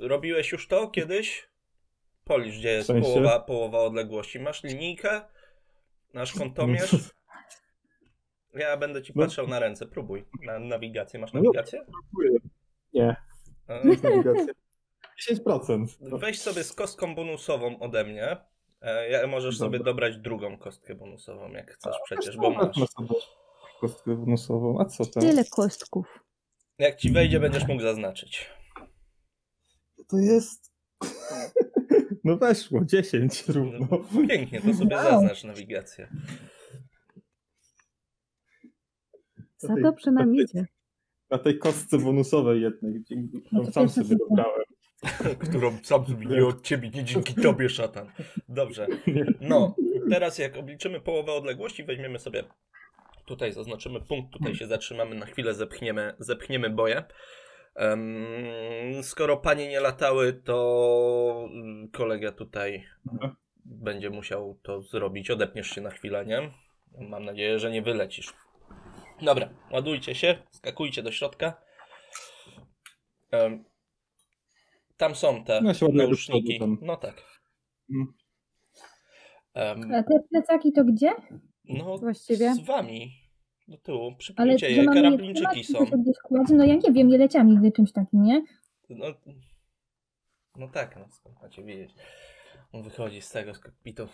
[0.00, 1.48] Robiłeś już to kiedyś?
[2.24, 3.10] Policz, gdzie jest W sensie?
[3.10, 4.40] połowa, połowa odległości.
[4.40, 5.20] Masz linijkę?
[6.14, 6.96] Masz kątomierz?
[8.54, 9.22] Ja będę ci No.
[9.24, 9.86] patrzał na ręce.
[9.86, 10.24] Próbuj.
[10.44, 11.20] Na nawigację.
[11.20, 11.40] Masz No.
[11.40, 11.80] nawigację?
[12.94, 13.16] Nie.
[13.68, 14.54] E, Nawigacja.
[15.30, 15.86] 10%.
[16.00, 16.18] No.
[16.18, 18.36] Weź sobie z kostką bonusową ode mnie.
[18.80, 19.92] E, ja- Możesz sobie Dobra.
[19.92, 22.76] dobrać drugą kostkę bonusową, jak chcesz przecież, Wiesz, bo masz.
[22.76, 23.08] sobie
[23.80, 24.80] Kostkę bonusową.
[24.80, 25.22] A co tam?
[25.22, 26.24] Tyle kostków.
[26.78, 28.50] Jak ci wejdzie, będziesz mógł zaznaczyć.
[30.08, 30.72] To jest...
[32.24, 33.86] No weszło, 10 równo.
[34.28, 35.04] Pięknie, to sobie Wow.
[35.04, 36.08] zaznacz nawigację.
[39.58, 40.66] Za dobrze nam idzie.
[41.30, 44.64] Na tej kostce bonusowej jednej, No którą sam sobie dobrałem.
[45.48, 48.10] Którą sam sobie nie od ciebie, nie dzięki tobie, szatan.
[48.48, 48.86] Dobrze.
[49.40, 49.74] No,
[50.10, 52.44] teraz jak obliczymy połowę odległości, weźmiemy sobie
[53.26, 57.04] tutaj, zaznaczymy punkt, tutaj się zatrzymamy, na chwilę zepchniemy, zepchniemy boje.
[57.74, 63.36] Em, skoro panie nie latały, to mm, kolega tutaj Dobra.
[63.64, 65.30] będzie musiał to zrobić.
[65.30, 66.50] Odepniesz się na chwilę, nie?
[67.08, 68.32] Mam nadzieję, że nie wylecisz.
[69.22, 71.60] Dobra, ładujcie się, skakujcie do środka.
[73.30, 73.64] Em,
[74.96, 76.60] tam są te No nauszniki.
[76.82, 77.22] No tak.
[79.54, 81.12] Em, A te plecaki to gdzie?
[81.64, 82.54] no, Właściwie?
[82.54, 83.12] z wami.
[83.68, 84.14] Do tyłu.
[84.36, 85.78] Ale Przypnijcie je, karabinczyki są.
[86.50, 88.44] No ja nie wiem, nie leciałam nigdy czymś takim, nie?
[88.90, 89.06] No,
[90.56, 91.94] no tak, no skąd macie wiedzieć.
[92.72, 94.08] On wychodzi z tego z kokpitu.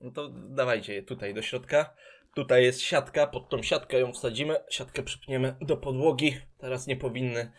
[0.00, 1.94] No to dawajcie je tutaj do środka.
[2.34, 4.56] Tutaj jest siatka, pod tą siatkę ją wsadzimy.
[4.70, 6.36] Siatkę przypniemy do podłogi.
[6.58, 7.52] Teraz nie powinny,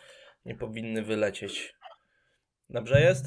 [0.44, 1.74] nie powinny wylecieć.
[2.68, 3.26] Dobrze jest?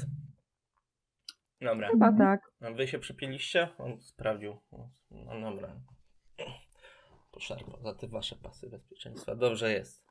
[1.60, 1.88] Dobra.
[1.90, 2.40] Chyba tak.
[2.60, 3.68] A wy się przypięliście?
[3.78, 4.60] On sprawdził.
[5.10, 5.80] No dobra.
[7.32, 9.34] Poszarpał za te wasze pasy bezpieczeństwa.
[9.34, 10.04] Dobrze jest.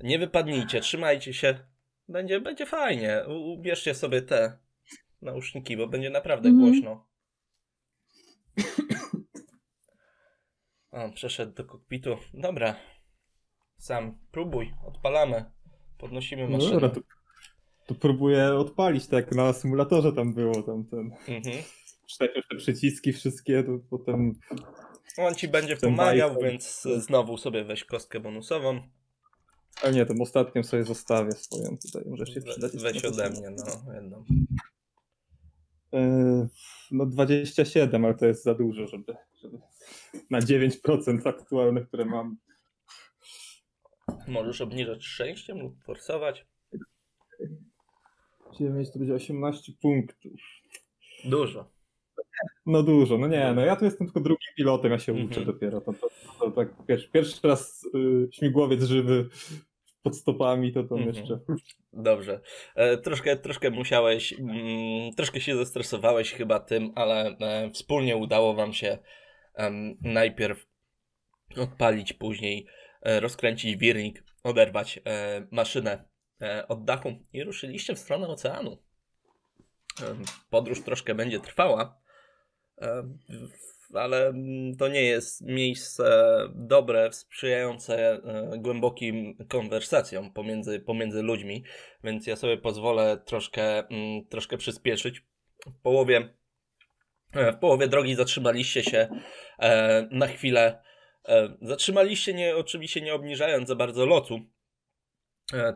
[0.00, 1.58] Nie wypadnijcie, trzymajcie się.
[2.08, 3.24] Będzie, będzie fajnie.
[3.28, 4.58] U- Ubierzcie sobie te
[5.24, 6.70] nauszniki, bo będzie naprawdę Mhm.
[6.70, 7.06] głośno.
[10.90, 12.16] O, przeszedł do kokpitu.
[12.34, 12.76] Dobra.
[13.78, 15.44] Sam próbuj, odpalamy.
[15.98, 16.72] Podnosimy No maszynę.
[16.72, 17.00] dobra, to,
[17.86, 21.64] to próbuję odpalić, tak jak na symulatorze tam było, tam ten, Mhm.
[22.58, 24.32] przyciski wszystkie, to potem
[25.18, 28.80] On ci będzie pomagał, więc znowu sobie weź kostkę bonusową.
[29.82, 32.72] A nie, tą ostatnią sobie zostawię swoją tutaj, może się przydać.
[32.76, 34.24] Weź ode mnie, no, jedną.
[35.94, 36.48] Yy,
[36.90, 39.58] No 27, ale to jest za dużo, żeby, żeby
[40.30, 42.36] na 9% aktualnych, które mam.
[44.28, 46.46] Możesz obniżać szczęściem lub forsować.
[48.58, 50.32] 9 to będzie 18 punktów.
[51.24, 51.70] Dużo.
[52.66, 55.30] No dużo, no nie, no ja tu jestem tylko drugim pilotem, ja się Mhm.
[55.30, 55.80] uczę dopiero.
[55.80, 56.08] To, to,
[56.40, 59.28] to, tak pierwszy, pierwszy raz y, śmigłowiec żywy
[60.04, 61.16] pod stopami, to tam Mhm.
[61.16, 61.38] jeszcze.
[61.92, 62.40] Dobrze.
[62.74, 68.72] E, troszkę, troszkę musiałeś, mm, troszkę się zestresowałeś chyba tym, ale e, wspólnie udało wam
[68.72, 68.98] się
[69.54, 70.66] em, najpierw
[71.56, 72.66] odpalić, później
[73.02, 75.00] e, rozkręcić wirnik, oderwać
[75.50, 76.04] maszynę
[76.68, 78.78] od dachu i ruszyliście w stronę oceanu.
[80.50, 82.00] Podróż troszkę będzie trwała,
[83.28, 88.20] w- ale mm, to nie jest miejsce dobre, sprzyjające e,
[88.58, 91.64] głębokim konwersacjom pomiędzy, pomiędzy ludźmi,
[92.04, 95.22] więc ja sobie pozwolę troszkę, mm, troszkę przyspieszyć.
[95.66, 96.28] W połowie,
[97.32, 99.08] e, w połowie drogi zatrzymaliście się
[99.58, 100.84] e, na chwilę.
[101.62, 104.40] Zatrzymaliście nie, oczywiście nie obniżając za bardzo lotu.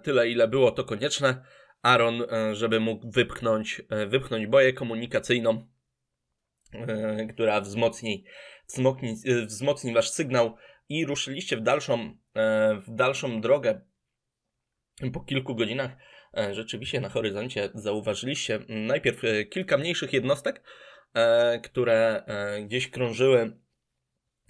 [0.02, 1.42] Tyle, ile było to konieczne.
[1.82, 2.22] Aaron,
[2.52, 5.68] żeby mógł wypchnąć, wypchnąć boję komunikacyjną,
[7.34, 8.24] która wzmocni,
[8.68, 10.56] wzmocni, e, wzmocni wasz sygnał
[10.88, 13.80] i ruszyliście w dalszą, e, w dalszą drogę.
[15.12, 15.90] Po kilku godzinach
[16.36, 20.62] e, rzeczywiście na horyzoncie zauważyliście najpierw e, kilka mniejszych jednostek,
[21.14, 23.56] e, które e, gdzieś krążyły,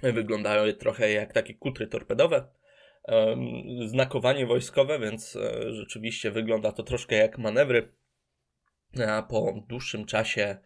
[0.03, 2.49] wyglądały trochę jak takie kutry torpedowe.
[3.87, 7.93] Znakowanie wojskowe, więc e, rzeczywiście wygląda to troszkę jak manewry.
[9.09, 10.57] A po dłuższym czasie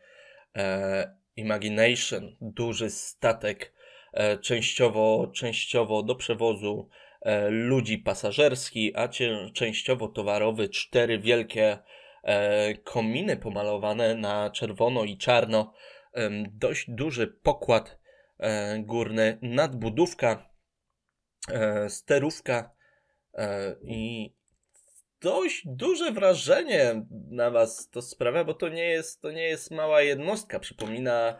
[0.56, 3.72] e, Imagination, duży statek,
[4.12, 6.88] e, częściowo, częściowo do przewozu
[7.20, 9.08] e, ludzi pasażerski, a
[9.54, 11.78] częściowo towarowy, cztery wielkie
[12.22, 15.74] e, kominy pomalowane na czerwono i czarno,
[16.52, 17.98] dość duży pokład
[18.78, 20.50] górny, nadbudówka,
[21.88, 22.70] sterówka
[23.82, 24.32] i
[25.22, 30.02] dość duże wrażenie na was to sprawia, bo to nie jest, to nie jest mała
[30.02, 30.60] jednostka.
[30.60, 31.38] Przypomina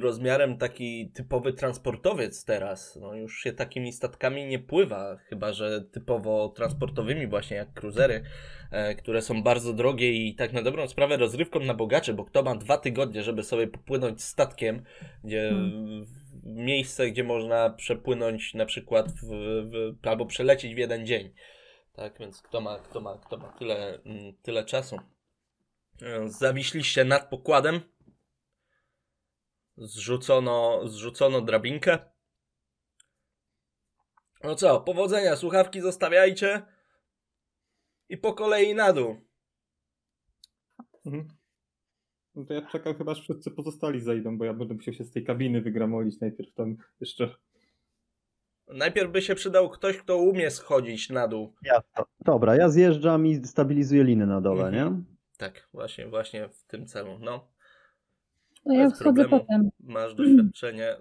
[0.00, 2.98] rozmiarem taki typowy transportowiec teraz.
[3.00, 8.22] No już się takimi statkami nie pływa, chyba że typowo transportowymi właśnie jak cruisery,
[8.70, 12.42] e, które są bardzo drogie i tak na dobrą sprawę rozrywką na bogaczy, bo kto
[12.42, 14.82] ma dwa tygodnie, żeby sobie popłynąć statkiem,
[15.24, 16.04] gdzie Hmm.
[16.04, 19.28] w miejsce, gdzie można przepłynąć na przykład w,
[20.02, 21.30] w, albo przelecieć w jeden dzień
[21.94, 24.96] Tak, więc kto ma, kto ma, kto ma tyle, mm, tyle czasu.
[26.02, 27.80] E, Zawiśliście nad pokładem.
[29.76, 31.98] Zrzucono, zrzucono drabinkę.
[34.44, 36.62] No co, powodzenia, słuchawki zostawiajcie.
[38.08, 39.16] I po kolei na dół.
[41.06, 41.28] Mhm.
[42.34, 45.12] No to ja czekam chyba, aż wszyscy pozostali zejdą, bo ja będę musiał się z
[45.12, 47.34] tej kabiny wygramolić najpierw tam jeszcze.
[48.68, 51.54] Najpierw by się przydał ktoś, kto umie schodzić na dół.
[51.62, 52.06] Jasno.
[52.20, 54.94] Dobra, ja zjeżdżam i stabilizuję liny na dole, Mhm.
[54.96, 55.02] nie?
[55.38, 57.18] Tak, właśnie, właśnie w tym celu.
[57.20, 57.48] No,
[58.66, 59.30] No ja wchodzę problemu.
[59.40, 59.70] potem.
[59.80, 60.96] masz doświadczenie.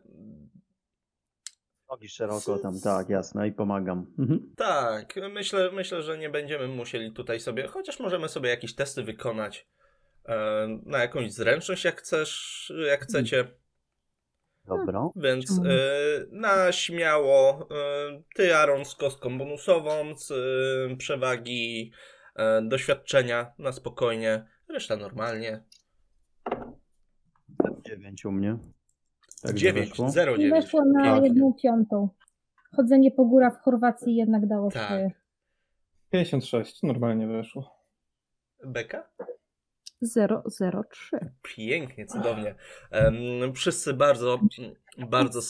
[1.90, 2.54] Nogi szeroko.
[2.54, 4.06] Oko tam, tak, jasne, i pomagam.
[4.20, 4.54] Mhm.
[4.58, 9.68] Tak, myślę, myślę, że nie będziemy musieli tutaj sobie, chociaż możemy sobie jakieś testy wykonać
[10.26, 13.48] e, na jakąś zręczność, jak chcesz, jak chcecie.
[14.68, 15.10] Dobra.
[15.16, 15.68] Więc Czemu?
[15.70, 15.72] e,
[16.32, 21.92] na śmiało e, ty, Aaron, z kostką bonusową, z e, przewagi
[22.36, 25.64] e, doświadczenia na spokojnie, reszta normalnie.
[27.86, 28.58] 9 u mnie.
[29.42, 30.10] Tak 9, wyszło.
[30.10, 30.64] 0, I 9.
[30.64, 31.28] weszło na Pięknie.
[31.28, 32.10] jedną piątą.
[32.76, 34.86] Chodzenie po górach w Chorwacji jednak dało Tak.
[34.86, 35.12] swoje.
[36.12, 37.86] 56, normalnie weszło.
[38.66, 39.10] Beka?
[40.04, 41.32] 003.
[41.44, 42.56] Pięknie, cudownie.
[42.92, 44.40] Em, wszyscy bardzo,
[44.98, 45.42] bardzo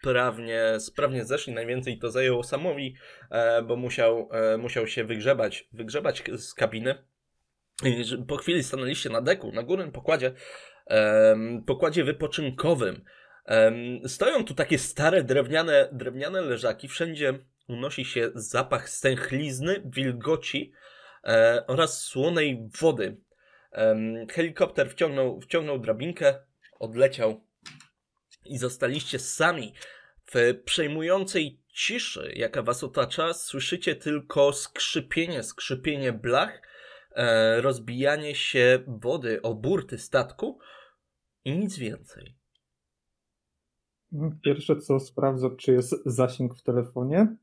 [0.00, 1.52] sprawnie, sprawnie zeszli.
[1.52, 2.96] Najwięcej to zajęło Samowi,
[3.30, 6.94] e, bo musiał, e, musiał się wygrzebać, wygrzebać z kabiny.
[8.28, 10.32] Po chwili stanęliście na deku, na górnym pokładzie,
[11.66, 13.04] pokładzie wypoczynkowym.
[14.06, 16.88] Stoją tu takie stare drewniane, drewniane leżaki.
[16.88, 17.38] Wszędzie
[17.68, 20.72] unosi się zapach stęchlizny, wilgoci
[21.24, 23.16] e, oraz słonej wody.
[24.30, 26.34] Helikopter wciągnął, wciągnął drabinkę,
[26.80, 27.40] odleciał
[28.44, 29.74] i zostaliście sami
[30.34, 33.32] w przejmującej ciszy, jaka was otacza.
[33.32, 36.62] Słyszycie tylko skrzypienie, skrzypienie blach,
[37.14, 40.58] e, rozbijanie się wody o burty statku
[41.44, 42.34] i nic więcej.
[44.44, 47.36] Pierwsze co sprawdzam, czy jest zasięg w telefonie,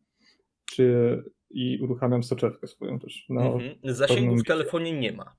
[0.65, 1.17] czy
[1.49, 3.25] i uruchamiam soczewkę swoją też.
[3.29, 3.75] No, Mhm.
[3.83, 5.35] Zasięgu pewnym w telefonie nie ma.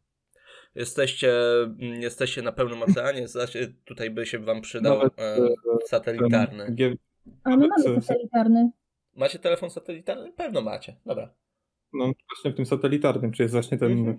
[0.75, 1.33] Jesteście,
[1.63, 5.49] mm, jesteście na pełnym oceanie, zasie- tutaj by się wam przydał Nawet, e, e,
[5.87, 6.67] satelitarny.
[6.67, 6.95] ten G-
[7.45, 8.71] A my mamy satelitarny.
[9.17, 10.33] Macie telefon satelitarny?
[10.33, 10.97] Pewno macie.
[11.07, 11.35] Dobra.
[11.93, 14.19] no właśnie w tym satelitarnym, czy jest właśnie ten Mhm.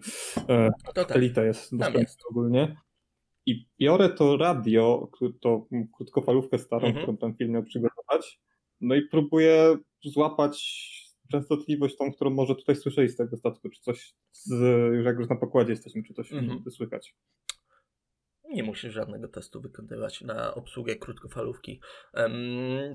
[0.50, 1.08] e, To tak.
[1.08, 2.20] satelita jest dostępny jest.
[2.30, 2.76] ogólnie.
[3.46, 5.10] I biorę to radio,
[5.42, 5.68] to
[5.98, 7.04] krótkofalówkę starą, Mhm.
[7.06, 8.40] którą tam film miał przygotować,
[8.82, 10.58] no i próbuję złapać
[11.32, 14.50] częstotliwość tą, którą może tutaj słyszeli z tego statku, czy coś, z,
[14.96, 16.72] już jak już na pokładzie jesteśmy, czy coś Mhm.
[16.72, 17.16] słychać.
[18.54, 21.82] Nie musisz żadnego testu wykonywać na obsługę krótkofalówki.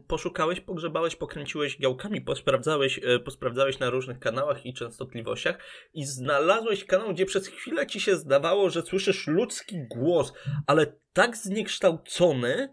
[0.07, 5.59] Poszukałeś, pogrzebałeś, pokręciłeś gałkami, posprawdzałeś, e, posprawdzałeś na różnych kanałach i częstotliwościach
[5.95, 10.33] i znalazłeś kanał, gdzie przez chwilę ci się zdawało, że słyszysz ludzki głos,
[10.67, 12.73] ale tak zniekształcony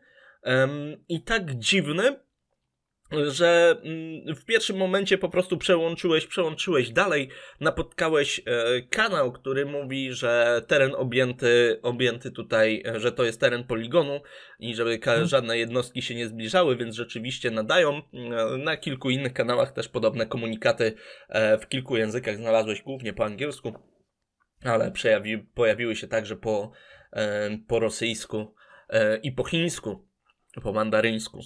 [1.10, 2.19] i tak dziwny,
[3.27, 7.30] że mm, w pierwszym momencie po prostu przełączyłeś, przełączyłeś dalej,
[7.60, 13.64] napotkałeś e, kanał, który mówi, że teren objęty, objęty tutaj, e, że to jest teren
[13.64, 14.22] poligonu
[14.60, 18.02] i żeby ka- żadne jednostki się nie zbliżały, więc rzeczywiście nadają.
[18.14, 20.94] E, Na kilku innych kanałach też podobne komunikaty
[21.61, 23.73] w kilku językach znalazłeś, głównie po angielsku,
[24.64, 26.72] ale przejawi- pojawiły się także po,
[27.68, 28.56] po rosyjsku
[29.23, 30.07] i po chińsku,
[30.64, 31.40] po mandaryńsku.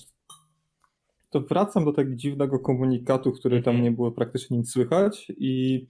[1.29, 3.83] To wracam do tego dziwnego komunikatu, który tam Mhm.
[3.83, 5.85] nie było praktycznie nic słychać i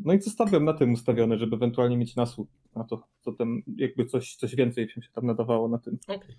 [0.00, 4.04] no i zostawiam na tym ustawione, żeby ewentualnie mieć nasłuch na to, co tam jakby
[4.06, 5.98] coś, coś więcej się tam nadawało na tym.
[6.08, 6.36] Okej.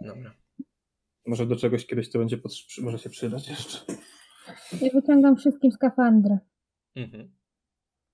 [0.00, 0.34] Dobra.
[1.26, 2.40] Może do czegoś kiedyś to będzie
[2.82, 3.92] może się przydać jeszcze.
[4.82, 6.38] Ja wyciągam wszystkim skafandry.
[6.96, 7.30] Mhm.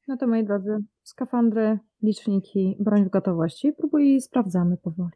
[0.08, 3.72] No to moi drodzy, skafandry, liczniki, broń w gotowości.
[3.72, 5.12] Próbuj i sprawdzamy powoli.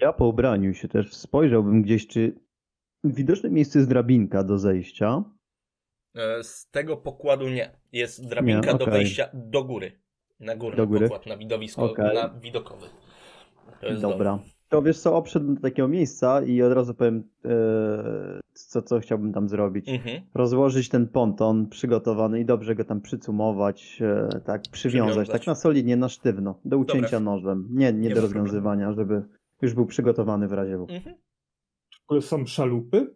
[0.00, 2.34] Ja po ubraniu się też spojrzałbym gdzieś, czy
[3.04, 5.24] widoczne miejsce jest drabinka do zejścia.
[6.14, 7.70] E, Z tego pokładu nie.
[7.92, 8.98] Jest drabinka Nie, do okej.
[8.98, 9.92] wejścia do góry.
[10.40, 11.08] Na górny Do góry?
[11.08, 12.14] pokład, na widowisko, Okej.
[12.14, 12.86] na widokowy.
[13.80, 14.38] To Dobra.
[14.68, 19.32] To wiesz co, obszedłem do takiego miejsca i od razu powiem, e, co, co chciałbym
[19.32, 19.88] tam zrobić.
[19.88, 20.20] Mhm.
[20.34, 25.28] Rozłożyć ten ponton przygotowany i dobrze go tam przycumować, e, tak przywiązać, Przywiązać.
[25.38, 27.68] tak na solidnie, na sztywno, do ucięcia nożem.
[27.70, 29.22] Nie, nie, Nie do rozwiązywania, żeby
[29.62, 30.86] już był przygotowany w razie W.
[30.90, 31.16] Mhm.
[31.94, 33.14] W ogóle są szalupy,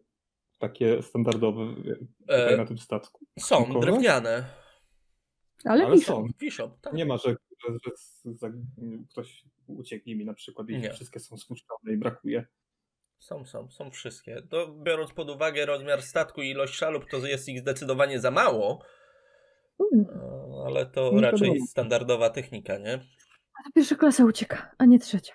[0.58, 1.62] takie standardowe
[2.28, 3.26] e, E, na tym statku.
[3.38, 3.80] Są Kogo?
[3.80, 4.44] drewniane.
[5.64, 6.12] Ale, Ale wiszą.
[6.14, 6.26] są.
[6.40, 6.92] Wiszą, tak.
[6.92, 7.36] Nie ma, że,
[7.68, 7.78] że,
[8.42, 8.52] że
[9.10, 10.90] ktoś uciekł mi na przykład i Nie.
[10.92, 12.46] wszystkie są spuszczone i brakuje.
[13.18, 14.42] Są, są, są wszystkie.
[14.50, 18.84] To biorąc pod uwagę rozmiar statku i ilość szalub, to jest ich zdecydowanie za mało,
[19.92, 22.94] Mm, e, ale to Nie raczej standardowa technika, nie?
[22.94, 25.34] a to pierwsza klasa ucieka, a nie trzecia.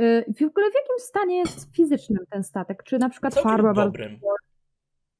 [0.00, 2.82] Y, W ogóle w jakim stanie jest fizycznym ten statek?
[2.82, 3.84] Czy na przykład Całkiem farba bardzo...
[3.84, 4.20] dobrym.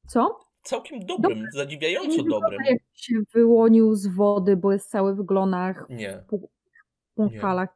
[0.06, 0.40] Co?
[0.62, 2.58] Całkiem dobrym, zadziwiająco Nie dobrym.
[2.64, 7.68] Jak się wyłonił z wody, bo jest cały w glonach, Nie, w punktalach.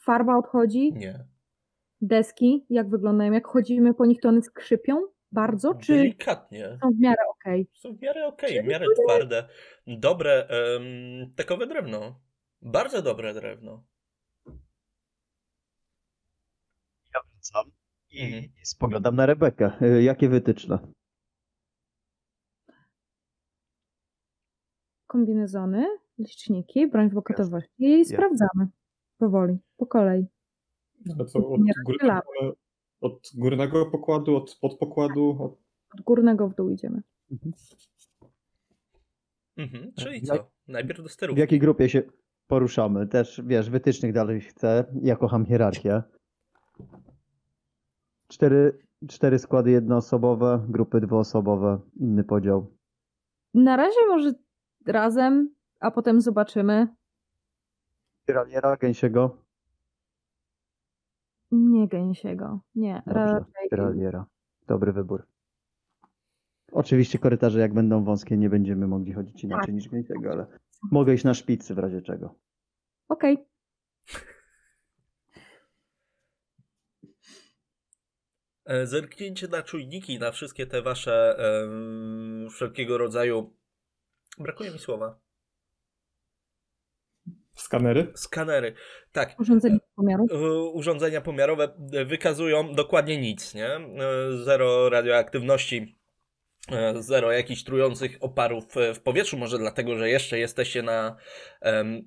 [0.00, 1.24] Farba odchodzi, nie.
[2.00, 3.32] deski, jak wyglądają?
[3.32, 5.02] Jak chodzimy po nich, to one skrzypią
[5.32, 6.78] bardzo, czy Delikatnie.
[6.82, 7.66] są w miarę okej?
[7.74, 9.48] Są w miarę okej, w Czyli miarę twarde.
[9.86, 12.20] Dobre, em, tekowe drewno.
[12.62, 13.84] Bardzo dobre drewno.
[17.54, 17.72] Wracam
[18.10, 18.42] i Mhm.
[18.62, 19.72] Spoglądam na Rebekę.
[19.82, 20.78] Y, Jakie wytyczne?
[25.06, 25.86] Kombinezony,
[26.18, 28.14] liczniki, broń w gotowości i Jasne.
[28.16, 28.68] sprawdzamy
[29.18, 30.26] powoli, po kolei.
[31.16, 32.22] Ale co, od, rozdzielamy.
[33.00, 35.58] od górnego pokładu, od podpokładu, od
[35.94, 37.02] Od górnego w dół idziemy.
[39.56, 39.92] Mhm.
[39.96, 40.50] Czyli Jak- co?
[40.68, 41.40] Najpierw do W sterówki.
[41.40, 42.02] jakiej grupie się
[42.46, 43.06] poruszamy?
[43.06, 44.84] Też, wiesz, wytycznych dalej chcę.
[45.02, 46.02] Ja kocham hierarchię.
[48.28, 48.78] Cztery,
[49.08, 52.76] cztery składy jednoosobowe, grupy dwuosobowe, inny podział.
[53.54, 54.32] Na razie może
[54.86, 56.88] razem, a potem zobaczymy.
[58.26, 59.42] Tyraliera, gęsiego.
[61.50, 63.02] Nie gęsiego, nie.
[63.06, 64.26] Dobrze, tyraliera.
[64.66, 65.26] Dobry wybór.
[66.72, 70.46] Oczywiście korytarze jak będą wąskie, nie będziemy mogli chodzić inaczej niż gęsiego, ale
[70.90, 72.34] mogę iść na szpicy w razie czego.
[73.08, 73.34] Okej.
[73.34, 74.18] E,
[78.84, 81.36] Zerknięcie na czujniki, na wszystkie te wasze
[82.50, 83.54] wszelkiego rodzaju.
[84.38, 85.18] Brakuje mi słowa.
[87.54, 88.12] skanery.
[88.14, 88.74] Skanery.
[89.12, 89.40] Tak.
[89.40, 90.26] Urządzenie pomiaru.
[90.30, 90.36] e,
[90.72, 93.66] urządzenia pomiarowe e, wykazują dokładnie nic, nie?
[93.66, 93.80] E,
[94.44, 95.98] Zero radioaktywności,
[96.72, 101.16] e, zero jakichś trujących oparów e, w powietrzu, może dlatego, że jeszcze jesteście na,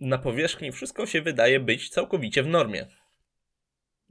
[0.02, 0.72] na powierzchni.
[0.72, 2.88] Wszystko się wydaje być całkowicie w normie.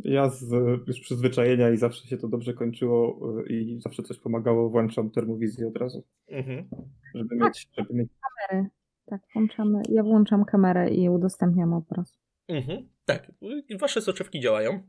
[0.05, 0.51] Ja z
[0.89, 5.69] już przyzwyczajenia i zawsze się to dobrze kończyło y, i zawsze coś pomagało, włączam termowizję
[5.69, 6.69] od razu, Mhm.
[7.15, 8.09] żeby mieć, żeby mieć
[8.49, 8.69] Kamery.
[9.07, 9.83] Tak, włączamy.
[9.89, 12.19] Ja włączam kamerę i udostępniam obraz.
[12.49, 13.33] Mhm, tak,
[13.81, 14.83] wasze soczewki działają.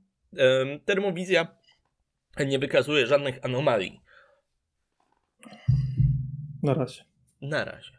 [0.86, 1.48] Termowizja
[2.48, 4.02] nie wykazuje żadnych anomalii.
[6.64, 7.04] na razie.
[7.42, 7.92] Na razie.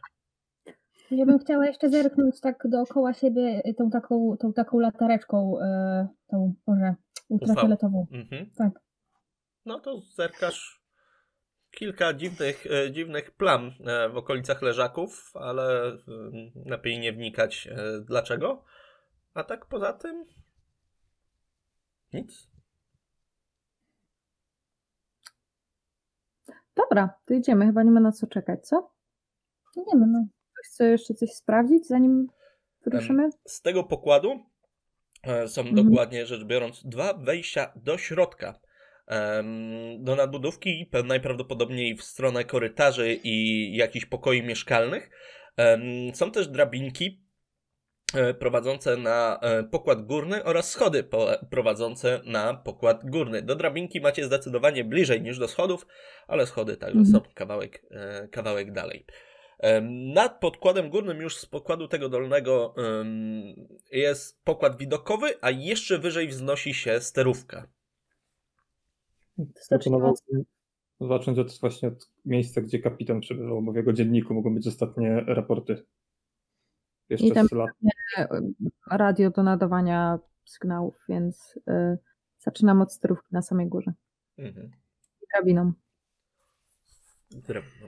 [1.15, 6.07] Ja bym chciała jeszcze zerknąć tak dookoła siebie y, tą taką, tą taką latareczką, e,
[6.27, 6.95] tą, może,
[7.29, 8.07] ultrafioletową.
[8.11, 8.49] Mhm.
[8.55, 8.71] Tak.
[9.65, 10.83] No to zerkasz
[11.71, 15.97] kilka dziwnych, e, dziwnych plam e, w okolicach leżaków, ale e,
[16.65, 18.63] lepiej nie wnikać e, dlaczego.
[19.33, 20.25] A tak poza tym
[22.13, 22.47] nic.
[26.75, 27.65] Dobra, to idziemy.
[27.65, 28.91] Chyba nie ma na co czekać, co?
[29.75, 30.25] Nie wiem, no.
[30.63, 32.27] Chce jeszcze coś sprawdzić, zanim
[32.85, 33.29] wyruszymy?
[33.45, 34.39] Z tego pokładu
[35.23, 35.85] e, są Mhm.
[35.89, 38.59] dokładnie rzecz biorąc dwa wejścia do środka.
[39.99, 45.09] Do nadbudówki, najprawdopodobniej w stronę korytarzy i jakichś pokoi mieszkalnych.
[46.13, 47.23] Są też drabinki
[48.15, 51.03] e, prowadzące na e, pokład górny oraz schody
[51.49, 53.41] prowadzące na pokład górny.
[53.41, 55.87] Do drabinki macie zdecydowanie bliżej niż do schodów,
[56.27, 57.23] ale schody także Mhm.
[57.23, 57.85] są kawałek,
[58.31, 59.05] kawałek dalej.
[60.13, 62.75] Nad podkładem górnym już z pokładu tego dolnego
[63.91, 67.67] jest pokład widokowy, a jeszcze wyżej wznosi się sterówka.
[69.69, 70.43] Proponowałbym
[71.01, 75.23] zacząć od właśnie od miejsca, gdzie kapitan przebywał, bo w jego dzienniku mogą być ostatnie
[75.27, 75.85] raporty.
[77.09, 77.69] Jeszcze I tam- z lat.
[78.17, 78.27] E,
[78.91, 81.97] Radio do nadawania sygnałów, więc y,
[82.39, 83.93] zaczynam od sterówki na samej górze.
[84.37, 84.71] Mhm.
[85.21, 85.73] I drabiną.
[87.31, 87.87] Drewno.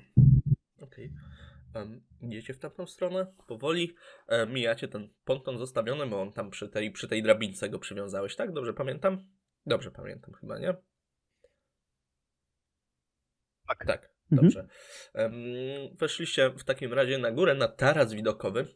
[2.22, 3.96] Idziecie w tamtą stronę, powoli
[4.28, 8.36] e, mijacie ten ponton zostawiony, bo on tam przy tej, przy tej drabince go przywiązałeś,
[8.36, 8.54] tak?
[8.54, 9.28] Dobrze pamiętam?
[9.66, 10.76] Dobrze pamiętam chyba, nie?
[13.68, 13.86] Tak.
[13.86, 14.50] Tak, Mhm.
[14.50, 14.68] dobrze.
[16.00, 18.68] Weszliście w takim razie na górę, na taras widokowy.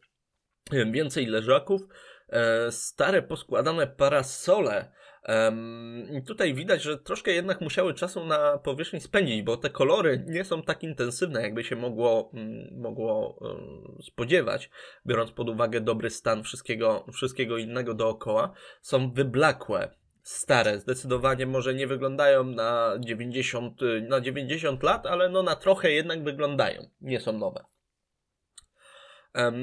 [0.91, 1.81] Więcej leżaków,
[2.29, 4.91] e, stare poskładane parasole.
[6.11, 10.43] I Tutaj widać, że troszkę jednak musiały czasu na powierzchni spędzić, bo te kolory nie
[10.43, 13.39] są tak intensywne, jakby się mogło, mm, mogło
[14.01, 14.69] spodziewać,
[15.05, 18.53] biorąc pod uwagę dobry stan wszystkiego, wszystkiego innego dookoła.
[18.81, 19.89] Są wyblakłe,
[20.23, 25.91] stare, zdecydowanie może nie wyglądają na 90, y, na 90 lat, ale no na trochę
[25.91, 26.89] jednak wyglądają.
[27.01, 27.65] Nie są nowe.
[29.33, 29.57] Em,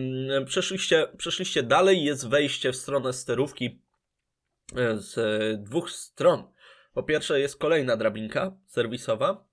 [0.47, 3.86] przeszliście, przeszliście dalej, jest wejście w stronę sterówki
[4.95, 6.53] z e, dwóch stron.
[6.95, 9.45] Po pierwsze jest kolejna drabinka serwisowa,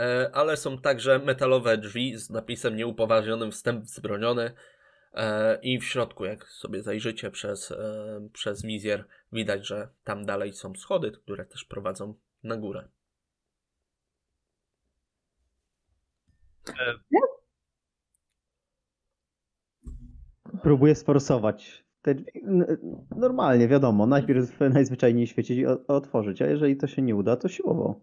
[0.00, 4.54] e, ale są także metalowe drzwi z napisem nieupoważnionym wstęp wzbroniony
[5.12, 10.52] e, i w środku, jak sobie zajrzycie przez, e, przez wizjer, widać, że tam dalej
[10.52, 12.88] są schody, które też prowadzą na górę.
[16.68, 16.94] E,
[20.62, 21.84] Próbuję sforsować.
[22.02, 22.14] Te
[23.16, 27.48] normalnie, wiadomo, najpierw najzwyczajniej w świecie o- otworzyć, a jeżeli to się nie uda, to
[27.48, 28.00] siłowo.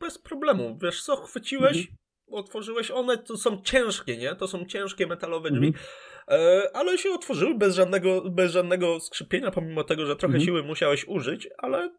[0.00, 0.78] Bez problemu.
[0.82, 1.92] Wiesz co, chwyciłeś,
[2.26, 2.90] otworzyłeś.
[2.90, 4.34] One to są ciężkie, nie?
[4.34, 5.66] To są ciężkie metalowe drzwi.
[5.66, 5.84] Mhm.
[6.28, 10.44] E, ale się otworzyły bez żadnego, bez żadnego skrzypienia, pomimo tego, że trochę Mhm.
[10.44, 11.90] siły musiałeś użyć, ale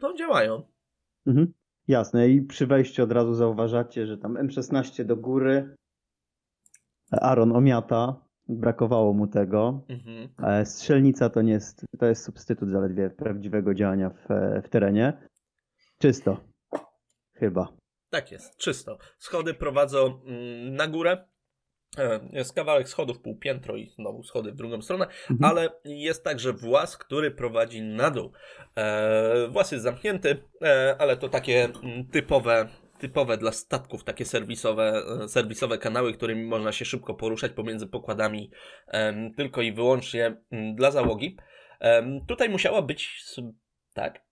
[0.00, 0.62] no działają.
[1.26, 1.52] Mhm.
[1.88, 5.76] Jasne, i przy wejściu od razu zauważacie, że tam M16 do góry.
[7.12, 9.84] Aaron omiata, brakowało mu tego.
[9.88, 10.28] Mhm.
[10.44, 14.26] E, Strzelnica to nie jest, to jest substytut zaledwie prawdziwego działania w,
[14.64, 15.28] w terenie.
[15.98, 16.40] Czysto.
[17.34, 17.68] Chyba.
[18.10, 18.98] Tak jest, czysto.
[19.18, 21.24] Schody prowadzą mm, na górę.
[21.98, 25.44] E, Jest kawałek schodów, pół piętro i znowu schody w drugą stronę, Mhm.
[25.50, 28.32] ale jest także włas, który prowadzi na dół.
[28.76, 32.68] E, włas jest zamknięty, e, ale to takie mm, typowe,
[33.02, 38.50] typowe dla statków, takie serwisowe, e, serwisowe kanały, którymi można się szybko poruszać pomiędzy pokładami,
[39.36, 41.36] tylko i wyłącznie mm, dla załogi.
[42.28, 43.24] Tutaj musiała być,
[43.94, 44.24] tak,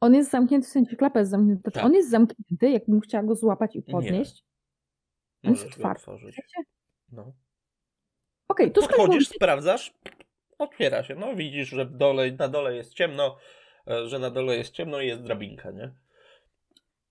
[0.00, 1.70] On jest zamknięty, w sensie klapa jest zamknięta.
[1.70, 1.84] Czy Tak.
[1.84, 4.44] on jest zamknięty, jakbym chciała go złapać i podnieść?
[5.44, 6.00] On jest możesz go otwarty.
[6.00, 6.40] otworzyć.
[7.12, 7.32] No.
[8.48, 9.94] Okej, to Podchodzisz, sprawdzasz,
[10.58, 11.14] otwiera się.
[11.14, 13.36] No widzisz, że dole, na dole jest ciemno,
[13.88, 15.92] e, że na dole jest ciemno i jest drabinka, nie?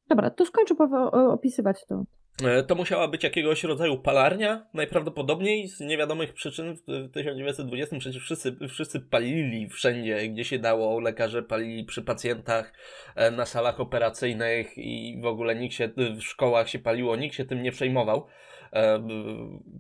[0.10, 0.76] Dobra, to skończę
[1.11, 2.03] opisywać to.
[2.44, 8.56] E, To musiała być jakiegoś rodzaju palarnia, najprawdopodobniej z niewiadomych przyczyn w 1920 przecież wszyscy,
[8.69, 12.73] wszyscy palili wszędzie, gdzie się dało, lekarze palili przy pacjentach,
[13.15, 17.45] e, na salach operacyjnych i w ogóle nikt się, w szkołach się paliło, nikt się
[17.45, 18.27] tym nie przejmował.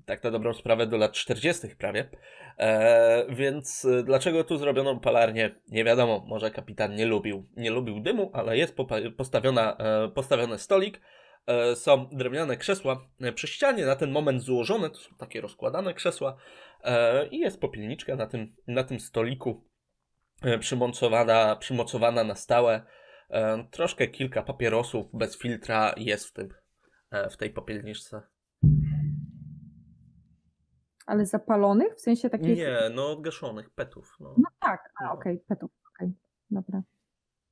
[0.05, 1.67] Tak na dobrą sprawę do lat 40.
[1.75, 2.09] prawie.
[2.57, 5.55] E, więc e, dlaczego tu zrobiono palarnię?
[5.67, 8.75] Nie wiadomo, może kapitan nie lubił, nie lubił dymu, ale jest
[9.17, 11.01] postawiona, e, postawiony stolik,
[11.75, 16.37] są drewniane krzesła przy ścianie, na ten moment złożone, to są takie rozkładane krzesła
[17.31, 19.63] i jest popielniczka na tym, na tym stoliku
[20.59, 22.85] przymocowana, przymocowana na stałe.
[23.71, 26.49] Troszkę kilka papierosów bez filtra jest w, tym,
[27.31, 28.21] w tej popielniczce.
[31.05, 31.95] Ale zapalonych?
[31.95, 32.57] W sensie takich...
[32.57, 34.17] Nie, no gaszonych, petów.
[34.19, 34.33] No.
[34.37, 36.13] No tak, a okej, petów, okej,
[36.51, 36.81] dobra.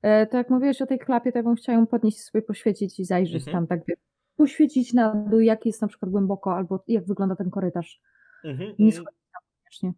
[0.02, 3.00] E, to jak mówiłeś o tej klapie, to ja bym chciała ją podnieść sobie, poświecić
[3.00, 3.58] i zajrzeć Mhm.
[3.58, 3.96] tam, tak wie,
[4.38, 8.02] poświecić na dół, jak jest na przykład głęboko, albo jak wygląda ten korytarz.
[8.44, 8.70] Mhm.
[8.80, 9.94] Nie mm, schodzić tam koniecznie.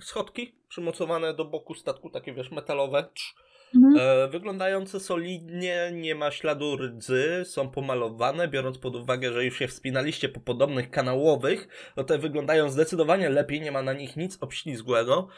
[0.00, 3.04] Schodki przymocowane do boku statku, takie wiesz, metalowe.
[3.14, 3.34] Trz.
[3.74, 3.96] Mhm.
[3.98, 9.68] E, wyglądające solidnie, nie ma śladu rdzy, są pomalowane, biorąc pod uwagę, że już się
[9.68, 15.28] wspinaliście po podobnych kanałowych, no te wyglądają zdecydowanie lepiej, nie ma na nich nic obślizgłego.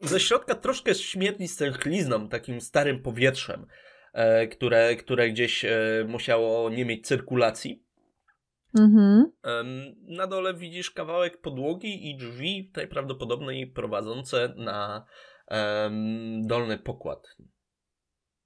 [0.00, 3.66] Ze środka troszkę śmierdzi stęchlizną, takim starym powietrzem,
[4.12, 5.70] e, które, które gdzieś e,
[6.08, 7.84] musiało nie mieć cyrkulacji.
[8.78, 9.32] Mhm.
[10.08, 15.04] Na dole widzisz kawałek podłogi i drzwi, najprawdopodobniej prowadzące na
[16.42, 17.36] dolny pokład.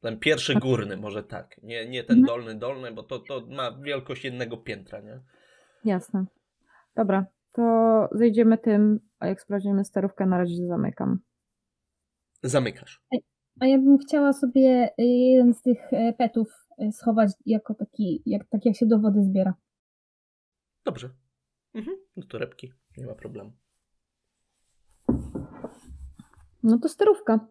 [0.01, 1.61] Ten pierwszy górny, może tak.
[1.63, 2.27] Nie, nie ten Mhm.
[2.27, 5.21] dolny, dolny, bo to, to ma wielkość jednego piętra, nie?
[5.85, 6.27] Jasne.
[6.97, 7.63] Dobra, to
[8.13, 11.19] zejdziemy tym, a jak sprawdzimy sterówkę, na razie zamykam.
[12.43, 13.03] Zamykasz.
[13.61, 16.49] A ja bym chciała sobie y, jeden z tych e, petów
[16.83, 19.55] y, schować jako taki, jak, tak jak się do wody zbiera.
[20.85, 21.11] Dobrze.
[21.75, 21.97] Mhm.
[22.17, 23.53] Do torebki, nie ma problemu.
[26.63, 27.49] No to sterówka.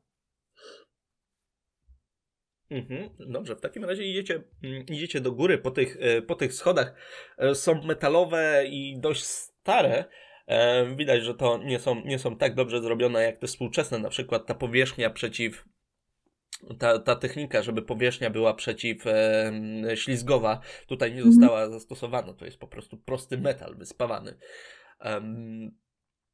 [2.70, 6.54] Mhm, dobrze, w takim razie idziecie, mm, idziecie do góry po tych, e, po tych
[6.54, 6.94] schodach.
[7.38, 10.06] E, Są metalowe i dość stare.
[10.48, 14.00] E, Widać, że to nie są, nie są tak dobrze zrobione jak te współczesne.
[14.00, 15.66] Na przykład ta powierzchnia przeciw.
[16.80, 19.52] Ta, ta technika, żeby powierzchnia była przeciw e,
[19.96, 21.34] ślizgowa, tutaj nie Mhm.
[21.34, 22.34] została zastosowana.
[22.34, 24.38] To jest po prostu prosty metal wyspawany.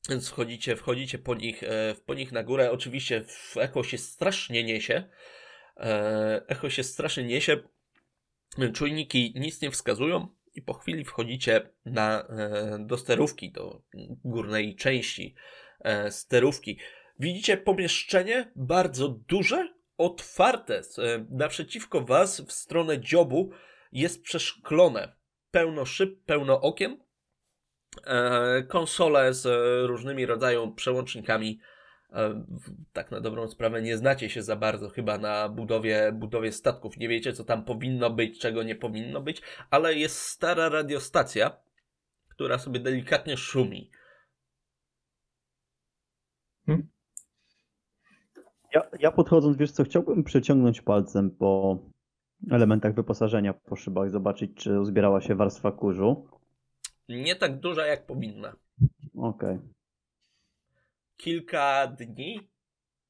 [0.09, 2.71] Więc wchodzicie, wchodzicie po nich, e, po nich na górę.
[2.71, 3.23] Oczywiście
[3.55, 5.03] echo się strasznie niesie.
[5.77, 7.57] E, Echo się strasznie niesie.
[8.73, 13.81] Czujniki nic nie wskazują i po chwili wchodzicie na, e, do sterówki, do
[14.23, 15.35] górnej części
[16.09, 16.79] sterówki.
[17.19, 20.81] Widzicie pomieszczenie bardzo duże, otwarte.
[21.29, 23.51] Naprzeciwko was w stronę dziobu
[23.91, 25.15] jest przeszklone.
[25.51, 27.02] Pełno szyb, pełno okien.
[28.05, 31.59] E, Konsole z e, różnymi rodzajami przełącznikami
[32.13, 32.45] e,
[32.93, 36.97] tak na dobrą sprawę nie znacie się za bardzo chyba na budowie, budowie statków.
[36.97, 41.57] Nie wiecie, co tam powinno być, czego nie powinno być, ale jest stara radiostacja,
[42.29, 43.89] która sobie delikatnie szumi.
[48.73, 51.79] Ja, ja podchodząc, wiesz co, chciałbym przeciągnąć palcem po
[52.51, 56.27] elementach wyposażenia po szybach, zobaczyć, czy uzbierała się warstwa kurzu.
[57.09, 58.55] Nie tak duża, jak powinna.
[59.17, 59.59] Okej.
[61.17, 62.49] Kilka dni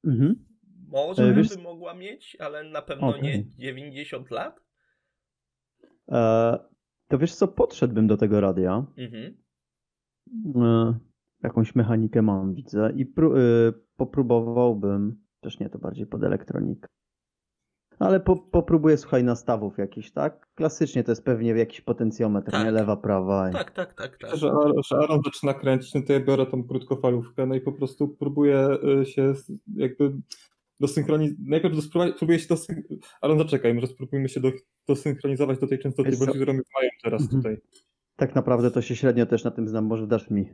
[0.05, 0.45] Mhm.
[0.87, 3.21] może E, wiesz- by mogła mieć, ale na pewno Okej.
[3.21, 4.59] nie 90 lat.
[6.11, 6.57] E,
[7.07, 8.85] to wiesz co, podszedłbym do tego radia.
[8.97, 9.37] Mhm.
[10.55, 10.99] E,
[11.43, 12.93] jakąś mechanikę mam, widzę.
[12.95, 16.87] I pró- e, popróbowałbym, też nie, to bardziej pod elektronikę.
[17.99, 20.47] Ale po, popróbuję, słuchaj, nastawów jakichś, tak?
[20.55, 22.65] Klasycznie to jest pewnie jakiś potencjometr, Tak.
[22.65, 22.71] nie?
[22.71, 23.49] Lewa, prawa.
[23.49, 24.35] i- Tak, tak, tak, tak.
[24.35, 24.51] Że,
[24.89, 28.67] że Aaron zaczyna kręcić, no to ja biorę tą krótkofalówkę, no i po prostu próbuję
[29.01, 29.33] y, się
[29.75, 30.13] jakby
[30.79, 31.39] dosynchronizować.
[31.47, 32.83] Najpierw spróbuję, próbuję się dosyn...
[33.21, 34.51] Aaron, zaczekaj, może spróbujmy się do,
[34.87, 36.33] dosynchronizować do tej Wiesz częstotliwości, co?
[36.33, 37.41] którą mają teraz Mhm.
[37.41, 37.57] tutaj.
[38.15, 39.85] Tak naprawdę to się średnio też na tym znam.
[39.85, 40.49] Może dasz mi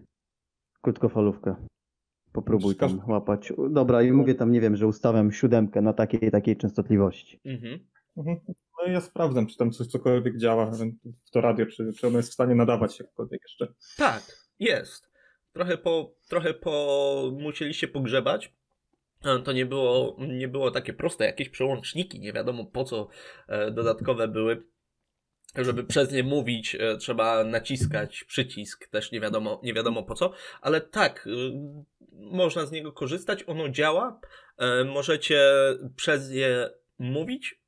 [0.81, 1.55] krótkofalówkę.
[2.33, 3.53] Popróbuj tam Wskaż- łapać.
[3.69, 7.39] Dobra, i mówię tam, nie wiem, że ustawiam siódemkę na takiej takiej częstotliwości.
[7.45, 7.79] Mhm.
[8.17, 8.39] Mhm.
[8.81, 12.17] No i ja sprawdzam, czy tam coś cokolwiek działa w to radio, czy, czy ono
[12.17, 13.73] jest w stanie nadawać jakkolwiek jeszcze.
[13.97, 14.23] Tak,
[14.59, 15.09] jest.
[15.53, 18.53] Trochę po, trochę po musieliście pogrzebać.
[19.43, 23.07] To nie było, nie było takie proste, jakieś przełączniki, nie wiadomo po co
[23.47, 24.63] e, dodatkowe były.
[25.55, 30.31] Żeby przez nie mówić, e, trzeba naciskać przycisk, też nie wiadomo, nie wiadomo po co,
[30.61, 31.51] ale tak, y,
[32.19, 34.19] można z niego korzystać, ono działa.
[34.57, 35.41] E, Możecie
[35.95, 36.69] przez je
[36.99, 37.61] mówić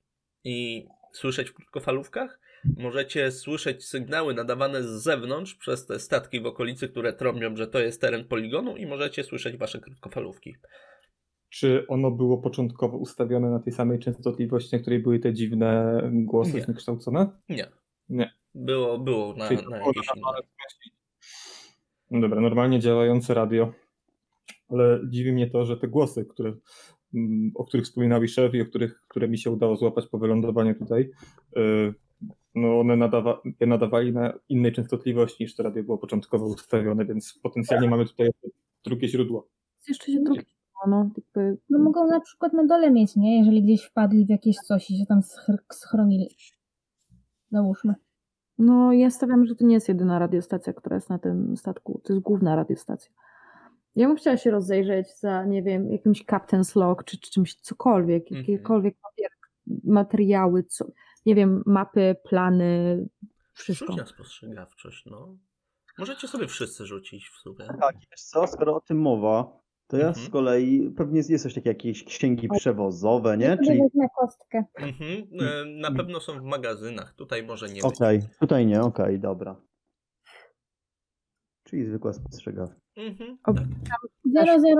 [0.43, 2.39] i słyszeć w krótkofalówkach.
[2.77, 7.79] Możecie słyszeć sygnały nadawane z zewnątrz przez te statki w okolicy, które trąbią, że to
[7.79, 10.55] jest teren poligonu i możecie słyszeć wasze krótkofalówki.
[11.49, 16.53] Czy ono było początkowo ustawione na tej samej częstotliwości, na której były te dziwne głosy
[16.53, 16.61] Nie.
[16.61, 17.29] zniekształcone?
[17.49, 17.67] Nie.
[18.09, 18.33] Nie.
[18.55, 20.07] Było, było na, Czyli na jakieś
[22.11, 23.73] dobra, normalnie działające radio,
[24.71, 26.53] ale dziwi mnie to, że te głosy, które,
[27.13, 30.75] mm, o których wspominał szef i o których, które mi się udało złapać po wylądowaniu
[30.75, 31.09] tutaj,
[31.57, 31.93] y,
[32.55, 37.39] no one nadawa, je nadawali na innej częstotliwości niż to radio było początkowo ustawione, więc
[37.43, 38.29] potencjalnie mamy tutaj
[38.85, 39.47] drugie źródło.
[39.87, 40.43] Jeszcze się drugie.
[40.87, 41.57] No, jakby...
[41.69, 43.39] No mogą na przykład na dole mieć, nie?
[43.39, 46.27] Jeżeli gdzieś wpadli w jakieś coś i się tam schr- schronili.
[47.51, 47.95] Załóżmy.
[48.57, 52.01] No, ja stawiam, że to nie jest jedyna radiostacja, która jest na tym statku.
[52.03, 53.11] To jest główna radiostacja.
[53.95, 58.23] Ja bym chciała się rozejrzeć za, nie wiem, jakimś Captain's Log, czy, czy czymś cokolwiek,
[58.23, 58.39] Mhm.
[58.41, 58.95] jakiekolwiek
[59.83, 60.85] materiały, co,
[61.25, 63.05] nie wiem, mapy, plany,
[63.53, 63.85] wszystko.
[63.87, 65.35] Rzuć na spostrzegawczość, no.
[65.97, 67.65] Możecie sobie wszyscy rzucić w sumie.
[67.81, 70.25] Tak, wiesz co, skoro o tym mowa, to ja Mhm.
[70.25, 73.45] z kolei, pewnie jest coś takiego, jakieś księgi przewozowe, nie?
[73.45, 74.63] Ja Czyli, wezmę kostkę.
[74.75, 75.27] Mhm.
[75.41, 77.83] e, Na pewno są w magazynach, tutaj może nie być.
[77.83, 79.55] okej, tutaj nie, okej, dobra.
[81.71, 82.75] Czyli zwykła spostrzegawcza.
[82.97, 83.37] Mhm.
[83.43, 83.65] O- Tak.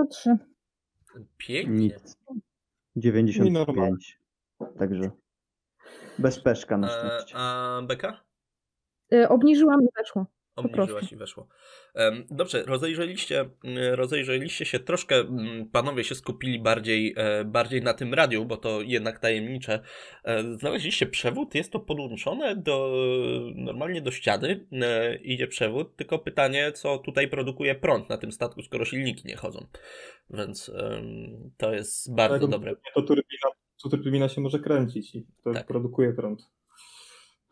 [0.10, 0.38] 003.
[1.38, 1.76] Pięknie.
[1.76, 2.18] Nic.
[2.96, 3.54] 95.
[3.54, 3.98] normalnie.
[4.80, 5.12] Także
[6.20, 7.36] bez peszka na E, szczęście.
[7.38, 8.22] a Beka?
[9.14, 10.26] Y, obniżyłam i weszło.
[10.66, 11.48] Obniżyłaś i weszło.
[12.30, 18.14] Dobrze, rozejrzeliście, mm, rozejrzeliście się troszkę, mm, panowie się skupili bardziej, e, bardziej na tym
[18.14, 19.80] radiu, bo to jednak tajemnicze.
[20.24, 22.94] E, Znaleźliście przewód, jest to podłączone do,
[23.56, 28.62] normalnie do ściany, e, idzie przewód, tylko pytanie, co tutaj produkuje prąd na tym statku,
[28.64, 29.66] skoro silniki nie chodzą.
[30.30, 30.72] Więc
[31.58, 32.76] to jest bardzo Tak, dobre.
[32.96, 33.50] To turbina,
[33.84, 35.68] to turbina się może kręcić i to Tak.
[35.68, 36.50] produkuje prąd.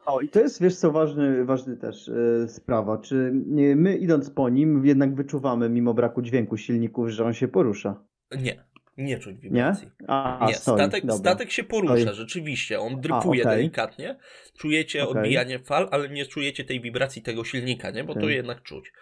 [0.10, 2.98] O, i to jest, wiesz co, ważny, ważny też e, sprawa.
[2.98, 7.48] Czy nie, my idąc po nim jednak wyczuwamy, mimo braku dźwięku silników, że on się
[7.48, 8.04] porusza?
[8.42, 8.64] Nie,
[8.98, 9.42] nie czuć Nie?
[9.42, 9.92] wibracji.
[10.08, 11.18] A, Nie, stoi, statek, dobra.
[11.32, 12.16] statek się porusza, Stoi.
[12.16, 12.80] rzeczywiście.
[12.80, 13.58] On drypuje okej.
[13.58, 14.18] delikatnie.
[14.58, 15.18] Czujecie Okej.
[15.22, 18.04] odbijanie fal, ale nie czujecie tej wibracji tego silnika, nie?
[18.04, 18.36] Bo to Okej.
[18.36, 18.94] jednak czuć.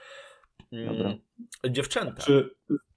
[0.71, 1.13] Mm, Dobra.
[1.69, 2.21] Dziewczęta.
[2.21, 2.49] Czy,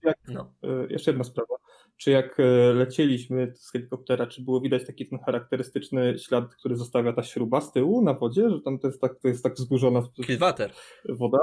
[0.02, 0.52] jak, No.
[0.62, 1.54] e, jeszcze jedna sprawa.
[2.00, 7.12] Czy jak e, lecieliśmy z helikoptera, czy było widać taki ten charakterystyczny ślad, który zostawia
[7.12, 10.02] ta śruba z tyłu na wodzie, że tam to jest tak, to jest tak wzburzona
[10.26, 10.70] Kilwater.
[11.08, 11.38] woda?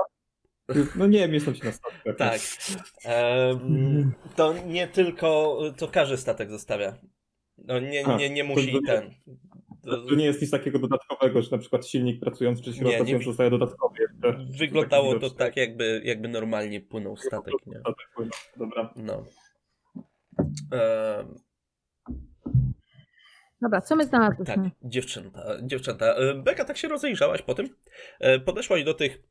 [0.95, 2.17] No nie wiem, jestem się na statkach.
[2.17, 2.41] Tak.
[3.05, 6.97] Em, to nie tylko, to każdy statek zostawia.
[7.57, 9.11] No nie, nie, nie to- musi to nie- ten.
[10.09, 12.97] To nie jest nic takiego dodatkowego, że na przykład silnik pracujący czy śruba Nie, nie
[12.97, 14.45] pracująca wi- zostaje dodatkowo jeszcze.
[14.57, 17.79] Wyglądało to tak, jakby, jakby normalnie płynął statek, nie?
[17.79, 18.31] Statek pływa.
[18.57, 18.93] Dobra.
[18.95, 19.25] No.
[23.61, 24.55] Dobra, co my znalazłyśmy?
[24.55, 26.15] Tak, dziewczęta, dziewczęta.
[26.35, 27.69] Beka, tak się rozejrzałaś po tym.
[28.19, 29.23] E, Podeszłaś do tych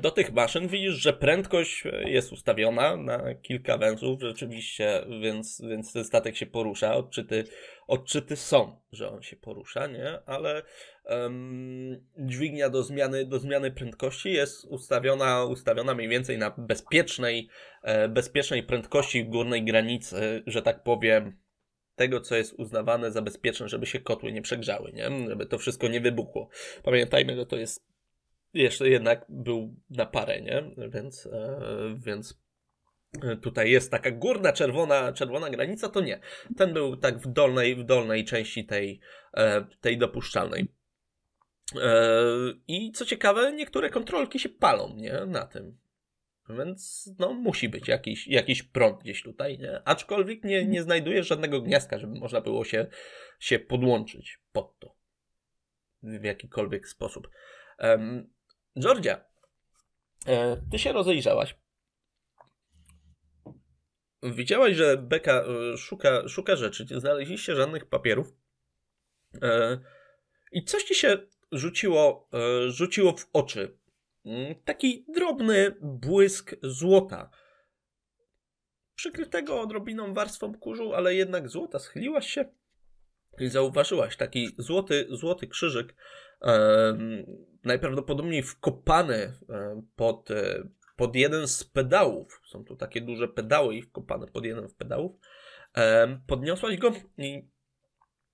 [0.00, 5.92] do tych maszyn widzisz, że prędkość e, jest ustawiona na kilka węzłów rzeczywiście, więc, więc
[5.92, 6.94] ten statek się porusza.
[6.94, 7.44] Odczyty,
[7.86, 10.18] odczyty są, że on się porusza, nie?
[10.26, 10.62] Ale
[11.04, 17.48] um, dźwignia do zmiany, do zmiany prędkości jest ustawiona, ustawiona mniej więcej na bezpiecznej,
[17.82, 21.36] e, bezpiecznej prędkości górnej granicy, że tak powiem,
[21.96, 25.28] tego, co jest uznawane za bezpieczne, żeby się kotły nie przegrzały, nie?
[25.28, 26.48] Żeby to wszystko nie wybuchło.
[26.82, 27.89] Pamiętajmy, że to jest
[28.54, 30.64] jeszcze jednak był na parę, nie?
[30.88, 31.60] Więc, e,
[31.98, 32.40] więc
[33.42, 36.20] tutaj jest taka górna czerwona, czerwona granica, to nie.
[36.56, 39.00] Ten był tak w dolnej, w dolnej części tej,
[39.34, 40.68] e, tej dopuszczalnej.
[41.82, 42.22] E,
[42.68, 45.12] I co ciekawe, niektóre kontrolki się palą, nie?
[45.26, 45.78] Na tym.
[46.48, 49.82] Więc no, musi być jakiś, jakiś prąd gdzieś tutaj, nie?
[49.84, 52.86] Aczkolwiek nie, nie znajdujesz żadnego gniazdka, żeby można było się,
[53.38, 54.96] się podłączyć pod to.
[56.02, 57.30] W jakikolwiek sposób.
[58.80, 59.24] Georgia,
[60.26, 61.58] e, ty się rozejrzałaś.
[64.22, 68.32] Widziałaś, że Beka e, szuka, szuka rzeczy, nie znaleźliście żadnych papierów.
[69.42, 69.78] E,
[70.52, 71.18] I coś ci się
[71.52, 72.28] rzuciło,
[72.68, 73.78] rzuciło w oczy.
[74.24, 77.30] Mm, taki drobny błysk złota.
[78.94, 81.78] Przykrytego odrobiną warstwą kurzu, ale jednak złota.
[81.78, 82.44] Schyliłaś się
[83.38, 85.94] i zauważyłaś taki złoty, złoty krzyżyk
[87.64, 89.32] najprawdopodobniej wkopane
[89.96, 92.40] pod, e, pod jeden z pedałów.
[92.46, 95.12] Są tu takie duże pedały i wkopane pod jeden z pedałów.
[96.26, 97.48] Podniosłaś go i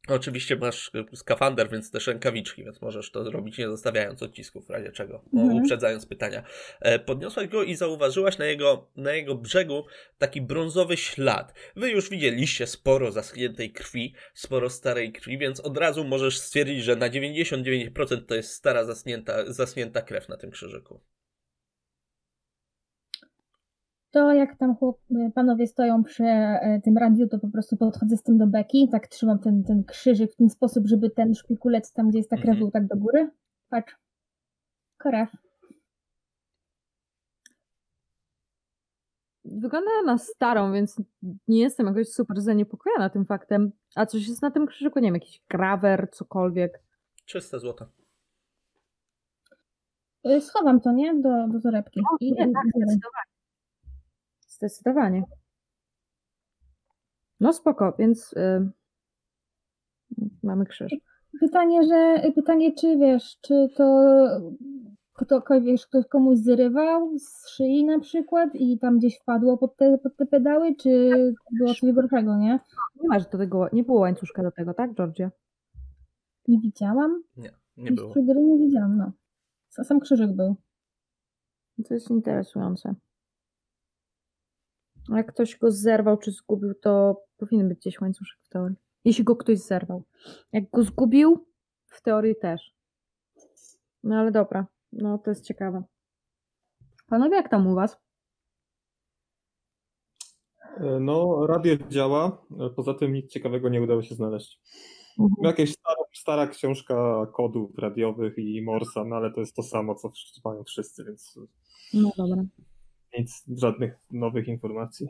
[0.09, 4.93] Oczywiście masz skafander, więc też rękawiczki, więc możesz to zrobić nie zostawiając odcisków w razie
[4.93, 5.57] czego, mhm.
[5.57, 6.43] uprzedzając pytania.
[6.81, 9.85] E, podniosłaś go i zauważyłaś na jego, na jego brzegu
[10.19, 11.55] taki brązowy ślad.
[11.77, 16.97] Wy już widzieliście sporo zaschniętej krwi, sporo starej krwi, więc od razu możesz stwierdzić, że
[16.97, 21.01] na 99% to jest stara zasnięta, zasnięta krew na tym krzyżyku
[24.17, 28.17] to jak tam chłop, e, panowie stoją przy e, tym radiu, to po prostu podchodzę
[28.17, 31.93] z tym do beki, tak trzymam ten, ten krzyżyk w ten sposób, żeby ten szpikulec
[31.93, 32.59] tam, gdzie jest ta krew, mhm.
[32.59, 33.31] był tak do góry.
[33.71, 33.97] Patrz.
[34.97, 35.31] Krew.
[39.45, 40.97] Wygląda na starą, więc
[41.49, 43.73] nie jestem jakoś super zaniepokojona tym faktem.
[43.95, 44.99] A coś jest na tym krzyżyku?
[44.99, 46.83] Nie wiem, jakiś grawer, cokolwiek.
[47.25, 47.87] Czyste złoto.
[50.25, 51.15] E, schowam to, nie?
[51.15, 52.01] Do, do torebki.
[52.01, 53.36] O, I, nie, tak, zdecydowanie.
[54.57, 55.23] Zdecydowanie.
[57.41, 58.70] No spoko, więc yy,
[60.43, 60.93] mamy krzyż.
[61.41, 64.15] Pytanie, że pytanie, czy wiesz, czy to
[65.12, 70.16] ktokolwiek ktoś komuś zrywał z szyi na przykład i tam gdzieś wpadło pod te, pod
[70.16, 71.11] te pedały, czy
[71.59, 72.61] było coś gorszego, nie?
[73.03, 75.31] Nie masz do tego, nie było łańcuszka do tego, tak, Georgia?
[76.49, 77.23] Nie widziałam.
[77.37, 78.15] Nie, nie było.
[78.16, 79.12] nie widziałam, no.
[79.85, 80.57] Sam krzyżyk był.
[81.89, 82.95] To jest interesujące.
[85.09, 88.77] Jak ktoś go zerwał czy zgubił, to powinien być gdzieś łańcuszek w teorii.
[89.05, 90.03] Jeśli go ktoś zerwał.
[90.53, 91.47] Jak go zgubił,
[91.87, 92.74] w teorii też.
[94.03, 95.83] No ale dobra, no to jest ciekawe.
[97.07, 97.99] Panowie, jak tam u was?
[100.77, 102.47] E, no, radio działa,
[102.77, 104.61] poza tym nic ciekawego nie udało się znaleźć.
[105.19, 105.37] Mhm.
[105.43, 110.11] Jakaś stara, stara książka kodów radiowych i Morsa, no ale to jest to samo, co
[110.45, 111.39] mają wszyscy, więc.
[111.95, 112.45] No dobra
[113.19, 115.09] nic, żadnych nowych informacji.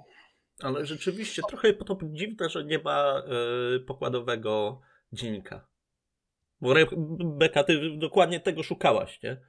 [0.62, 3.22] Ale rzeczywiście trochę to dziwne, że nie ma
[3.76, 4.80] y, pokładowego
[5.12, 5.66] dziennika.
[6.60, 6.74] Bo
[7.24, 9.40] Beka, ty dokładnie tego szukałaś, nie?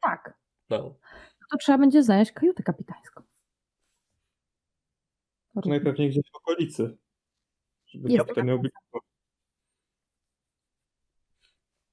[0.00, 0.38] Tak.
[0.70, 0.78] No.
[1.40, 3.22] no to trzeba będzie znaleźć kajutę kapitańską.
[5.64, 6.96] Najpewniej gdzieś w okolicy.
[7.86, 8.62] Żeby kapitan miał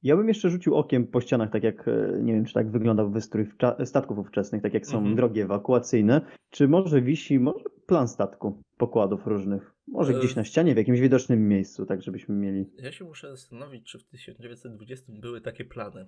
[0.03, 3.11] Ja bym jeszcze rzucił okiem po ścianach, tak jak, e, nie wiem, czy tak wyglądał
[3.11, 3.49] wystrój
[3.85, 5.15] statków ówczesnych, tak jak są mhm.
[5.15, 6.21] drogi ewakuacyjne.
[6.49, 9.73] Czy może wisi może plan statku, pokładów różnych?
[9.87, 12.65] Może e, gdzieś na ścianie, w jakimś widocznym miejscu, tak żebyśmy mieli.
[12.77, 16.07] Ja się muszę zastanowić, czy w 1920 były takie plany.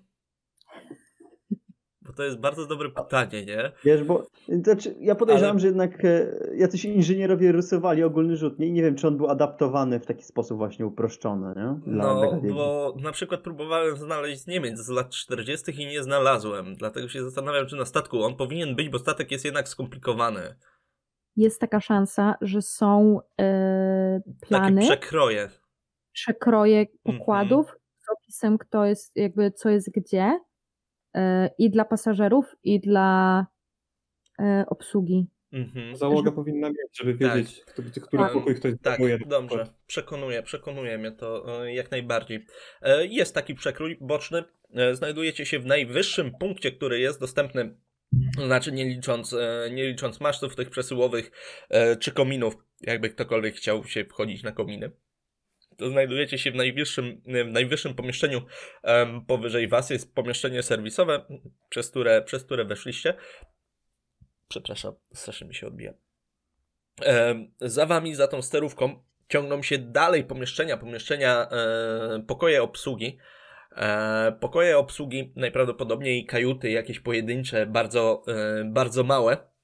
[2.15, 3.71] To jest bardzo dobre pytanie, nie?
[3.83, 5.59] Wiesz, bo znaczy, ja podejrzewam, Ale...
[5.59, 8.67] że jednak e, jacyś inżynierowie rysowali ogólny rzut nie?
[8.67, 11.93] i nie wiem, czy on był adaptowany w taki sposób właśnie uproszczony, nie?
[11.93, 15.71] Dla no, bo na przykład próbowałem znaleźć z Niemiec z lat 40.
[15.81, 16.75] i nie znalazłem.
[16.75, 20.55] Dlatego się zastanawiam, czy na statku on powinien być, bo statek jest jednak skomplikowany.
[21.35, 23.45] Jest taka szansa, że są yy,
[24.47, 24.81] plany.
[24.81, 25.49] Takie przekroje.
[26.11, 26.97] Przekroje mhm.
[27.03, 28.05] pokładów mm -hmm.
[28.05, 30.39] z opisem, kto jest, jakby co jest gdzie E,
[31.57, 33.45] i dla pasażerów, i dla
[34.39, 35.27] e, obsługi.
[35.53, 35.95] Mhm.
[35.95, 37.73] Załoga powinna mieć, żeby wiedzieć, tak.
[37.73, 38.33] który, który tak.
[38.33, 39.67] pokój ktoś Tak, dobrze.
[39.87, 42.45] Przekonuje, przekonuje mnie to e, jak najbardziej.
[43.09, 44.43] Jest taki przekrój boczny.
[44.93, 47.75] Znajdujecie się w najwyższym punkcie, który jest dostępny
[48.45, 51.31] Znaczy nie licząc, e, nie licząc masztów tych przesyłowych
[51.69, 54.91] e, czy kominów, jakby ktokolwiek chciał się wchodzić na kominy.
[55.77, 58.41] To znajdujecie się w najwyższym, w najwyższym pomieszczeniu
[58.83, 59.89] em, powyżej was.
[59.89, 61.25] Jest pomieszczenie serwisowe,
[61.69, 63.13] przez które, przez które weszliście.
[64.47, 65.93] Przepraszam, strasznie mi się odbija.
[67.01, 73.17] Em, za wami, za tą sterówką, ciągną się dalej pomieszczenia, pomieszczenia, e, pokoje obsługi.
[73.75, 79.54] E, pokoje obsługi, najprawdopodobniej kajuty jakieś pojedyncze, bardzo, e, bardzo małe.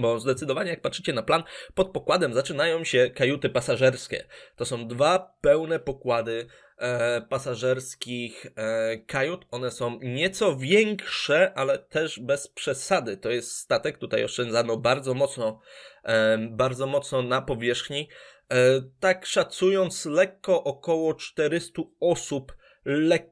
[0.00, 1.42] Bo zdecydowanie, jak patrzycie na plan,
[1.74, 4.24] pod pokładem zaczynają się kajuty pasażerskie.
[4.56, 6.46] To są dwa pełne pokłady
[6.78, 9.46] e, pasażerskich e, kajut.
[9.50, 13.16] One są nieco większe, ale też bez przesady.
[13.16, 15.60] To jest statek, tutaj oszczędzano bardzo mocno,
[16.04, 18.08] e, bardzo mocno na powierzchni.
[18.50, 23.31] E, tak szacując lekko około 400 osób lekko,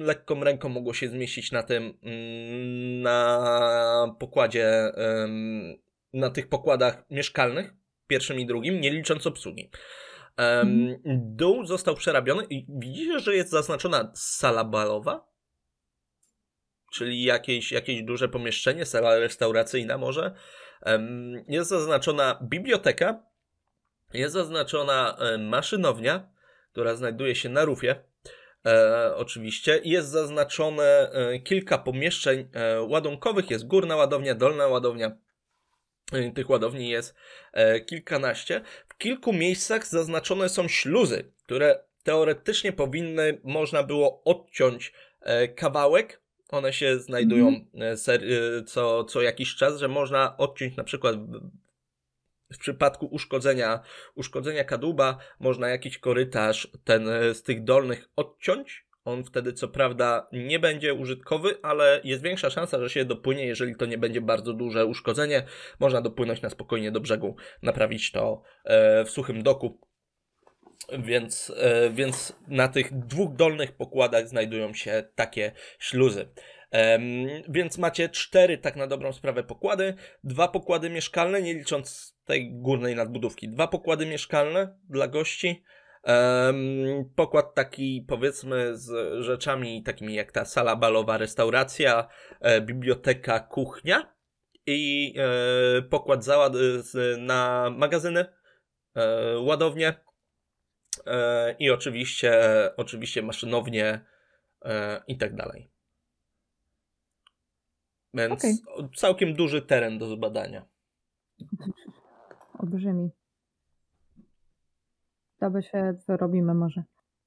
[0.00, 4.92] lekką ręką mogło się zmieścić na tym, mm, na pokładzie,
[6.12, 7.74] na tych pokładach mieszkalnych,
[8.06, 9.70] pierwszym i drugim, nie licząc obsługi.
[11.16, 15.28] Dół został przerabiony i widzicie, że jest zaznaczona sala balowa?
[16.92, 20.34] Czyli jakieś, jakieś duże pomieszczenie, sala restauracyjna może.
[21.48, 23.22] Jest zaznaczona biblioteka,
[24.14, 26.30] jest zaznaczona e, maszynownia,
[26.72, 28.07] która znajduje się na rufie.
[28.68, 29.80] E, oczywiście.
[29.84, 33.50] Jest zaznaczone e, kilka pomieszczeń e, ładunkowych.
[33.50, 35.16] Jest górna ładownia, dolna ładownia.
[36.12, 37.14] E, Tych ładowni jest
[37.86, 38.60] kilkanaście.
[38.88, 44.92] W kilku miejscach zaznaczone są śluzy, które teoretycznie powinny, można było odciąć
[45.56, 46.22] kawałek.
[46.48, 51.16] One się znajdują e, co, co jakiś czas, że można odciąć na przykład
[52.52, 53.80] w- przypadku uszkodzenia,
[54.14, 58.88] uszkodzenia kadłuba można jakiś korytarz ten e, z tych dolnych odciąć.
[59.04, 63.76] On wtedy co prawda nie będzie użytkowy, ale jest większa szansa, że się dopłynie, jeżeli
[63.76, 65.42] to nie będzie bardzo duże uszkodzenie.
[65.80, 69.80] Można dopłynąć na spokojnie do brzegu, naprawić to e, w suchym doku.
[70.98, 76.28] Więc, e, więc na tych dwóch dolnych pokładach znajdują się takie śluzy.
[77.48, 79.94] Więc macie cztery, tak na dobrą sprawę, pokłady.
[80.24, 83.48] Dwa pokłady mieszkalne, nie licząc tej górnej nadbudówki.
[83.48, 85.64] Dwa pokłady mieszkalne dla gości.
[86.02, 86.56] Em,
[87.16, 92.08] pokład taki, powiedzmy, z rzeczami takimi jak ta sala balowa, restauracja,
[92.40, 94.14] e, biblioteka, kuchnia.
[94.66, 98.24] I e, pokład załad z, na magazyny,
[98.94, 99.94] e, ładownie.
[101.06, 102.40] E, I oczywiście,
[102.76, 104.04] oczywiście maszynownie
[104.64, 105.70] e, i tak dalej.
[108.14, 108.54] Więc Okej.
[108.96, 110.66] całkiem duży teren do zbadania.
[112.58, 113.10] Olbrzymi.
[115.40, 116.82] To się wyrobimy może.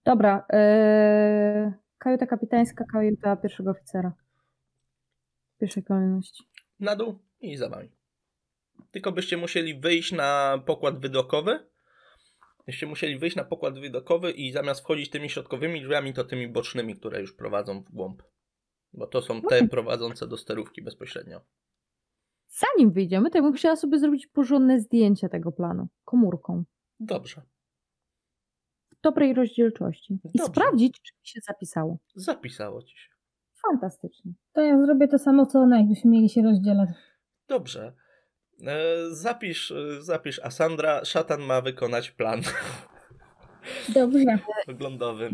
[0.06, 0.46] Dobra.
[0.54, 4.14] Yy, kajuta kapitańska, kajuta pierwszego oficera.
[5.56, 6.44] W pierwszej kolejności.
[6.80, 7.92] Na dół i za wami.
[8.92, 11.60] Tylko byście musieli wyjść na pokład widokowy.
[12.66, 16.96] Byście musieli wyjść na pokład widokowy i zamiast wchodzić tymi środkowymi drzwiami, to tymi bocznymi,
[16.96, 18.24] które już prowadzą w głąb.
[18.94, 21.42] Bo to są te prowadzące do sterówki bezpośrednio.
[22.52, 25.88] Zanim wyjdziemy, to ja bym chciała sobie zrobić porządne zdjęcie tego planu.
[26.06, 26.64] Komórką.
[27.00, 27.42] Dobrze.
[28.98, 30.14] W dobrej rozdzielczości.
[30.14, 30.52] I Dobrze.
[30.54, 31.98] sprawdzić, czy mi się zapisało.
[32.16, 33.10] Zapisało ci się.
[33.68, 34.34] Fantastycznie.
[34.54, 36.90] To ja zrobię to samo co ona, jakbyśmy mieli się rozdzielać.
[37.48, 37.94] Dobrze.
[38.68, 42.42] E, zapisz, e, zapisz, a Sandra, szatan ma wykonać plan
[43.96, 44.38] Dobrze.
[44.68, 45.30] oglądowy.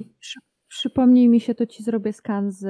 [0.67, 2.63] Przypomnij mi się, to ci zrobię skan z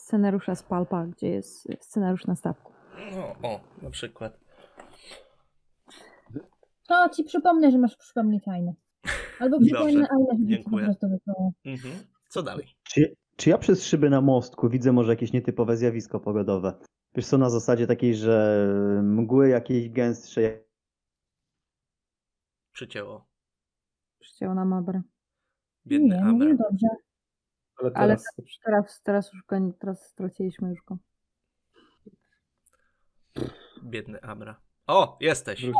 [0.00, 2.72] scenariusza z Palpa, gdzie jest scenariusz na stawku.
[3.16, 4.40] No, o, na przykład.
[6.88, 8.74] To ci przypomnę, że masz przypomnieć Ainę.
[9.40, 10.84] Albo przypomnę Ainę, żeby ci po dziękuję.
[10.84, 11.50] prostu wysłała.
[11.64, 11.94] Mhm.
[12.28, 12.66] Co dalej?
[12.82, 16.74] Czy, czy ja przez szyby na mostku widzę może jakieś nietypowe zjawisko pogodowe?
[17.14, 18.66] Wiesz co, na zasadzie takiej, że
[19.02, 20.64] mgły jakieś gęstsze,
[22.72, 23.26] Przycięło.
[24.20, 25.02] Przycięło na mabrę.
[25.86, 26.32] Biedny Nie, Abra.
[26.32, 26.86] mówię dobrze.
[27.78, 28.24] Ale Ale teraz
[28.64, 30.96] Teraz, teraz już go, nie- teraz straciliśmy już go.
[33.82, 34.60] Biedny Abra.
[34.86, 35.62] O, jesteś.
[35.62, 35.76] Wróć.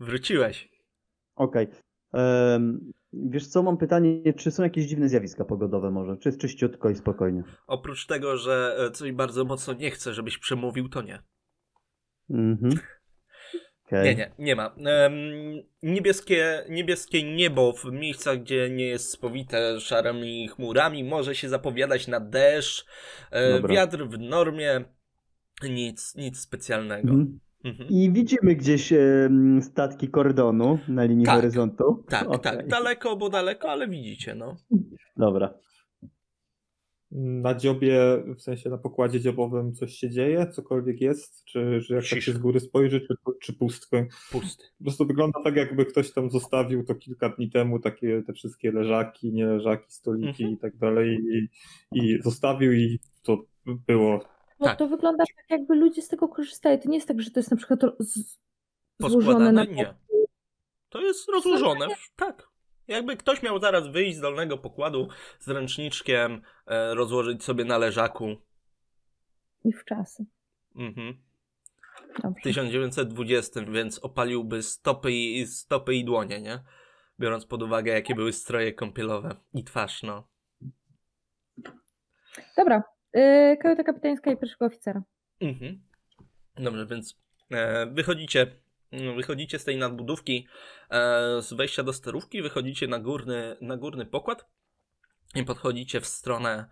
[0.00, 0.68] Wróciłeś.
[1.36, 1.68] Okej.
[2.12, 6.16] Em, Wiesz co, mam pytanie, czy są jakieś dziwne zjawiska pogodowe może?
[6.16, 7.42] Czy jest czyściutko i spokojnie?
[7.66, 11.22] Oprócz tego, że e, coś bardzo mocno nie chcę, żebyś przemówił, to nie.
[12.30, 12.72] Mhm.
[13.86, 14.04] Okej.
[14.04, 14.74] Nie, nie, nie ma.
[14.84, 15.14] Em,
[15.82, 22.20] niebieskie, niebieskie niebo w miejscach, gdzie nie jest spowite szarymi chmurami, może się zapowiadać na
[22.20, 22.86] deszcz,
[23.30, 24.84] e, wiatr w normie,
[25.62, 27.08] nic, nic specjalnego.
[27.12, 27.38] Mhm.
[27.64, 27.88] Mhm.
[27.90, 31.34] I widzimy gdzieś em, statki kordonu na linii Tak.
[31.34, 32.04] horyzontu.
[32.08, 32.40] Tak, Okej.
[32.40, 34.56] tak, daleko, bo daleko, ale widzicie, no.
[35.16, 35.54] Dobra.
[37.16, 38.00] na dziobie,
[38.36, 42.32] w sensie na pokładzie dziobowym coś się dzieje, cokolwiek jest, czy że jak tak się
[42.32, 44.06] z góry spojrzy, czy, czy pustkę.
[44.32, 44.64] Pusty.
[44.78, 48.72] Po prostu wygląda tak, jakby ktoś tam zostawił to kilka dni temu, takie te wszystkie
[48.72, 50.50] leżaki, nie leżaki, stoliki Mhm.
[50.50, 51.48] i tak dalej i,
[51.98, 54.20] i zostawił i to było
[54.60, 54.78] No Tak.
[54.78, 56.80] to wygląda tak, jakby ludzie z tego korzystali.
[56.80, 58.38] To nie jest tak, że to jest na przykład z...
[59.00, 59.94] złożone na Nie.
[60.88, 61.86] To jest rozłożone.
[62.16, 62.48] Tak.
[62.88, 65.08] Jakby ktoś miał zaraz wyjść z dolnego pokładu
[65.40, 68.36] z ręczniczkiem, e, rozłożyć sobie na leżaku.
[69.64, 70.26] i w czasy.
[70.76, 71.22] Mhm.
[72.18, 72.40] W Dobrze.
[72.42, 76.62] 1920, więc opaliłby stopy i, stopy i dłonie, nie?
[77.20, 80.28] Biorąc pod uwagę, jakie były stroje kąpielowe i twarz, no.
[82.56, 82.82] Dobra.
[83.14, 85.02] Yy, kajuta kapitańska i pierwszego oficera.
[85.40, 85.80] Mhm.
[86.56, 87.20] Dobrze, więc
[87.50, 88.46] e, wychodzicie,
[89.16, 90.46] wychodzicie z tej nadbudówki,
[90.90, 94.48] e, z wejścia do sterówki, wychodzicie na górny, na górny pokład
[95.34, 96.68] i podchodzicie w stronę,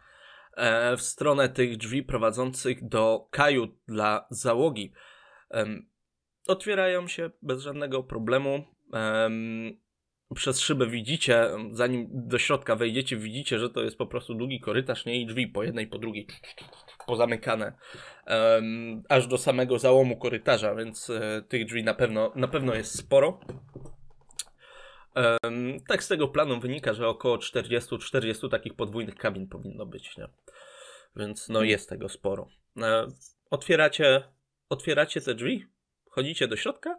[0.57, 4.93] e, w stronę tych drzwi prowadzących do kajut dla załogi.
[6.47, 8.65] Otwierają się bez żadnego problemu.
[8.93, 9.81] Em,
[10.35, 15.07] przez szybę widzicie, zanim do środka wejdziecie, widzicie, że to jest po prostu długi korytarz,
[15.07, 16.27] nie i drzwi po jednej, po drugiej,
[17.07, 17.73] pozamykane
[18.27, 22.99] em, aż do samego załomu korytarza, więc e, tych drzwi na pewno, na pewno jest
[22.99, 23.41] sporo.
[25.15, 30.29] Em, tak z tego planu wynika, że około 40-40 takich podwójnych kabin powinno być, nie?
[31.17, 32.49] Więc no jest tego sporo.
[32.83, 33.07] E,
[33.51, 34.23] otwieracie,
[34.69, 35.67] otwieracie te drzwi,
[36.11, 36.99] wchodzicie do środka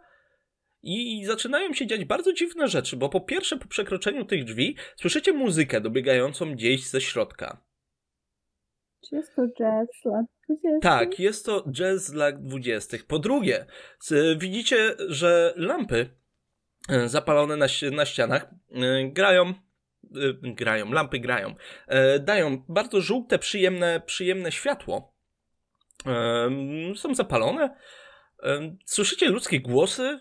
[0.84, 5.32] i zaczynają się dziać bardzo dziwne rzeczy, bo po pierwsze po przekroczeniu tych drzwi słyszycie
[5.32, 7.64] muzykę dobiegającą gdzieś ze środka.
[9.08, 10.80] Czy jest to jazz lat 20?
[10.82, 12.96] Tak, jest to jazz lat 20.
[13.08, 13.66] Po drugie,
[14.38, 16.10] widzicie, że lampy
[16.88, 19.54] e, zapalone na, na ścianach e, grają, e,
[20.42, 21.54] grają, lampy grają,
[22.20, 25.14] dają bardzo żółte, przyjemne, przyjemne światło.
[26.96, 27.76] Są zapalone.
[28.84, 30.20] Słyszycie ludzkie głosy.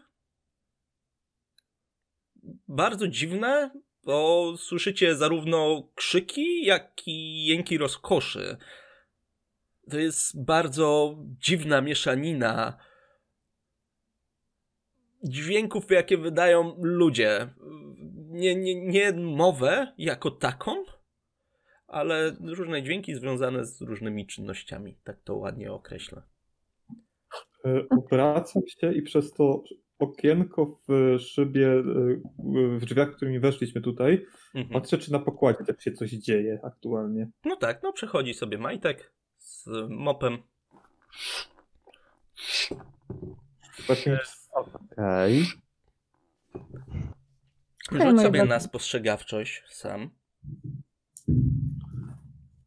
[2.74, 3.72] Bardzo dziwne,
[4.06, 8.58] bo słyszycie zarówno krzyki, jak i jęki rozkoszy.
[9.92, 12.78] To jest bardzo dziwna mieszanina
[15.24, 17.54] dźwięków, jakie wydają ludzie.
[18.30, 20.84] Nie, nie, nie mowę jako taką,
[21.88, 24.98] ale różne dźwięki związane z różnymi czynnościami.
[25.04, 26.22] Tak to ładnie określę.
[27.66, 29.64] E, Obracam się i przez to
[30.04, 31.82] okienko w szybie, e,
[32.80, 34.26] w drzwiach, którymi weszliśmy tutaj,
[34.56, 34.74] Mhm.
[34.82, 37.30] patrzę, czy na pokładzie też się coś dzieje aktualnie.
[37.46, 40.38] No tak, no przechodzi sobie Majtek z mopem.
[43.88, 44.18] Takim,
[44.54, 45.44] Okej.
[47.92, 50.10] Rzuć moje sobie na spostrzegawczość sam.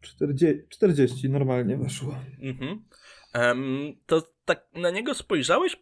[0.01, 2.19] 40, 40 normalnie weszło.
[2.43, 2.85] Mhm.
[3.33, 5.77] Em, to tak na niego spojrzałeś,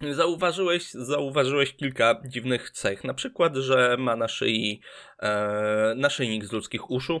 [0.00, 3.04] zauważyłeś, zauważyłeś kilka dziwnych cech.
[3.04, 4.80] Na przykład, że ma na szyi
[5.18, 7.20] e, naszyjnik z ludzkich uszu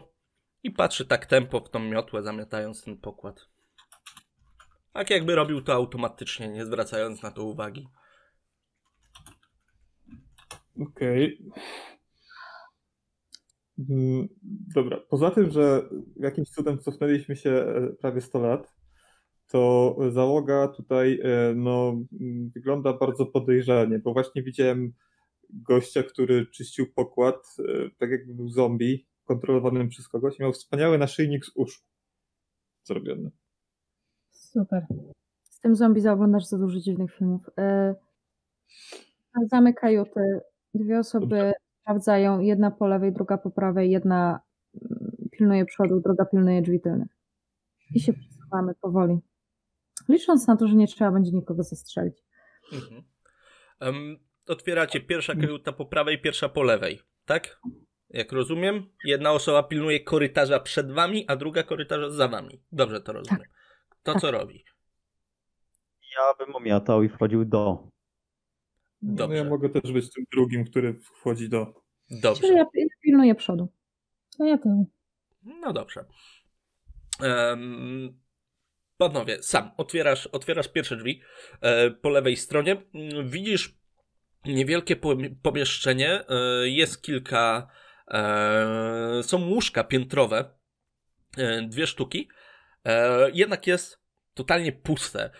[0.62, 3.48] i patrzy tak tempo w tą miotłę, zamiatając ten pokład.
[4.92, 7.88] Tak jakby robił to automatycznie, nie zwracając na to uwagi.
[10.80, 11.46] Okej.
[13.78, 14.28] Mm,
[14.74, 15.82] Dobra, poza tym, że
[16.16, 18.75] jakimś cudem cofnęliśmy się e, prawie 100 lat,
[19.48, 21.96] to załoga tutaj e, no,
[22.54, 24.92] wygląda bardzo podejrzanie, bo właśnie widziałem
[25.50, 30.98] gościa, który czyścił pokład, e, tak jakby był zombie, kontrolowanym przez kogoś i miał wspaniały
[30.98, 31.82] naszyjnik z uszu
[32.84, 33.30] zrobiony.
[34.30, 34.86] Super.
[35.44, 37.50] Z tym zombie zaoglądasz za dużo dziwnych filmów.
[37.58, 37.94] E,
[39.28, 40.40] Sprawdzamy kajuty.
[40.74, 42.40] Dwie osoby sprawdzają.
[42.40, 43.90] Jedna po lewej, druga po prawej.
[43.90, 44.40] Jedna
[44.74, 47.08] mm, pilnuje przodu, druga pilnuje drzwi tylnych.
[47.94, 49.18] I się przesuwamy powoli.
[50.08, 52.14] Licząc na to, że nie trzeba będzie nikogo zastrzelić.
[52.72, 53.02] Mhm.
[53.80, 54.18] Em,
[54.48, 57.60] otwieracie pierwsza kajuta po prawej, pierwsza po lewej, tak?
[58.10, 62.62] Jak rozumiem, jedna osoba pilnuje korytarza przed wami, a druga korytarza za wami.
[62.72, 63.44] Dobrze to rozumiem.
[64.02, 64.20] To Tak.
[64.20, 64.64] co robi?
[66.16, 67.88] Ja bym omiatał i wchodził do.
[69.02, 69.36] No, Dobrze.
[69.36, 71.66] ja mogę też być tym drugim, który wchodzi do.
[72.08, 72.46] Czyli Dobrze.
[72.48, 73.68] ja ja pilnuję przodu.
[74.38, 74.90] To ja tył.
[75.42, 76.04] No dobrze.
[78.98, 81.20] Panowie, sam otwierasz, otwierasz pierwsze drzwi
[81.60, 82.82] e, po lewej stronie.
[82.94, 83.74] Mm, Widzisz
[84.44, 86.24] niewielkie pom- pomieszczenie.
[86.28, 87.68] E, jest kilka.
[88.08, 90.56] E, są łóżka piętrowe.
[91.68, 92.28] Dwie sztuki.
[93.32, 93.98] Jednak jest
[94.34, 95.30] totalnie puste.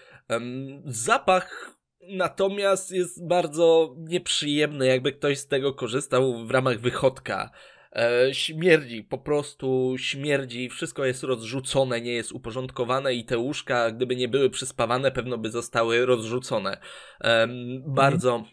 [0.84, 1.76] Zapach
[2.08, 7.50] natomiast jest bardzo nieprzyjemny, jakby ktoś z tego korzystał w ramach wychodka.
[7.96, 14.16] E, śmierdzi, po prostu śmierdzi, wszystko jest rozrzucone, nie jest uporządkowane i te łóżka, gdyby
[14.16, 16.80] nie były przyspawane, pewno by zostały rozrzucone.
[17.20, 17.48] E,
[17.86, 18.44] bardzo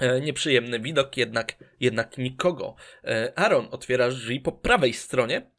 [0.00, 2.74] e, nieprzyjemny widok, jednak, jednak nikogo.
[3.04, 5.50] E, Aaron, otwierasz drzwi po prawej stronie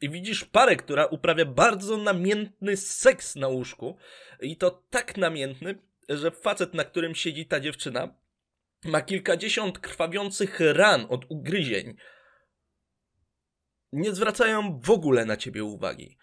[0.00, 3.96] i widzisz parę, która uprawia bardzo namiętny seks na łóżku.
[4.40, 5.78] I to tak namiętny,
[6.08, 8.14] że facet, na którym siedzi ta dziewczyna,
[8.84, 11.96] ma kilkadziesiąt krwawiących ran od ugryzień.
[13.92, 16.18] Nie zwracają w ogóle na ciebie uwagi.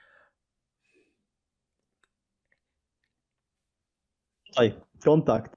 [4.47, 5.55] Tutaj, kontakt.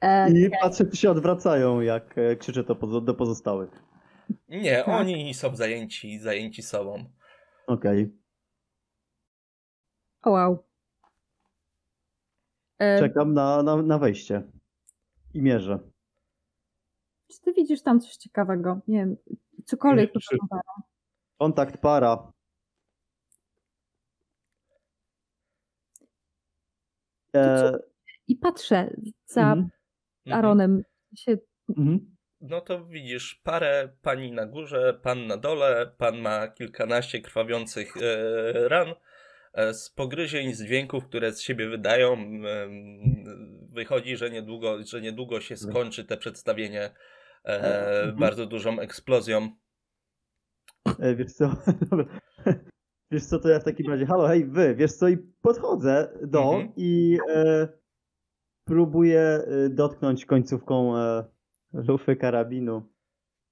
[0.00, 3.70] E, I patrzę, czy się odwracają, jak e, krzyczę to do pozostałych.
[4.48, 4.88] Nie, Tak.
[4.88, 7.04] oni są zajęci, zajęci sobą.
[7.66, 8.18] Okej.
[10.22, 10.67] o wow.
[12.78, 14.42] Czekam na, na, na wejście.
[15.34, 15.78] I mierzę.
[17.28, 18.80] czy ty widzisz tam coś ciekawego?
[18.88, 19.16] Nie wiem,
[19.64, 20.14] cokolwiek.
[20.14, 20.36] Nie, czy-
[21.38, 22.32] Kontakt para.
[27.36, 27.78] E,
[28.28, 28.96] I patrzę
[29.26, 29.70] za mhm,
[30.26, 30.38] Mhm.
[30.38, 30.82] Aaronem.
[31.16, 31.38] Się,
[31.78, 32.16] mhm.
[32.40, 38.68] No to widzisz parę pani na górze, pan na dole, pan ma kilkanaście krwawiących e,
[38.68, 38.88] ran
[39.72, 42.16] z pogryzień, z dźwięków, które z siebie wydają.
[43.72, 46.82] wychodzi, że niedługo, że niedługo się skończy te przedstawienie
[47.44, 48.16] e, Mhm.
[48.16, 49.48] bardzo dużą eksplozją.
[50.98, 51.56] E, wiesz co?
[51.90, 52.04] Dobra.
[53.10, 56.42] wiesz co, to ja w takim razie, halo, hej, wy, wiesz co, i podchodzę do
[56.42, 56.72] Mhm.
[56.76, 57.68] i e,
[58.64, 61.24] próbuję e, dotknąć końcówką e,
[61.72, 62.82] lufy karabinu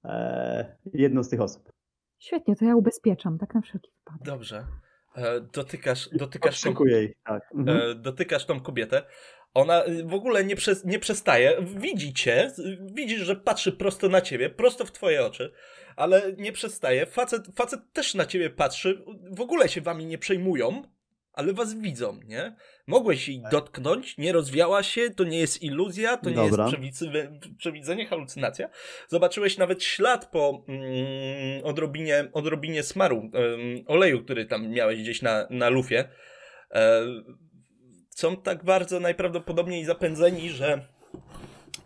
[0.03, 1.71] e, jedną z tych osób.
[2.19, 4.25] świetnie, to ja ubezpieczam, tak na wszelki wypadek.
[4.25, 4.65] Dobrze.
[5.17, 7.43] E, dotykasz, dotykasz tą jej, tak.
[7.55, 7.77] Mhm.
[7.77, 9.03] e, dotykasz tą kobietę.
[9.53, 11.57] Ona w ogóle nie, przez, nie przestaje.
[11.61, 12.51] Widzi cię,
[12.93, 15.51] widzisz, że patrzy prosto na ciebie, prosto w twoje oczy,
[15.95, 17.05] ale nie przestaje.
[17.05, 20.83] Facet, facet też na ciebie patrzy, w ogóle się wami nie przejmują,
[21.37, 22.55] ale was widzą, nie?
[22.87, 26.69] Mogłeś jej dotknąć, nie rozwiała się, to nie jest iluzja, to nie Dobra.
[26.81, 27.05] jest
[27.57, 28.69] przewidzenie, halucynacja.
[29.07, 33.31] Zobaczyłeś nawet ślad po mm, odrobinie, odrobinie smaru,
[33.87, 36.09] oleju, który tam miałeś gdzieś na, na lufie.
[36.71, 37.03] E,
[38.09, 40.87] są tak bardzo najprawdopodobniej zapędzeni, że,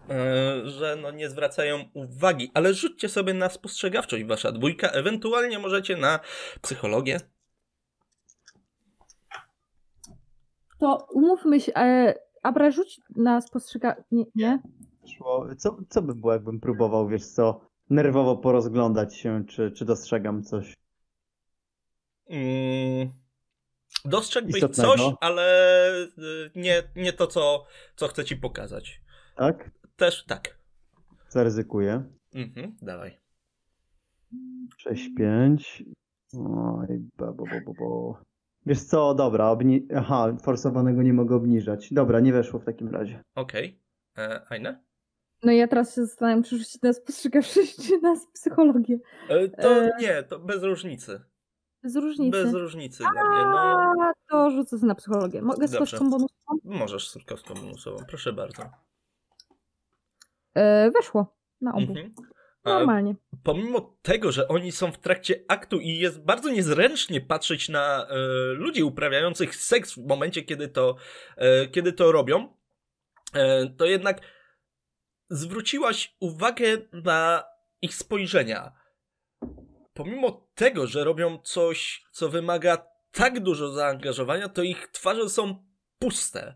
[0.10, 2.52] e, że no nie zwracają uwagi.
[2.54, 6.20] Ale rzućcie sobie na spostrzegawczość wasza dwójka, ewentualnie możecie na
[6.62, 7.20] psychologię.
[10.82, 12.14] To umówmy się, e,
[12.44, 14.04] Abra rzuć na spostrzega...
[14.36, 14.60] Nie?
[15.16, 20.44] Szło, co, co by było, jakbym próbował, wiesz co, nerwowo porozglądać się, czy, czy dostrzegam
[20.44, 20.78] coś.
[22.30, 23.10] Mm,
[24.06, 24.96] dostrzegłbyś Istotnego.
[24.96, 25.44] coś, ale
[25.98, 29.02] y, nie, nie to, co, co chcę ci pokazać.
[29.36, 29.72] Tak?
[29.96, 30.60] Też tak.
[31.30, 32.04] Zaryzykuję.
[32.34, 33.20] Mhm, dawaj.
[34.88, 35.84] 6-5.
[36.34, 36.88] Oj,
[37.18, 38.22] bo, bo, bo, bo, bo.
[38.66, 39.88] Wiesz co, dobra, obni...
[39.96, 41.94] Aha, forsowanego nie mogę obniżać.
[41.94, 43.24] Dobra, nie weszło w takim razie.
[43.36, 43.80] Okej.
[44.18, 44.84] E, Aine?
[45.44, 49.00] No i ja teraz się zastanawiam, czy rzucić na spostrzegawczość, czy na psychologię.
[49.30, 51.22] E, to E, nie, to bez różnicy.
[51.84, 52.44] Bez różnicy.
[52.44, 53.42] Bez różnicy dla mnie.
[53.44, 53.60] No,
[54.02, 55.42] A, to rzucę sobie na psychologię.
[55.42, 56.32] Mogę z kostką bonusową?
[56.64, 58.64] możesz z kostką bonusową, proszę bardzo.
[60.54, 61.36] E, weszło.
[61.62, 61.92] Na obu.
[61.92, 62.14] Mhm.
[62.66, 63.16] Normalnie.
[63.44, 68.16] pomimo tego, że oni są w trakcie aktu i jest bardzo niezręcznie patrzeć na e,
[68.54, 70.96] ludzi uprawiających seks w momencie, kiedy to,
[71.38, 72.54] e, kiedy to robią,
[73.34, 74.22] e, to jednak
[75.30, 77.44] zwróciłaś uwagę na
[77.82, 78.72] ich spojrzenia.
[79.94, 85.66] Pomimo tego, że robią coś, co wymaga tak dużo zaangażowania, to ich twarze są
[86.00, 86.56] puste.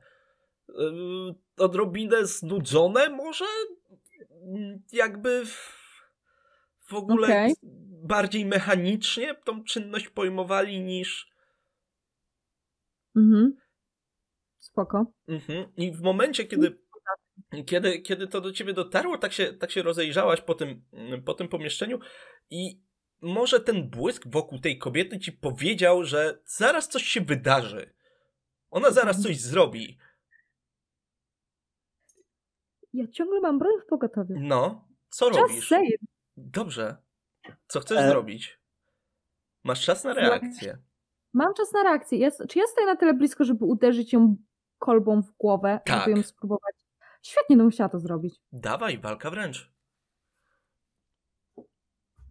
[0.70, 0.74] E,
[1.58, 3.46] odrobinę znudzone może?
[4.92, 5.75] Jakby w,
[6.86, 7.54] w ogóle Okej.
[8.04, 11.32] bardziej mechanicznie tą czynność pojmowali niż...
[13.16, 13.58] Mhm.
[14.60, 15.12] Spoko.
[15.28, 15.76] Mhm.
[15.78, 16.80] I w momencie, kiedy,
[17.66, 20.86] kiedy, kiedy to do ciebie dotarło, tak się, tak się rozejrzałaś po tym,
[21.26, 22.00] po tym pomieszczeniu
[22.50, 22.82] i
[23.22, 27.94] może ten błysk wokół tej kobiety ci powiedział, że zaraz coś się wydarzy.
[28.70, 29.98] Ona zaraz coś zrobi.
[32.94, 34.36] Ja ciągle mam broń w pogotowiu.
[34.40, 35.68] No, co Just robisz?
[35.68, 36.02] saying.
[36.38, 36.98] Dobrze.
[37.68, 38.10] Co chcesz E.
[38.10, 38.60] zrobić?
[39.64, 40.78] Masz czas na reakcję.
[41.34, 42.18] Mam czas na reakcję.
[42.20, 44.36] Ja, czy ja stoję na tyle blisko, żeby uderzyć ją
[44.80, 46.00] kolbą w głowę, Tak.
[46.06, 46.76] żeby ją spróbować?
[47.24, 48.36] Świetnie, no bym chciała to zrobić.
[48.52, 49.72] Dawaj, walka wręcz.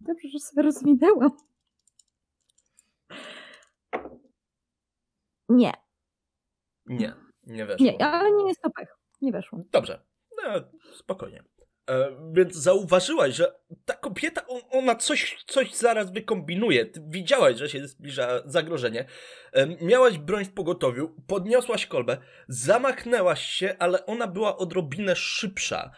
[0.01, 1.37] Dobrze, że sobie rozwinęłam.
[5.49, 5.73] Nie,
[6.85, 7.13] Nie,
[7.43, 7.85] nie weszło.
[7.85, 8.97] nie, ale nie jest to pech.
[9.21, 9.59] Nie weszło.
[9.71, 10.05] Dobrze.
[10.43, 10.53] No,
[10.93, 11.43] spokojnie.
[11.89, 13.55] E, więc zauważyłaś, że
[13.85, 16.85] ta kobieta, on, ona coś, coś zaraz wykombinuje.
[16.85, 19.05] Ty widziałaś, że się zbliża zagrożenie.
[19.53, 22.17] E, miałaś broń w pogotowiu, podniosłaś kolbę,
[22.47, 25.91] zamachnęłaś się, ale ona była odrobinę szybsza.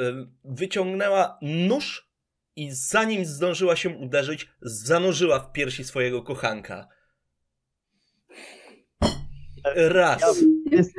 [0.00, 2.10] E, wyciągnęła nóż
[2.56, 6.88] i zanim zdążyła się uderzyć, zanurzyła w piersi swojego kochanka.
[9.74, 10.44] Raz.
[10.70, 10.92] Jest...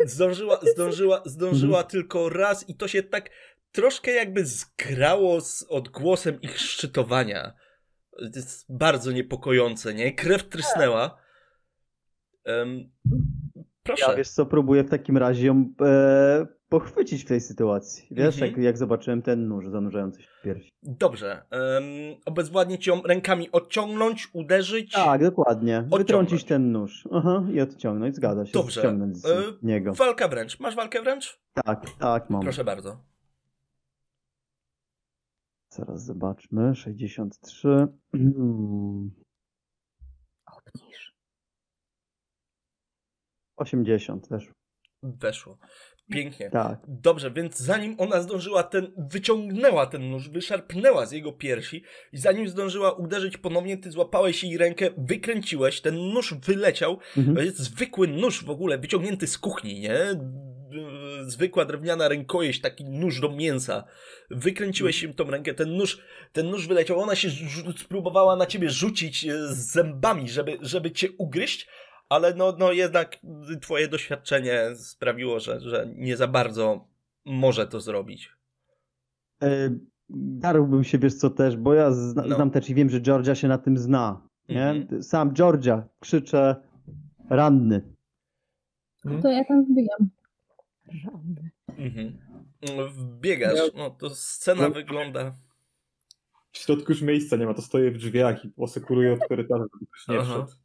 [0.06, 3.30] Zdążyła, zdążyła, zdążyła tylko raz i to się tak
[3.72, 7.52] troszkę jakby zgrało z odgłosem ich szczytowania.
[8.18, 10.14] To jest bardzo niepokojące, nie?
[10.14, 11.18] Krew trysnęła.
[12.46, 12.90] Um,
[13.82, 14.04] proszę.
[14.08, 18.06] Ja wiesz co, próbuję w takim razie ją e, pochwycić w tej sytuacji.
[18.10, 18.50] Wiesz, Mhm.
[18.52, 20.70] jak, jak zobaczyłem ten nóż zanurzający się w piersi.
[20.82, 21.42] Dobrze.
[21.52, 21.84] Um,
[22.26, 24.92] obezwładnić ją rękami, odciągnąć, uderzyć.
[24.92, 25.76] Tak, dokładnie.
[25.78, 26.00] Odciągnąć.
[26.00, 27.08] Wytrącić ten nóż.
[27.12, 28.52] Aha, i odciągnąć, zgadza się.
[28.52, 28.80] Dobrze.
[28.80, 29.94] Ściągnąć z E, niego.
[29.94, 30.60] Walka wręcz.
[30.60, 31.40] Masz walkę wręcz?
[31.64, 32.42] Tak, tak, mam.
[32.42, 33.04] Proszę bardzo.
[35.72, 36.74] Zaraz zobaczmy.
[36.74, 37.68] 63.
[38.14, 39.10] Mm,
[40.56, 41.14] Obniż.
[43.56, 44.50] 80 też.
[45.02, 45.58] Weszło.
[46.10, 46.50] Pięknie.
[46.50, 46.78] Tak.
[46.88, 51.82] Dobrze, więc zanim ona zdążyła ten, wyciągnęła ten nóż, wyszarpnęła z jego piersi
[52.12, 57.36] i zanim zdążyła uderzyć ponownie, ty złapałeś jej rękę, wykręciłeś, ten nóż wyleciał, Mhm.
[57.36, 59.98] to jest zwykły nóż w ogóle, wyciągnięty z kuchni, nie?
[61.22, 63.84] Zwykła drewniana rękojeść, taki nóż do mięsa.
[64.30, 65.98] Wykręciłeś się tą rękę, ten nóż,
[66.32, 67.28] ten nóż wyleciał, ona się
[67.78, 71.68] spróbowała na ciebie rzucić e, z zębami, żeby, żeby cię ugryźć,
[72.10, 73.18] ale no, no jednak
[73.60, 76.88] twoje doświadczenie sprawiło, że, że nie za bardzo
[77.24, 78.32] może to zrobić.
[79.42, 79.70] E,
[80.12, 82.36] Darłbym się, wiesz co też, bo ja zna, No.
[82.36, 84.22] znam też i wiem, że Georgia się na tym zna.
[84.48, 84.68] Nie?
[84.68, 85.02] Mhm.
[85.02, 86.56] Sam Georgia krzyczę
[87.30, 87.82] ranny.
[89.22, 90.10] To ja tam wbijam.
[90.88, 91.50] Żadny.
[91.78, 92.18] Mhm.
[92.92, 94.70] Wbiegasz, no to scena No.
[94.70, 95.34] wygląda...
[96.52, 99.86] W środku już miejsca nie ma, to stoję w drzwiach i osekuruję od korytarza, żeby
[99.86, 100.59] ktoś nie wszedł.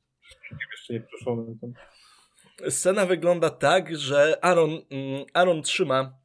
[0.72, 1.56] Jeszcze nie proszony.
[1.61, 1.73] Tam.
[2.69, 6.18] Scena wygląda tak, że Aaron, mm, Aaron trzyma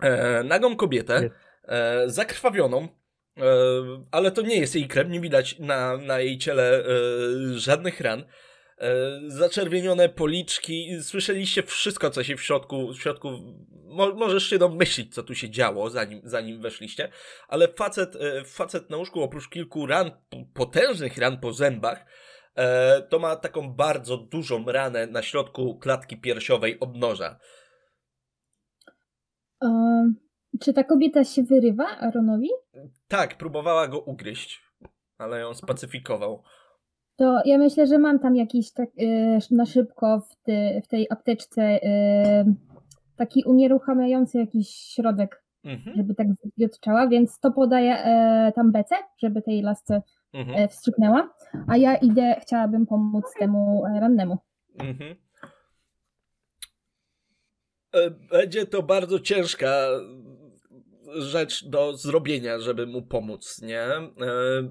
[0.00, 1.30] e, nagą kobietę,
[1.64, 2.88] e, zakrwawioną,
[3.36, 3.42] e,
[4.10, 6.84] ale to nie jest jej krew, nie widać na, na jej ciele e,
[7.58, 8.24] żadnych ran.
[8.78, 13.28] E, zaczerwienione policzki, słyszeliście wszystko, co się w środku, w środku
[13.92, 17.08] mo, możesz się domyślić, co tu się działo, zanim, zanim weszliście,
[17.48, 20.10] ale facet, e, facet na łóżku, oprócz kilku ran,
[20.54, 22.06] potężnych ran po zębach,
[23.08, 27.38] to ma taką bardzo dużą ranę na środku klatki piersiowej od noża.
[29.62, 30.14] Ehm,
[30.60, 32.48] czy ta kobieta się wyrywa Aaronowi?
[33.08, 34.62] Tak, próbowała go ugryźć,
[35.18, 36.42] ale ją spacyfikował.
[37.16, 40.50] To ja myślę, że mam tam jakiś tak e, na szybko w,
[40.84, 42.44] w tej apteczce e,
[43.16, 46.26] taki unieruchamiający jakiś środek, Mhm, żeby tak
[46.64, 50.02] odczała, więc to podaję e, tam bece, żeby tej lasce
[50.32, 51.34] mhm, e, wstrzyknęła,
[51.68, 54.38] a ja idę, chciałabym pomóc temu e, rannemu.
[54.78, 55.16] mhm.
[57.94, 59.86] E, Będzie to bardzo ciężka
[61.18, 63.86] rzecz do zrobienia, żeby mu pomóc, nie?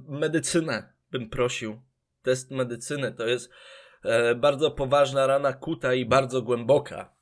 [0.07, 1.81] Medycynę bym prosił.
[2.21, 3.49] Test medycyny to jest
[4.35, 7.13] bardzo poważna rana kuta i bardzo głęboka.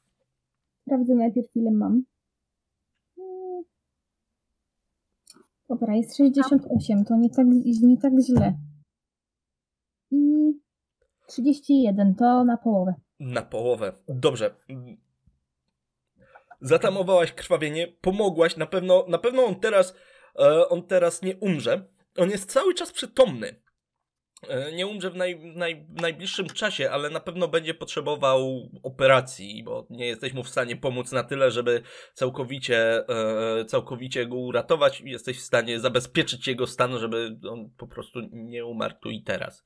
[0.82, 2.03] Sprawdzę najpierw ile mam.
[5.70, 7.46] Dobra, jest 68, to nie tak,
[7.82, 8.58] nie tak źle.
[10.12, 10.54] I
[11.28, 12.94] 31, to na połowę.
[13.20, 13.94] Na połowę.
[14.08, 14.56] Dobrze.
[16.62, 19.96] Zatamowałaś krwawienie, pomogłaś, na pewno, na pewno on teraz,
[20.40, 21.88] e, on teraz nie umrze.
[22.18, 23.62] On jest cały czas przytomny.
[24.48, 29.88] E, nie umrze w naj, naj, najbliższym czasie, ale na pewno będzie potrzebował operacji, bo
[29.90, 31.82] nie jesteś mu w stanie pomóc na tyle, żeby
[32.14, 35.02] całkowicie, e, całkowicie go uratować.
[35.02, 39.64] Jesteś w stanie zabezpieczyć jego stan, żeby on po prostu nie umarł tu i teraz.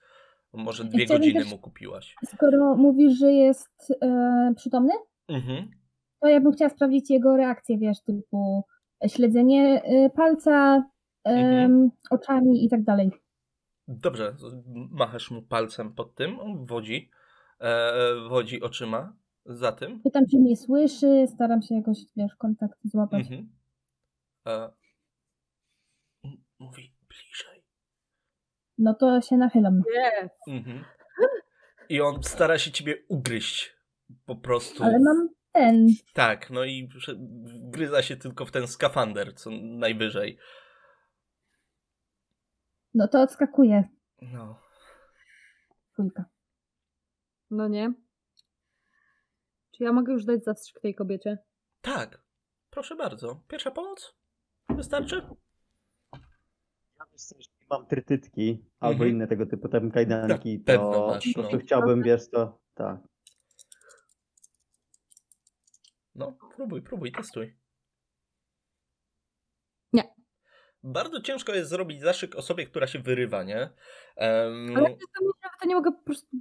[0.53, 2.15] Może dwie godziny też- mu kupiłaś.
[2.25, 4.93] Skoro mówisz, że jest e, przytomny,
[5.27, 5.71] Mhm.
[6.21, 8.63] to ja bym chciała sprawdzić jego reakcję, wiesz, typu
[9.07, 10.83] śledzenie e, palca,
[11.23, 11.89] em, Mhm.
[12.09, 13.11] oczami i tak dalej.
[13.87, 14.35] Dobrze,
[14.91, 17.09] machasz mu palcem pod tym, on wodzi,
[17.59, 17.93] e,
[18.29, 19.15] wodzi oczyma
[19.45, 20.01] za tym.
[20.01, 23.21] Pytam, czy mnie słyszy, staram się jakoś, wiesz, kontakt złapać.
[23.21, 23.49] Mhm.
[24.47, 24.71] E,
[26.59, 27.63] mówi bliżej.
[28.77, 29.81] No to się nachylam.
[29.95, 30.47] Jest.
[30.47, 30.83] Mhm.
[31.89, 33.75] I on stara się ciebie ugryźć.
[34.25, 34.83] Po prostu.
[34.83, 36.89] Ale mam ten, Tak, no i
[37.67, 40.37] wgryza się tylko w ten skafander, co najwyżej.
[42.93, 43.89] No to odskakuje.
[44.21, 44.59] No.
[45.93, 46.25] Dwójka.
[47.51, 47.93] No nie.
[49.71, 51.37] Czy ja mogę już dać zastrzyk tej kobiecie?
[51.81, 52.23] Tak,
[52.69, 53.41] Proszę bardzo.
[53.47, 54.15] Pierwsza pomoc?
[54.69, 55.15] Wystarczy?
[56.99, 59.09] Ja wiesz co, jeżeli mam trytytki albo Mhm.
[59.11, 61.61] inne tego typu tam kajdanki, pewno to masz, po prostu no.
[61.63, 62.97] chciałbym, wiesz to, tak.
[66.15, 67.57] No, próbuj, próbuj, testuj.
[69.93, 70.13] Nie.
[70.83, 73.69] Bardzo ciężko jest zrobić zaszyk osobie, która się wyrywa, nie?
[74.15, 74.89] Em, Ale
[75.43, 76.37] jak to nie mogę po prostu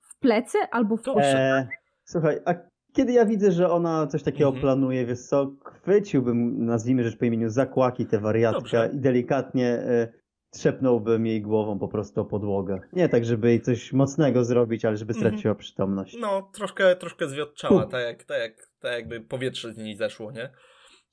[0.00, 1.24] w plecy albo w Dobrze.
[1.26, 1.68] E,
[2.04, 2.54] słuchaj, a
[2.92, 4.62] kiedy ja widzę, że ona coś takiego Mhm.
[4.62, 5.52] planuje, wiesz co,
[5.82, 8.90] chwyciłbym, nazwijmy rzecz po imieniu, zakłaki tę wariatkę Dobrze.
[8.94, 10.12] i delikatnie e,
[10.50, 12.80] trzepnąłbym jej głową po prostu o podłogę.
[12.92, 15.32] Nie tak, żeby jej coś mocnego zrobić, ale żeby Mhm.
[15.32, 16.16] straciła przytomność.
[16.20, 20.50] No, troszkę, troszkę zwiotczała, tak jak, tak, jak, tak jakby powietrze z niej zeszło, nie?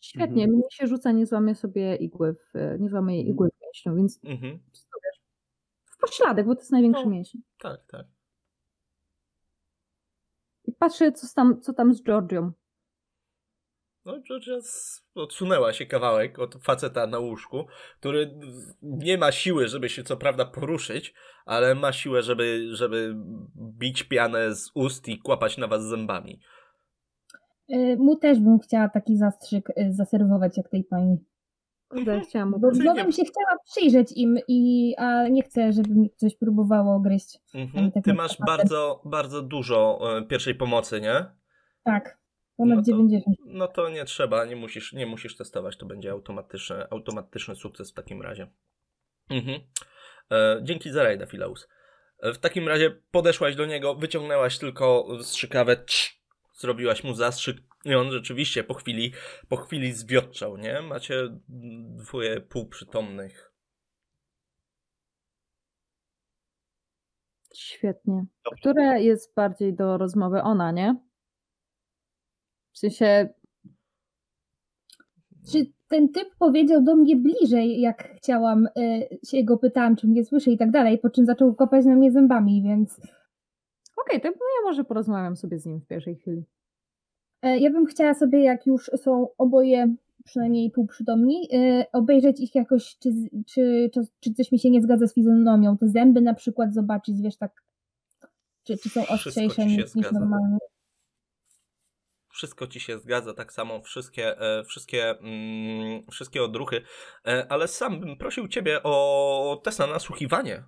[0.04, 3.96] Świetnie, mnie się rzuca, nie złamię sobie igły, w, nie złamię jej igły w mięśniu,
[3.96, 4.60] więc Mhm.
[5.86, 7.10] w pośladek, bo to jest największy No.
[7.10, 7.42] mięsień.
[7.60, 8.06] Tak, tak.
[10.66, 12.52] I patrzę, co tam, co tam z Georgią.
[14.06, 14.58] No, Georgia
[15.16, 17.66] odsunęła się kawałek od faceta na łóżku,
[18.00, 18.40] który
[18.82, 21.14] nie ma siły, żeby się co prawda poruszyć,
[21.46, 23.16] ale ma siłę, żeby, żeby
[23.80, 26.40] bić pianę z ust i kłapać na was zębami.
[27.74, 31.18] Y, Mu też bym chciała taki zastrzyk y, zaserwować jak tej pani.
[31.90, 35.44] Kurde, chciałam mu Bo Czyli bo nie- bym się chciała przyjrzeć im, i, a nie
[35.44, 37.40] chcę, żeby mi coś próbowało gryźć.
[37.54, 37.92] Mhm.
[37.92, 41.26] tak Ty masz bardzo, bardzo dużo e, pierwszej pomocy, nie?
[41.84, 42.18] Tak,
[42.58, 43.38] ponad No to- 90.
[43.46, 47.94] No to nie trzeba, nie musisz, nie musisz testować, to będzie automatyczny, automatyczny sukces w
[47.94, 48.48] takim razie.
[49.30, 49.62] Mhm.
[50.32, 51.68] E, dzięki za rajda, Filaus.
[52.20, 56.23] E, w takim razie podeszłaś do niego, wyciągnęłaś tylko strzykawę, trz,
[56.64, 59.14] zrobiłaś mu zastrzyk i on rzeczywiście po chwili,
[59.50, 60.82] po chwili zwiotczał, nie?
[60.82, 61.16] Macie
[61.98, 63.54] dwoje półprzytomnych.
[67.56, 68.26] Świetnie.
[68.60, 70.42] Które jest bardziej do rozmowy?
[70.42, 70.96] Ona, nie?
[72.72, 73.30] W sensie,
[75.52, 80.26] Czy ten typ powiedział do mnie bliżej, jak chciałam, y, się go pytałam, czy mnie
[80.26, 83.02] słyszy i tak dalej, po czym zaczął kopać na mnie zębami, więc
[83.98, 84.34] okej, to ja
[84.64, 86.44] może porozmawiam sobie z nim w pierwszej chwili.
[87.42, 92.98] e, ja bym chciała sobie, jak już są oboje przynajmniej półprzytomni, y, obejrzeć ich jakoś,
[92.98, 93.10] czy,
[93.48, 97.22] czy, czy, czy coś mi się nie zgadza z fizjonomią, te zęby na przykład zobaczyć,
[97.22, 97.64] wiesz, tak,
[98.64, 100.20] czy, czy są ostrzejsze niż, niż zgadza.
[100.20, 100.58] normalnie.
[102.30, 106.82] Wszystko ci się zgadza, tak samo wszystkie, e, wszystkie, mm, wszystkie odruchy,
[107.28, 110.64] e, ale sam bym prosił ciebie o test na nasłuchiwanie.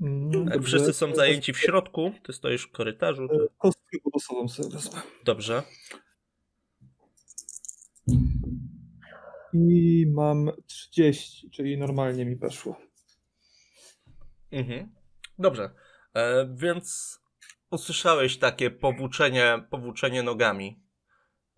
[0.00, 0.68] Mm, Jak dobrze.
[0.68, 3.24] wszyscy są zajęci w środku, ty stoisz w korytarzu.
[3.24, 3.28] E,
[3.58, 5.00] Kostkę bonusową sobie wezmę.
[5.24, 5.62] Dobrze.
[9.52, 12.76] I mam 30, czyli normalnie mi weszło.
[14.50, 14.94] Mhm.
[15.38, 15.70] Dobrze.
[16.14, 17.18] E, więc
[17.70, 20.82] usłyszałeś takie powłóczenie, powłóczenie nogami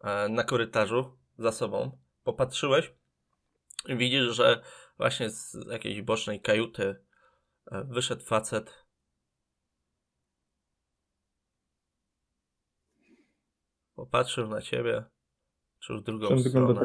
[0.05, 1.99] e, na korytarzu za sobą.
[2.25, 2.93] Popatrzyłeś
[3.89, 4.63] i widzisz, że
[4.99, 6.97] właśnie z jakiejś bocznej kajuty e,
[7.71, 8.85] wyszedł facet.
[13.95, 15.05] Popatrzył na ciebie,
[15.81, 16.81] czy w drugą Ten stronę.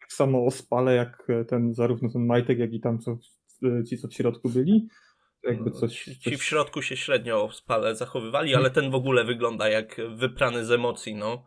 [0.00, 3.18] Tak samo ospale jak e, ten, zarówno ten Majtek, jak i tam co,
[3.62, 4.88] e, ci, co w środku byli.
[5.42, 6.32] Jakby No, coś, Ci, coś...
[6.32, 10.70] ci w środku się średnio spale zachowywali, ale ten w ogóle wygląda jak wyprany z
[10.70, 11.44] emocji, no.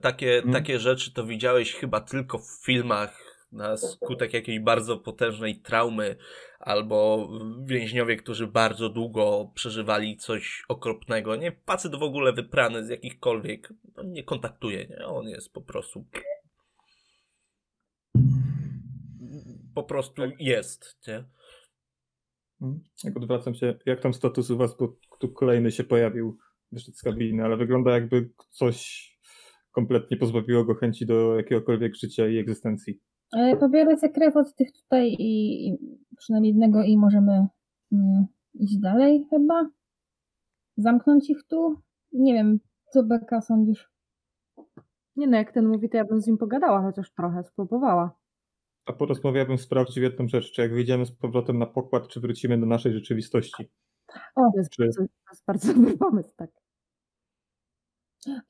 [0.00, 0.52] Takie, Mhm.
[0.52, 6.16] takie rzeczy to widziałeś chyba tylko w filmach na skutek jakiejś bardzo potężnej traumy,
[6.58, 7.28] albo
[7.64, 11.36] więźniowie, którzy bardzo długo przeżywali coś okropnego.
[11.36, 15.06] Nie, pacjent w ogóle wyprany z jakichkolwiek, on nie kontaktuje, nie?
[15.06, 16.06] On jest po prostu...
[19.74, 21.24] Po prostu jest, nie?
[22.62, 22.80] Mm.
[23.04, 26.38] Jak odwracam się, jak tam status u was, bo tu kolejny się pojawił,
[26.72, 29.08] wyszedł z kabiny, ale wygląda jakby coś
[29.72, 33.00] kompletnie pozbawiło go chęci do jakiegokolwiek życia i egzystencji.
[33.36, 35.78] E, Pobiorę sobie krew od tych tutaj i, i
[36.16, 37.46] przynajmniej jednego i możemy
[37.92, 39.70] mm, iść dalej chyba.
[40.76, 41.80] Zamknąć ich tu.
[42.12, 42.60] Nie wiem,
[42.92, 43.90] co Beka sądzisz?
[45.16, 48.18] Nie no, jak ten mówi, to ja bym z nim pogadała, chociaż trochę spróbowała.
[48.86, 52.08] A po rozmowie ja bym sprawdził jedną rzecz, czy jak wyjdziemy z powrotem na pokład,
[52.08, 53.70] czy wrócimy do naszej rzeczywistości.
[54.36, 56.50] O, to jest, Czy- bardzo, to jest bardzo dobry pomysł, tak.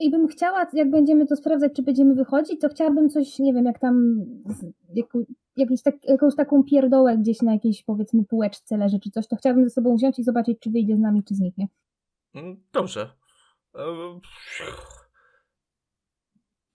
[0.01, 3.65] I bym chciała, jak będziemy to sprawdzać, czy będziemy wychodzić, to chciałabym coś, nie wiem,
[3.65, 5.25] jak tam z- jaką,
[5.57, 9.65] jakiś tak, jakąś taką pierdołę gdzieś na jakiejś powiedzmy półeczce leży czy coś, to chciałabym
[9.65, 11.69] ze sobą wziąć i zobaczyć, czy wyjdzie z nami, czy zniknie.
[12.35, 13.11] Mm, Dobrze.
[13.75, 13.85] E,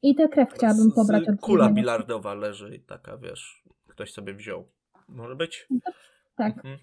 [0.01, 1.81] I tę krew chciałabym pobrać od Kula jednego.
[1.81, 4.67] bilardowa leży i taka, wiesz, ktoś sobie wziął.
[5.07, 5.67] Może być?
[6.35, 6.77] Tak, Mhm.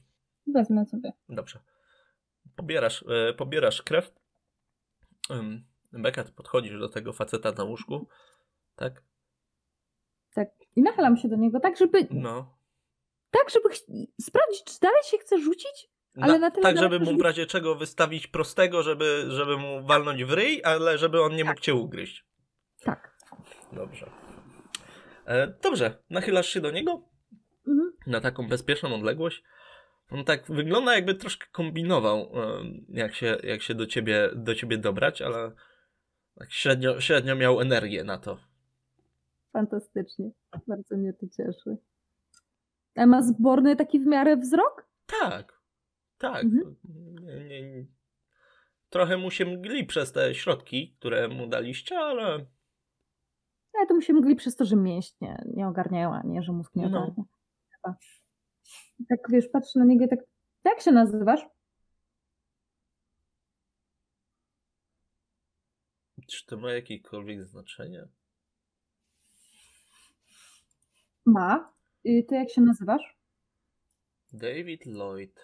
[0.47, 1.13] wezmę sobie.
[1.29, 1.59] Dobrze.
[2.57, 4.13] Pobierasz, e, pobierasz krew.
[5.93, 8.09] Beka, ty podchodzisz do tego faceta na łóżku,
[8.77, 9.03] tak?
[10.35, 10.49] Tak.
[10.77, 12.59] I nachylam się do niego tak, żeby, No.
[13.31, 13.87] tak, żeby ch-
[14.21, 15.91] sprawdzić, czy dalej się chce rzucić.
[16.21, 20.25] Ale na tyle tak, żeby mu w razie czego wystawić prostego, żeby, żeby mu walnąć
[20.25, 22.25] w ryj, ale żeby on nie mógł cię ugryźć.
[22.83, 23.17] Tak.
[23.73, 24.11] Dobrze.
[25.27, 27.03] E, dobrze, nachylasz się do niego
[27.69, 27.93] Mhm.
[28.07, 29.43] na taką bezpieczną odległość.
[30.11, 32.33] On tak wygląda, jakby troszkę kombinował,
[32.89, 35.53] jak się, jak się do, ciebie, do ciebie dobrać, ale
[36.35, 38.39] tak średnio, średnio miał energię na to.
[39.53, 40.31] Fantastycznie.
[40.67, 41.77] Bardzo mnie to cieszy.
[42.97, 44.89] A ma zborny taki w miarę wzrok?
[45.21, 45.61] Tak,
[46.19, 46.45] tak.
[46.45, 46.77] Mhm.
[48.91, 52.25] Trochę mu się mgli przez te środki, które mu daliście, ale
[53.75, 56.75] Ale to mu się mgli przez to, że mięśnie nie ogarniają, a nie, że mózg
[56.77, 56.99] nie No.
[56.99, 57.25] ogarnia.
[57.71, 57.97] Chyba.
[58.99, 60.19] I Tak wiesz, patrzę na niego i tak,
[60.65, 61.41] jak się nazywasz?
[66.31, 68.09] Czy to ma jakiekolwiek znaczenie?
[71.25, 71.73] Ma.
[72.05, 73.19] I ty jak się nazywasz?
[74.33, 75.41] David Lloyd.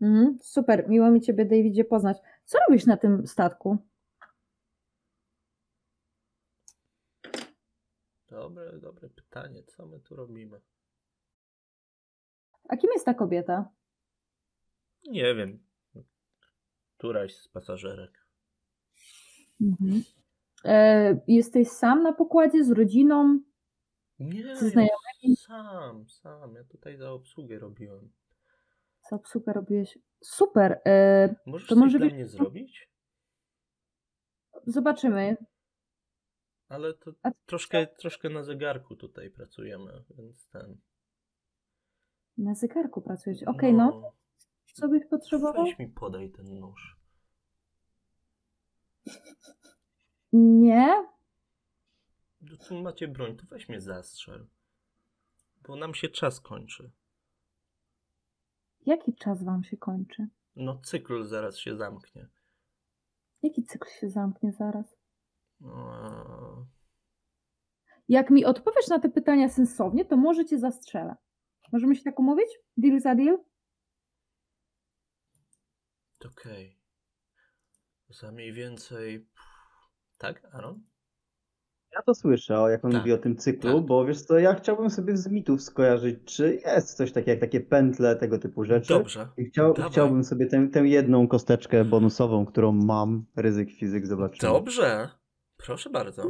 [0.00, 2.18] Mhm, super, miło mi ciebie, Davidzie, poznać.
[2.44, 3.78] Co robisz na tym statku?
[8.28, 9.62] Dobre, dobre pytanie.
[9.62, 10.60] Co my tu robimy?
[12.68, 13.70] A kim jest ta kobieta?
[15.06, 15.64] Nie wiem.
[16.96, 18.23] Któraś z pasażerek.
[19.60, 20.02] Mhm.
[20.64, 23.40] E, jesteś sam na pokładzie z rodziną?
[24.18, 25.36] Nie, Z ja znajomymi?
[25.36, 26.54] sam, sam.
[26.54, 28.12] Ja tutaj za obsługę robiłem.
[29.08, 29.98] Co obsługę robiłeś?
[30.24, 30.80] Super.
[30.86, 32.90] E, Możesz To może dla mnie zrobić?
[34.66, 35.36] zobaczymy.
[36.68, 40.76] Ale to A- troszkę, troszkę na zegarku tutaj pracujemy, więc ten.
[42.38, 43.42] Na zegarku pracujesz.
[43.42, 44.12] Okej, no.
[44.72, 45.64] Co byś potrzebował?
[45.64, 46.96] Weź mi podaj ten nóż.
[50.32, 51.06] Nie?
[52.40, 54.46] No Tu macie broń, to weź mnie zastrzel.
[55.68, 56.90] Bo nam się czas kończy.
[58.86, 60.28] Jaki czas wam się kończy?
[60.56, 62.28] No cykl zaraz się zamknie.
[63.42, 64.96] Jaki cykl się zamknie zaraz?
[65.60, 66.66] No,
[68.08, 71.16] Jak mi odpowiesz na te pytania sensownie, to może cię zastrzelę.
[71.72, 72.48] Możemy się tak umówić?
[72.76, 73.38] Deal za deal?
[76.26, 76.78] Okej.
[78.20, 79.26] Za mniej więcej.
[80.18, 80.82] Tak, Aaron?
[81.92, 83.86] Ja to słyszę, o, jak on Tak, mówi o tym cyklu, tak.
[83.86, 87.60] bo wiesz co, ja chciałbym sobie z mitów skojarzyć, czy jest coś takiego jak takie
[87.60, 88.88] pętle, tego typu rzeczy.
[88.88, 89.28] Dobrze.
[89.36, 94.52] I chciał, chciałbym sobie tę, tę jedną kosteczkę bonusową, którą mam, ryzyk fizyk, zobaczymy.
[94.52, 95.08] Dobrze.
[95.56, 96.28] Proszę bardzo.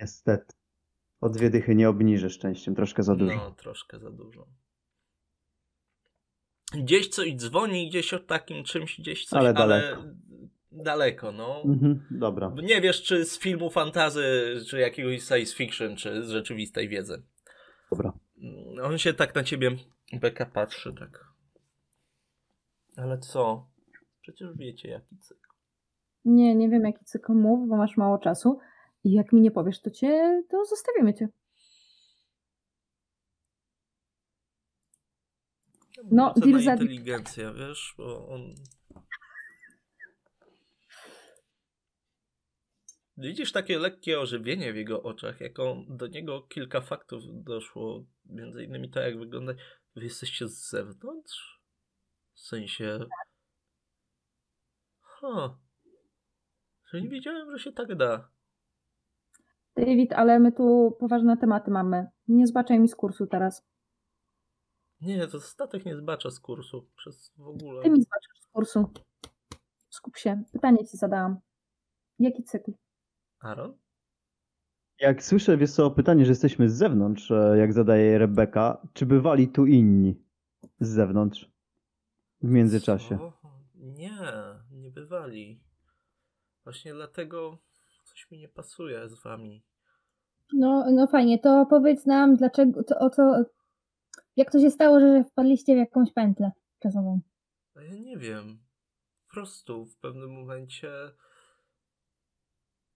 [0.00, 0.54] Niestety.
[1.20, 3.36] O dwie dychy nie obniżę szczęściem, troszkę za dużo.
[3.36, 4.46] No, troszkę za dużo.
[6.74, 10.02] Gdzieś coś dzwoni, gdzieś o takim czymś, gdzieś coś, Ale ale, daleko.
[10.72, 11.62] daleko, no.
[11.64, 12.52] Mhm, dobra.
[12.62, 17.22] Nie wiesz, czy z filmu fantazy, czy jakiegoś science fiction, czy z rzeczywistej wiedzy.
[17.90, 18.12] Dobra.
[18.42, 19.70] Mm, On się tak na ciebie,
[20.12, 21.24] Beka, patrzy, tak.
[22.96, 23.66] Ale co?
[24.20, 25.48] Przecież wiecie, jaki cykl.
[26.24, 28.58] Nie, nie wiem jaki cykl mów, bo masz mało czasu.
[29.04, 31.28] I jak mi nie powiesz, to cię, to zostawimy cię.
[36.04, 36.60] No, deal.
[36.60, 38.54] inteligencja, wiesz, bo on...
[43.16, 48.64] Widzisz takie lekkie ożywienie w jego oczach, jak on, do niego kilka faktów doszło, między
[48.64, 49.52] innymi to, jak wygląda.
[49.96, 51.62] Wy jesteście z zewnątrz?
[52.34, 52.98] W sensie...
[55.00, 55.58] Ha.
[56.92, 58.28] Że nie wiedziałem, że się tak da.
[59.76, 62.06] David, ale my tu poważne tematy mamy.
[62.28, 63.66] Nie zbaczaj mi z kursu teraz.
[65.00, 67.82] Nie, to statek nie zbacza z kursu przez w ogóle.
[67.82, 68.90] Ty mi zbaczasz z kursu.
[69.90, 70.42] Skup się.
[70.52, 71.40] Pytanie ci zadałam.
[72.18, 72.72] Jaki cykl?
[73.40, 73.78] Aaron?
[75.00, 79.48] Jak słyszę, wiesz co, pytanie, że jesteśmy z zewnątrz, e, jak zadaje Rebeka, czy bywali
[79.48, 80.22] tu inni
[80.80, 81.50] z zewnątrz
[82.42, 83.18] w międzyczasie?
[83.18, 83.32] Co?
[83.74, 84.18] Nie,
[84.70, 85.60] nie bywali.
[86.64, 87.58] Właśnie dlatego
[88.04, 89.64] coś mi nie pasuje z wami.
[90.52, 93.44] No, no fajnie, to powiedz nam, dlaczego, to, o co,
[94.36, 97.20] jak to się stało, że wpadliście w jakąś pętlę czasową?
[97.74, 98.58] A ja nie wiem.
[99.26, 100.90] Po prostu w pewnym momencie,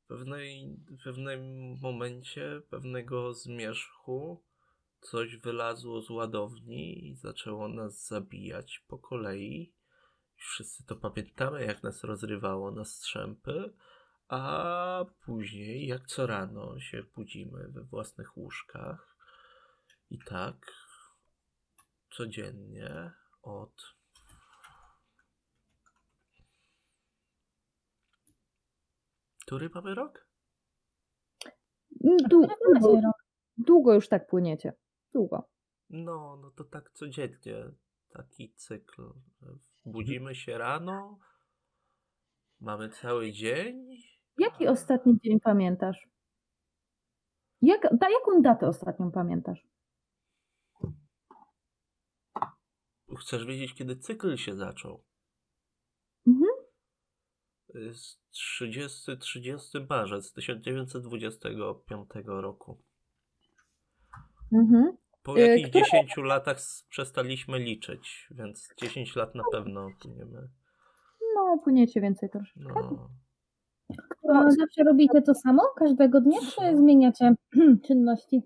[0.06, 1.40] pewnej, w pewnym
[1.82, 4.44] momencie pewnego zmierzchu
[5.00, 9.74] coś wylazło z ładowni i zaczęło nas zabijać po kolei.
[10.36, 13.72] Wszyscy to pamiętamy, jak nas rozrywało na strzępy,
[14.28, 19.16] a później, jak co rano się budzimy we własnych łóżkach
[20.10, 20.79] i tak
[22.10, 24.00] codziennie od
[29.50, 30.26] który mamy rok?
[32.04, 32.54] Mm, długo,
[33.56, 34.72] długo już tak płyniecie.
[35.12, 35.48] Długo.
[35.88, 37.70] No, no to tak codziennie
[38.12, 39.02] taki cykl.
[39.02, 39.60] Mhm.
[39.84, 41.18] Budzimy się rano,
[42.60, 43.86] mamy cały dzień.
[44.38, 46.08] Jaki ostatni dzień pamiętasz?
[47.62, 49.69] Jak, da, jaką datę ostatnią pamiętasz?
[53.18, 55.04] Chcesz wiedzieć, kiedy cykl się zaczął?
[56.26, 56.50] Mhm.
[57.74, 62.78] Jest 30, 30 marzec 1925 roku.
[64.52, 64.96] Mhm.
[65.22, 66.58] Po E, jakichś która- 10 latach
[66.88, 70.48] przestaliśmy liczyć, więc 10 lat na pewno płyniemy.
[71.34, 72.72] No, płyniecie więcej troszeczkę.
[72.74, 73.10] No.
[74.34, 77.34] A zawsze robicie to samo każdego dnia, czy zmieniacie
[77.86, 78.42] czynności?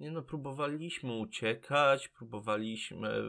[0.00, 3.22] Nie no, próbowaliśmy uciekać, próbowaliśmy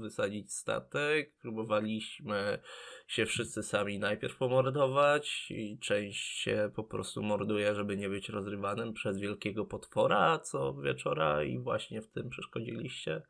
[0.00, 2.58] wysadzić statek, próbowaliśmy
[3.06, 8.92] się wszyscy sami najpierw pomordować i część się po prostu morduje, żeby nie być rozrywanym
[8.92, 13.22] przez wielkiego potwora co wieczora i właśnie w tym przeszkodziliście.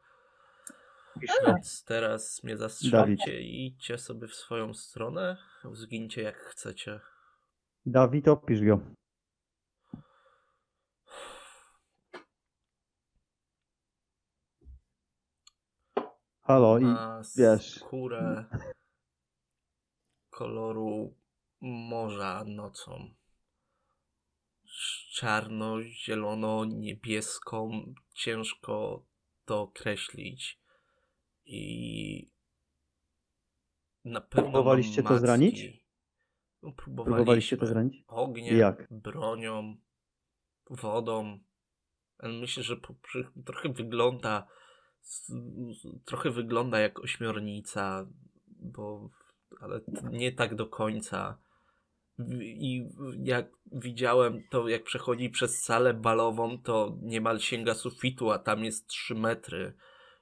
[1.16, 5.36] Więc teraz mnie zastrzelcie i idźcie sobie w swoją stronę,
[5.72, 7.00] zgincie jak chcecie.
[7.86, 8.97] Dawid, opisz go.
[16.48, 16.84] Halo, i
[17.36, 17.74] wiesz.
[17.74, 18.44] skórę
[20.30, 21.14] koloru
[21.60, 23.14] morza nocą.
[25.12, 27.70] Czarno, zielono, niebieską.
[28.14, 29.06] Ciężko
[29.44, 30.60] to określić.
[31.44, 32.30] I
[34.04, 35.84] na pewno Próbowaliście to zranić?
[36.62, 38.04] No, próbowaliście to zranić?
[38.06, 38.86] Ogniem, Jak?
[38.90, 39.76] bronią,
[40.70, 41.38] wodą.
[42.18, 42.94] Ale myślę, że po,
[43.46, 44.46] trochę wygląda
[46.04, 48.06] trochę wygląda jak ośmiornica,
[48.46, 49.10] bo
[49.60, 51.38] ale nie tak do końca.
[52.40, 52.88] I
[53.22, 58.86] jak widziałem to, jak przechodzi przez salę balową, to niemal sięga sufitu, a tam jest
[58.86, 59.72] 3 metry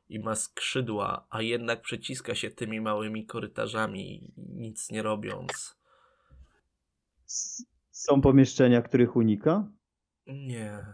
[0.08, 5.76] i ma skrzydła, a jednak przeciska się tymi małymi korytarzami, nic nie robiąc.
[7.90, 9.68] Są pomieszczenia, których unika?
[10.26, 10.86] Nie.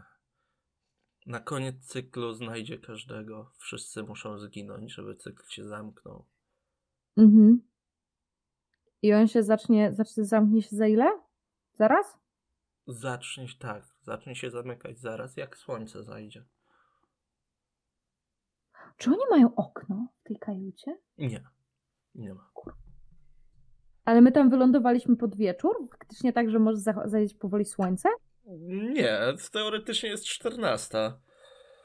[1.27, 3.51] Na koniec cyklu znajdzie każdego.
[3.59, 6.27] Wszyscy muszą zginąć, żeby cykl się zamknął.
[7.17, 7.63] Mhm.
[9.03, 11.21] I on się zacznie, zacznie zamknie się za ile?
[11.73, 12.19] Zaraz?
[12.87, 16.45] Zacznie się tak, zacznie się zamykać zaraz, jak słońce zajdzie.
[18.97, 20.99] Czy oni mają okno w tej kajucie?
[21.19, 21.45] Nie,
[22.15, 22.51] nie ma.
[24.05, 25.89] Ale my tam wylądowaliśmy pod wieczór?
[25.91, 28.09] Faktycznie tak, że może zajść powoli słońce?
[28.47, 29.19] Nie,
[29.53, 31.13] teoretycznie jest 14.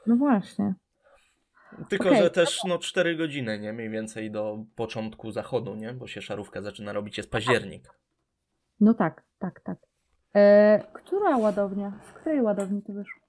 [0.06, 0.74] No właśnie.
[1.88, 2.22] Tylko, Okej.
[2.22, 3.72] że też no 4 godziny, nie?
[3.72, 5.92] Mniej więcej do początku zachodu, nie?
[5.92, 7.88] Bo się szarówka zaczyna robić, jest październik.
[8.80, 9.78] No tak, tak, tak.
[10.34, 12.00] E, która ładownia?
[12.02, 13.22] Z której ładowni to wyszło?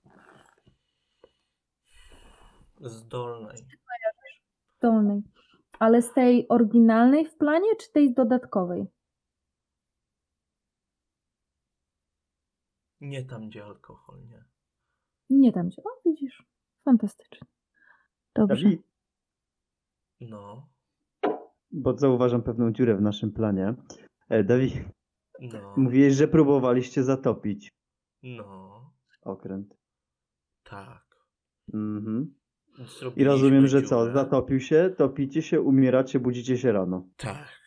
[2.81, 3.57] Z dolnej.
[4.81, 5.21] Dolnej.
[5.79, 8.85] Ale z tej oryginalnej w planie, czy tej dodatkowej?
[13.01, 14.43] Nie tam, gdzie alkohol, nie.
[15.29, 15.81] Nie tam gdzie.
[15.83, 16.43] O, widzisz.
[16.85, 17.47] Fantastycznie.
[18.35, 18.63] Dobrze.
[18.63, 18.81] Dawid,
[20.21, 20.69] No,
[21.71, 23.75] bo zauważam pewną dziurę w naszym planie.
[24.29, 24.73] E, Dawid,
[25.39, 27.71] no, mówiłeś, że próbowaliście zatopić
[28.23, 29.77] no, okręt.
[30.63, 31.09] tak.
[31.73, 32.35] Mhm.
[33.15, 34.11] I rozumiem, że co?
[34.13, 37.07] Zatopił się, topicie się, umieracie, budzicie się rano.
[37.17, 37.59] Tak.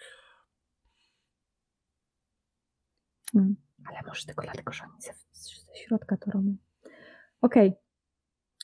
[3.34, 3.56] Mm.
[3.90, 5.12] Ale może tylko dlatego, że oni ze,
[5.72, 6.56] ze środka to robią.
[7.40, 7.72] Okej.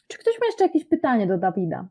[0.09, 1.89] Czy ktoś ma jeszcze jakieś pytanie do Dawida?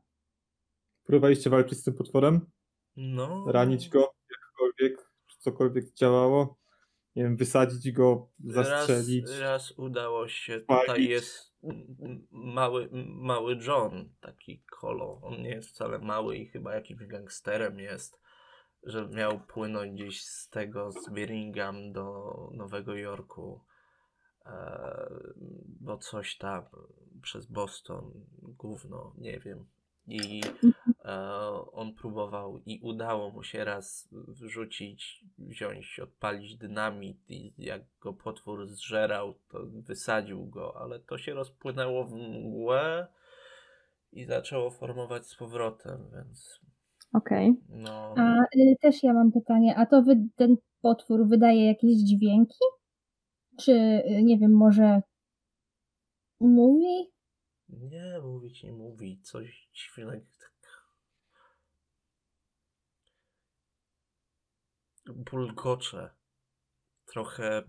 [1.03, 2.51] Próbowaliście walczyć z tym potworem?
[2.95, 3.45] No.
[3.51, 5.11] Ranić go jakkolwiek?
[5.27, 6.57] Czy cokolwiek działało?
[7.15, 9.29] Nie wiem, wysadzić go, zastrzelić?
[9.29, 10.59] Raz, raz udało się.
[10.59, 10.81] Spalić.
[10.81, 11.55] Tutaj jest
[12.31, 15.19] mały, mały John, taki kolo.
[15.23, 18.21] On nie jest wcale mały i chyba jakimś gangsterem jest,
[18.83, 23.65] że miał płynąć gdzieś z tego, z Birmingham do Nowego Jorku.
[24.47, 25.09] E,
[25.81, 26.63] bo coś tam
[27.21, 28.11] przez Boston,
[28.41, 29.65] gówno, nie wiem.
[30.07, 30.41] I
[31.05, 31.19] e,
[31.71, 38.67] on próbował i udało mu się raz wrzucić, wziąć, odpalić dynamit i jak go potwór
[38.67, 43.07] zżerał, to wysadził go, ale to się rozpłynęło w mgłę
[44.11, 46.59] i zaczęło formować z powrotem, więc
[47.13, 47.53] Okej.
[47.69, 48.15] no...
[48.17, 52.65] A y, też ja mam pytanie, a to wy, ten potwór wydaje jakieś dźwięki?
[53.59, 55.01] Czy, y, nie wiem, może
[56.39, 57.11] mówi?
[57.69, 60.25] Nie, mówić nie mówi, coś dziwnego.
[60.39, 60.87] Tak.
[65.15, 66.09] Bulgocze.
[67.05, 67.63] Trochę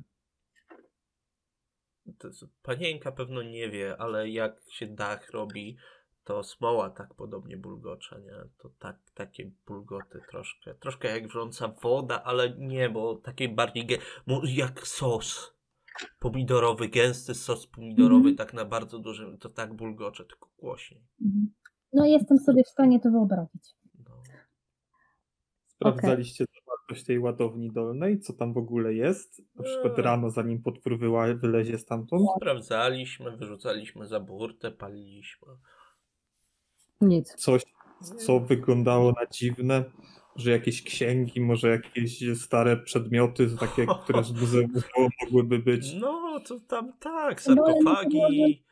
[2.62, 5.76] panienka pewno nie wie, ale jak się dach robi,
[6.24, 8.50] to smoła tak podobnie bulgocze, nie?
[8.58, 10.74] To tak, takie bulgoty troszkę.
[10.74, 13.86] Troszkę jak wrząca woda, ale nie, bo takie bardziej
[14.26, 15.57] mo- jak sos
[16.18, 18.36] pomidorowy, gęsty sos pomidorowy, Mhm.
[18.36, 21.02] tak na bardzo dużym, to tak bulgocze, tylko głośniej.
[21.24, 21.50] Mhm.
[21.92, 23.74] No jestem sobie w stanie to wyobrazić.
[23.98, 24.22] No.
[25.68, 29.42] Sprawdzaliście zawartość tej ładowni dolnej, co tam w ogóle jest?
[29.54, 30.04] Na przykład Eee.
[30.04, 32.22] rano, zanim potwór wyła, wylezie stamtąd?
[32.36, 35.48] Sprawdzaliśmy, wyrzucaliśmy za burtę, paliliśmy.
[37.00, 37.34] Nic.
[37.34, 37.62] Coś,
[38.26, 39.84] co wyglądało na dziwne,
[40.38, 44.72] że jakieś księgi, może jakieś stare przedmioty, takie, które z muzeum
[45.24, 45.92] mogłyby być.
[46.00, 48.64] No, to tam tak, No, nie sarkofagi,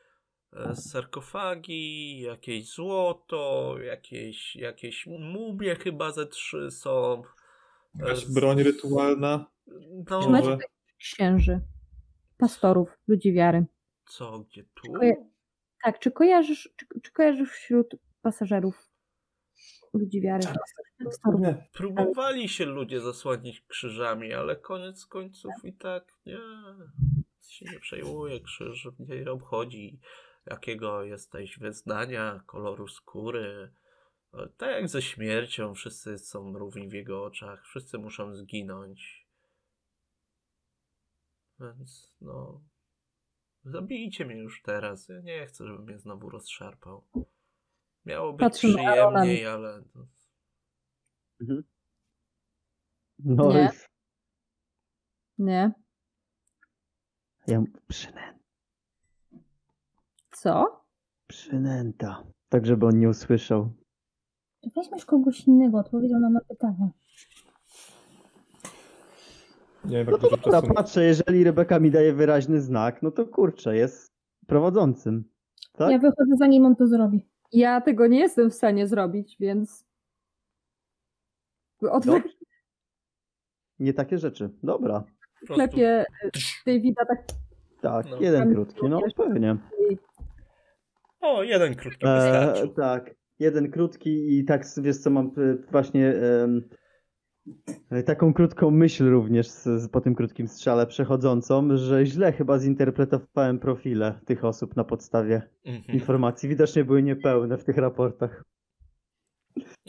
[0.52, 7.22] e, sarkofagi, jakieś złoto, jakieś, jakieś mumie chyba ze trzy są.
[8.00, 9.46] E, Jakaś broń rytualna.
[10.10, 10.58] No, Czy macie
[10.98, 11.60] księży,
[12.38, 13.64] pastorów, ludzi wiary?
[14.08, 14.92] co, gdzie tu?
[14.92, 15.26] Koje-
[15.84, 18.90] Tak, czy kojarzysz, czy, czy kojarzysz wśród pasażerów
[19.96, 20.46] ludzi wiary?
[21.04, 21.40] Pastorów.
[21.40, 21.68] Nie.
[21.72, 26.38] Próbowali się ludzie zasłonić krzyżami, ale koniec końców i tak nie.
[27.48, 30.00] Się nie przejmuje krzyż, nie obchodzi
[30.46, 33.72] jakiego jesteś wyznania, koloru skóry.
[34.56, 39.26] Tak jak ze śmiercią, wszyscy są równi w jego oczach, wszyscy muszą zginąć.
[41.60, 42.64] Więc no.
[43.64, 45.08] Zabijcie mnie już teraz.
[45.08, 47.04] Ja nie chcę, żeby mnie znowu rozszarpał.
[48.06, 49.20] Miało być na Arona.
[49.20, 49.82] przyjemniej, ale.
[49.94, 51.62] no,
[53.18, 53.70] No Nie.
[55.38, 55.72] Nie.
[57.46, 58.38] ja przynęta,
[60.32, 60.84] Co?
[61.26, 62.24] przynęta.
[62.48, 63.72] Tak, żeby on nie usłyszał.
[64.76, 66.90] Weźmiesz kogoś innego, odpowiedział nam na pytanie.
[69.84, 70.74] Nie wiem, No jak to dobra, czasu.
[70.74, 74.12] patrzę, jeżeli Rebeka mi daje wyraźny znak, no to kurczę, jest
[74.46, 75.24] prowadzącym.
[75.72, 75.90] Tak?
[75.90, 77.28] Ja wychodzę zanim on to zrobi.
[77.52, 79.86] Ja tego nie jestem w stanie zrobić, więc.
[81.80, 82.28] Od Dobrze.
[83.78, 84.50] Nie takie rzeczy.
[84.62, 85.04] Dobra.
[85.46, 86.04] prostu- sklepie
[86.66, 87.18] Davida tak
[87.82, 88.16] Tak, No.
[88.20, 89.56] jeden krótki, no pewnie.
[91.20, 96.48] O, jeden krótki E, tak, jeden krótki i tak wiesz co mam e, właśnie e,
[98.06, 103.58] taką krótką myśl również z, z, po tym krótkim strzale przechodzącą, że źle chyba zinterpretowałem
[103.58, 105.98] profile tych osób na podstawie Mhm.
[105.98, 106.48] informacji.
[106.48, 108.44] Widocznie były niepełne w tych raportach.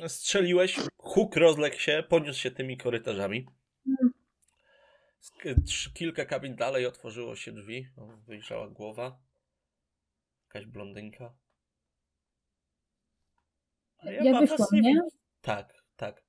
[0.08, 3.48] Strzeliłeś, huk rozległ się, poniósł się tymi korytarzami.
[5.94, 7.88] Kilka kabin dalej otworzyło się drzwi.
[8.28, 9.20] Wyjrzała głowa.
[10.48, 11.34] Jakaś blondynka.
[14.00, 15.02] A Ja wa- wyszłam, nie
[15.42, 16.27] Tak, tak.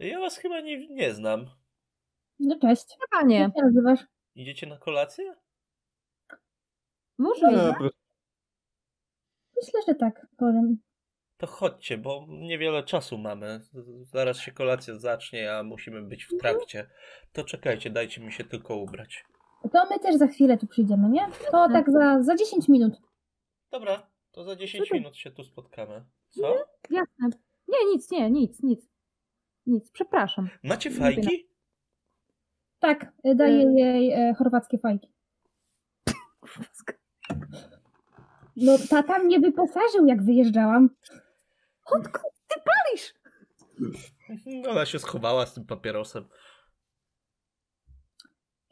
[0.00, 1.46] Ja was chyba nie, nie znam.
[2.38, 2.96] No cześć.
[3.00, 3.38] chyba nie.
[3.38, 4.00] Jak się nazywasz?
[4.34, 5.34] Idziecie na kolację?
[7.18, 7.90] Nie, proszę.
[9.62, 10.78] Myślę, że tak, powiem.
[11.36, 13.60] To chodźcie, bo niewiele czasu mamy.
[14.02, 16.90] Zaraz się kolacja zacznie, a musimy być w trakcie.
[17.32, 19.24] To czekajcie, dajcie mi się tylko ubrać.
[19.72, 21.26] To my też za chwilę tu przyjdziemy, nie?
[21.50, 23.00] To tak za, za 10 minut.
[23.70, 25.00] Dobra, to za 10 Super.
[25.00, 26.04] minut się tu spotkamy.
[26.28, 26.56] Co?
[26.90, 27.28] Jasne.
[27.68, 28.89] Nie, nic, nie, nic, nic.
[29.66, 30.48] Nic, przepraszam.
[30.64, 31.48] Macie fajki?
[32.78, 33.72] Tak, y, daję Y.
[33.72, 35.12] jej e, chorwackie fajki.
[38.56, 40.90] No tata mnie wyposażył, jak wyjeżdżałam.
[41.84, 43.14] Odkąd ty palisz?
[44.70, 46.28] Ona się schowała z tym papierosem.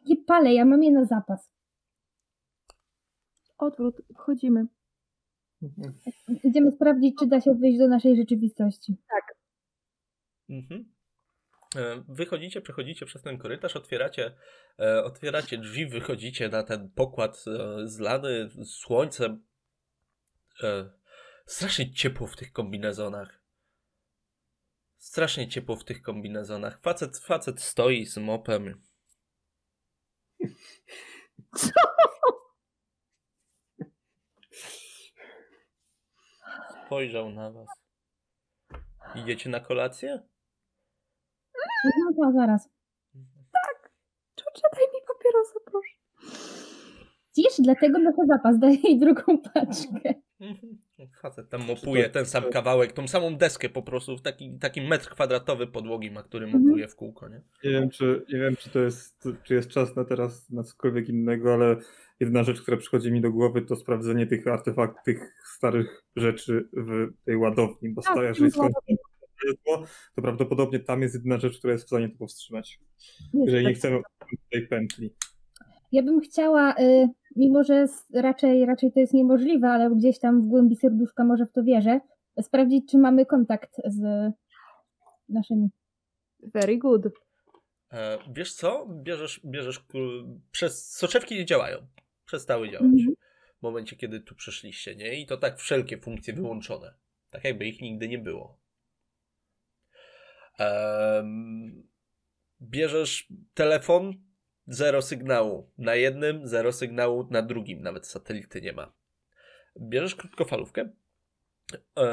[0.06, 1.50] Nie palę, ja mam je na zapas.
[3.58, 4.66] Odwrót, wchodzimy.
[6.44, 8.96] Idziemy sprawdzić, czy da się wyjść do naszej rzeczywistości.
[10.50, 10.92] Mhm.
[11.76, 14.36] E, Wychodzicie, przechodzicie przez ten korytarz, otwieracie,
[14.78, 19.48] e, otwieracie drzwi, wychodzicie na ten pokład e, zlany słońcem.
[21.46, 23.38] Strasznie ciepło w tych kombinezonach.
[24.96, 26.80] Strasznie ciepło w tych kombinezonach.
[26.80, 28.82] Facet, facet stoi z mopem.
[36.86, 37.68] Spojrzał na was.
[39.14, 40.22] Idziecie na kolację?
[41.84, 42.68] No to zaraz.
[44.34, 45.94] Czucie, daj mi papierosa, proszę.
[47.34, 50.14] Cisz, dlatego noszę zapas, daję jej drugą paczkę.
[50.40, 50.78] Mhm.
[51.22, 55.66] Facet tam mopuje ten sam kawałek, tą samą deskę po prostu, taki, taki metr kwadratowy
[55.66, 57.40] podłogi ma, który mopuje w kółko, nie?
[57.64, 61.08] Nie wiem, czy, nie wiem, czy to jest, czy jest czas na teraz na cokolwiek
[61.08, 61.76] innego, ale
[62.20, 67.08] jedna rzecz, która przychodzi mi do głowy, to sprawdzenie tych artefaktów, tych starych rzeczy w
[67.24, 68.52] tej ładowni, bo Tak, stara, w jeżeli
[69.38, 72.80] skąd to prawdopodobnie tam jest jedyna rzecz, która jest w stanie to powstrzymać.
[73.34, 74.00] Jeżeli nie chcemy
[74.50, 75.14] tej pętli.
[75.92, 80.46] Ja bym chciała y, mimo że raczej, raczej to jest niemożliwe, ale gdzieś tam w
[80.46, 82.00] głębi serduszka może w to wierzę,
[82.42, 84.32] sprawdzić, czy mamy kontakt z
[85.28, 85.68] naszymi.
[86.42, 87.06] Very good.
[87.92, 88.86] E, wiesz co?
[89.02, 89.86] Bierzesz, bierzesz
[90.50, 91.78] przez soczewki nie działają.
[92.24, 92.92] Przestały działać.
[92.92, 93.14] Mhm.
[93.58, 95.20] W momencie, kiedy tu przyszliście, nie?
[95.20, 96.94] I to tak wszelkie funkcje wyłączone.
[97.30, 98.58] Tak jakby ich nigdy nie było.
[102.62, 104.12] Bierzesz telefon,
[104.66, 108.92] zero sygnału na jednym, zero sygnału na drugim, nawet satelity nie ma.
[109.80, 110.92] Bierzesz krótkofalówkę.
[111.98, 112.06] E,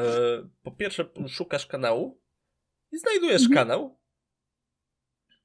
[0.63, 2.21] po pierwsze, szukasz kanału
[2.91, 3.53] i znajdujesz Mhm.
[3.55, 3.97] kanał.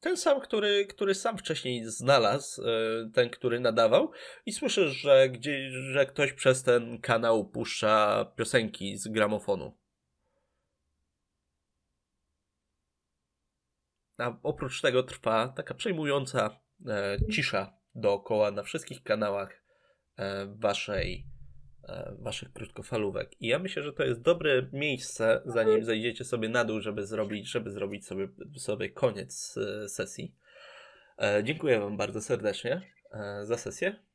[0.00, 2.66] Ten sam, który, który sam wcześniej znalazł, e,
[3.14, 4.10] ten, który nadawał,
[4.46, 9.79] i słyszysz, że, gdzie, że ktoś przez ten kanał puszcza piosenki z gramofonu.
[14.20, 19.62] A oprócz tego trwa taka przejmująca e, cisza dookoła na wszystkich kanałach
[20.16, 21.26] e, waszej,
[21.88, 23.40] e, waszych krótkofalówek.
[23.40, 27.50] I ja myślę, że to jest dobre miejsce, zanim zejdziecie sobie na dół, żeby zrobić,
[27.50, 30.34] żeby zrobić sobie, sobie koniec e, sesji.
[31.18, 32.82] E, dziękuję wam bardzo serdecznie
[33.12, 34.10] e, za sesję.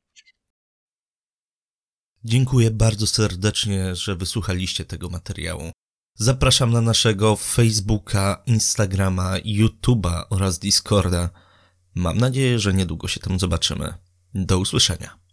[2.24, 5.70] Dziękuję bardzo serdecznie, że wysłuchaliście tego materiału.
[6.18, 11.30] Zapraszam na naszego Facebooka, Instagrama, YouTube'a oraz Discorda.
[11.94, 13.94] Mam nadzieję, że niedługo się tam zobaczymy.
[14.34, 15.25] Do usłyszenia.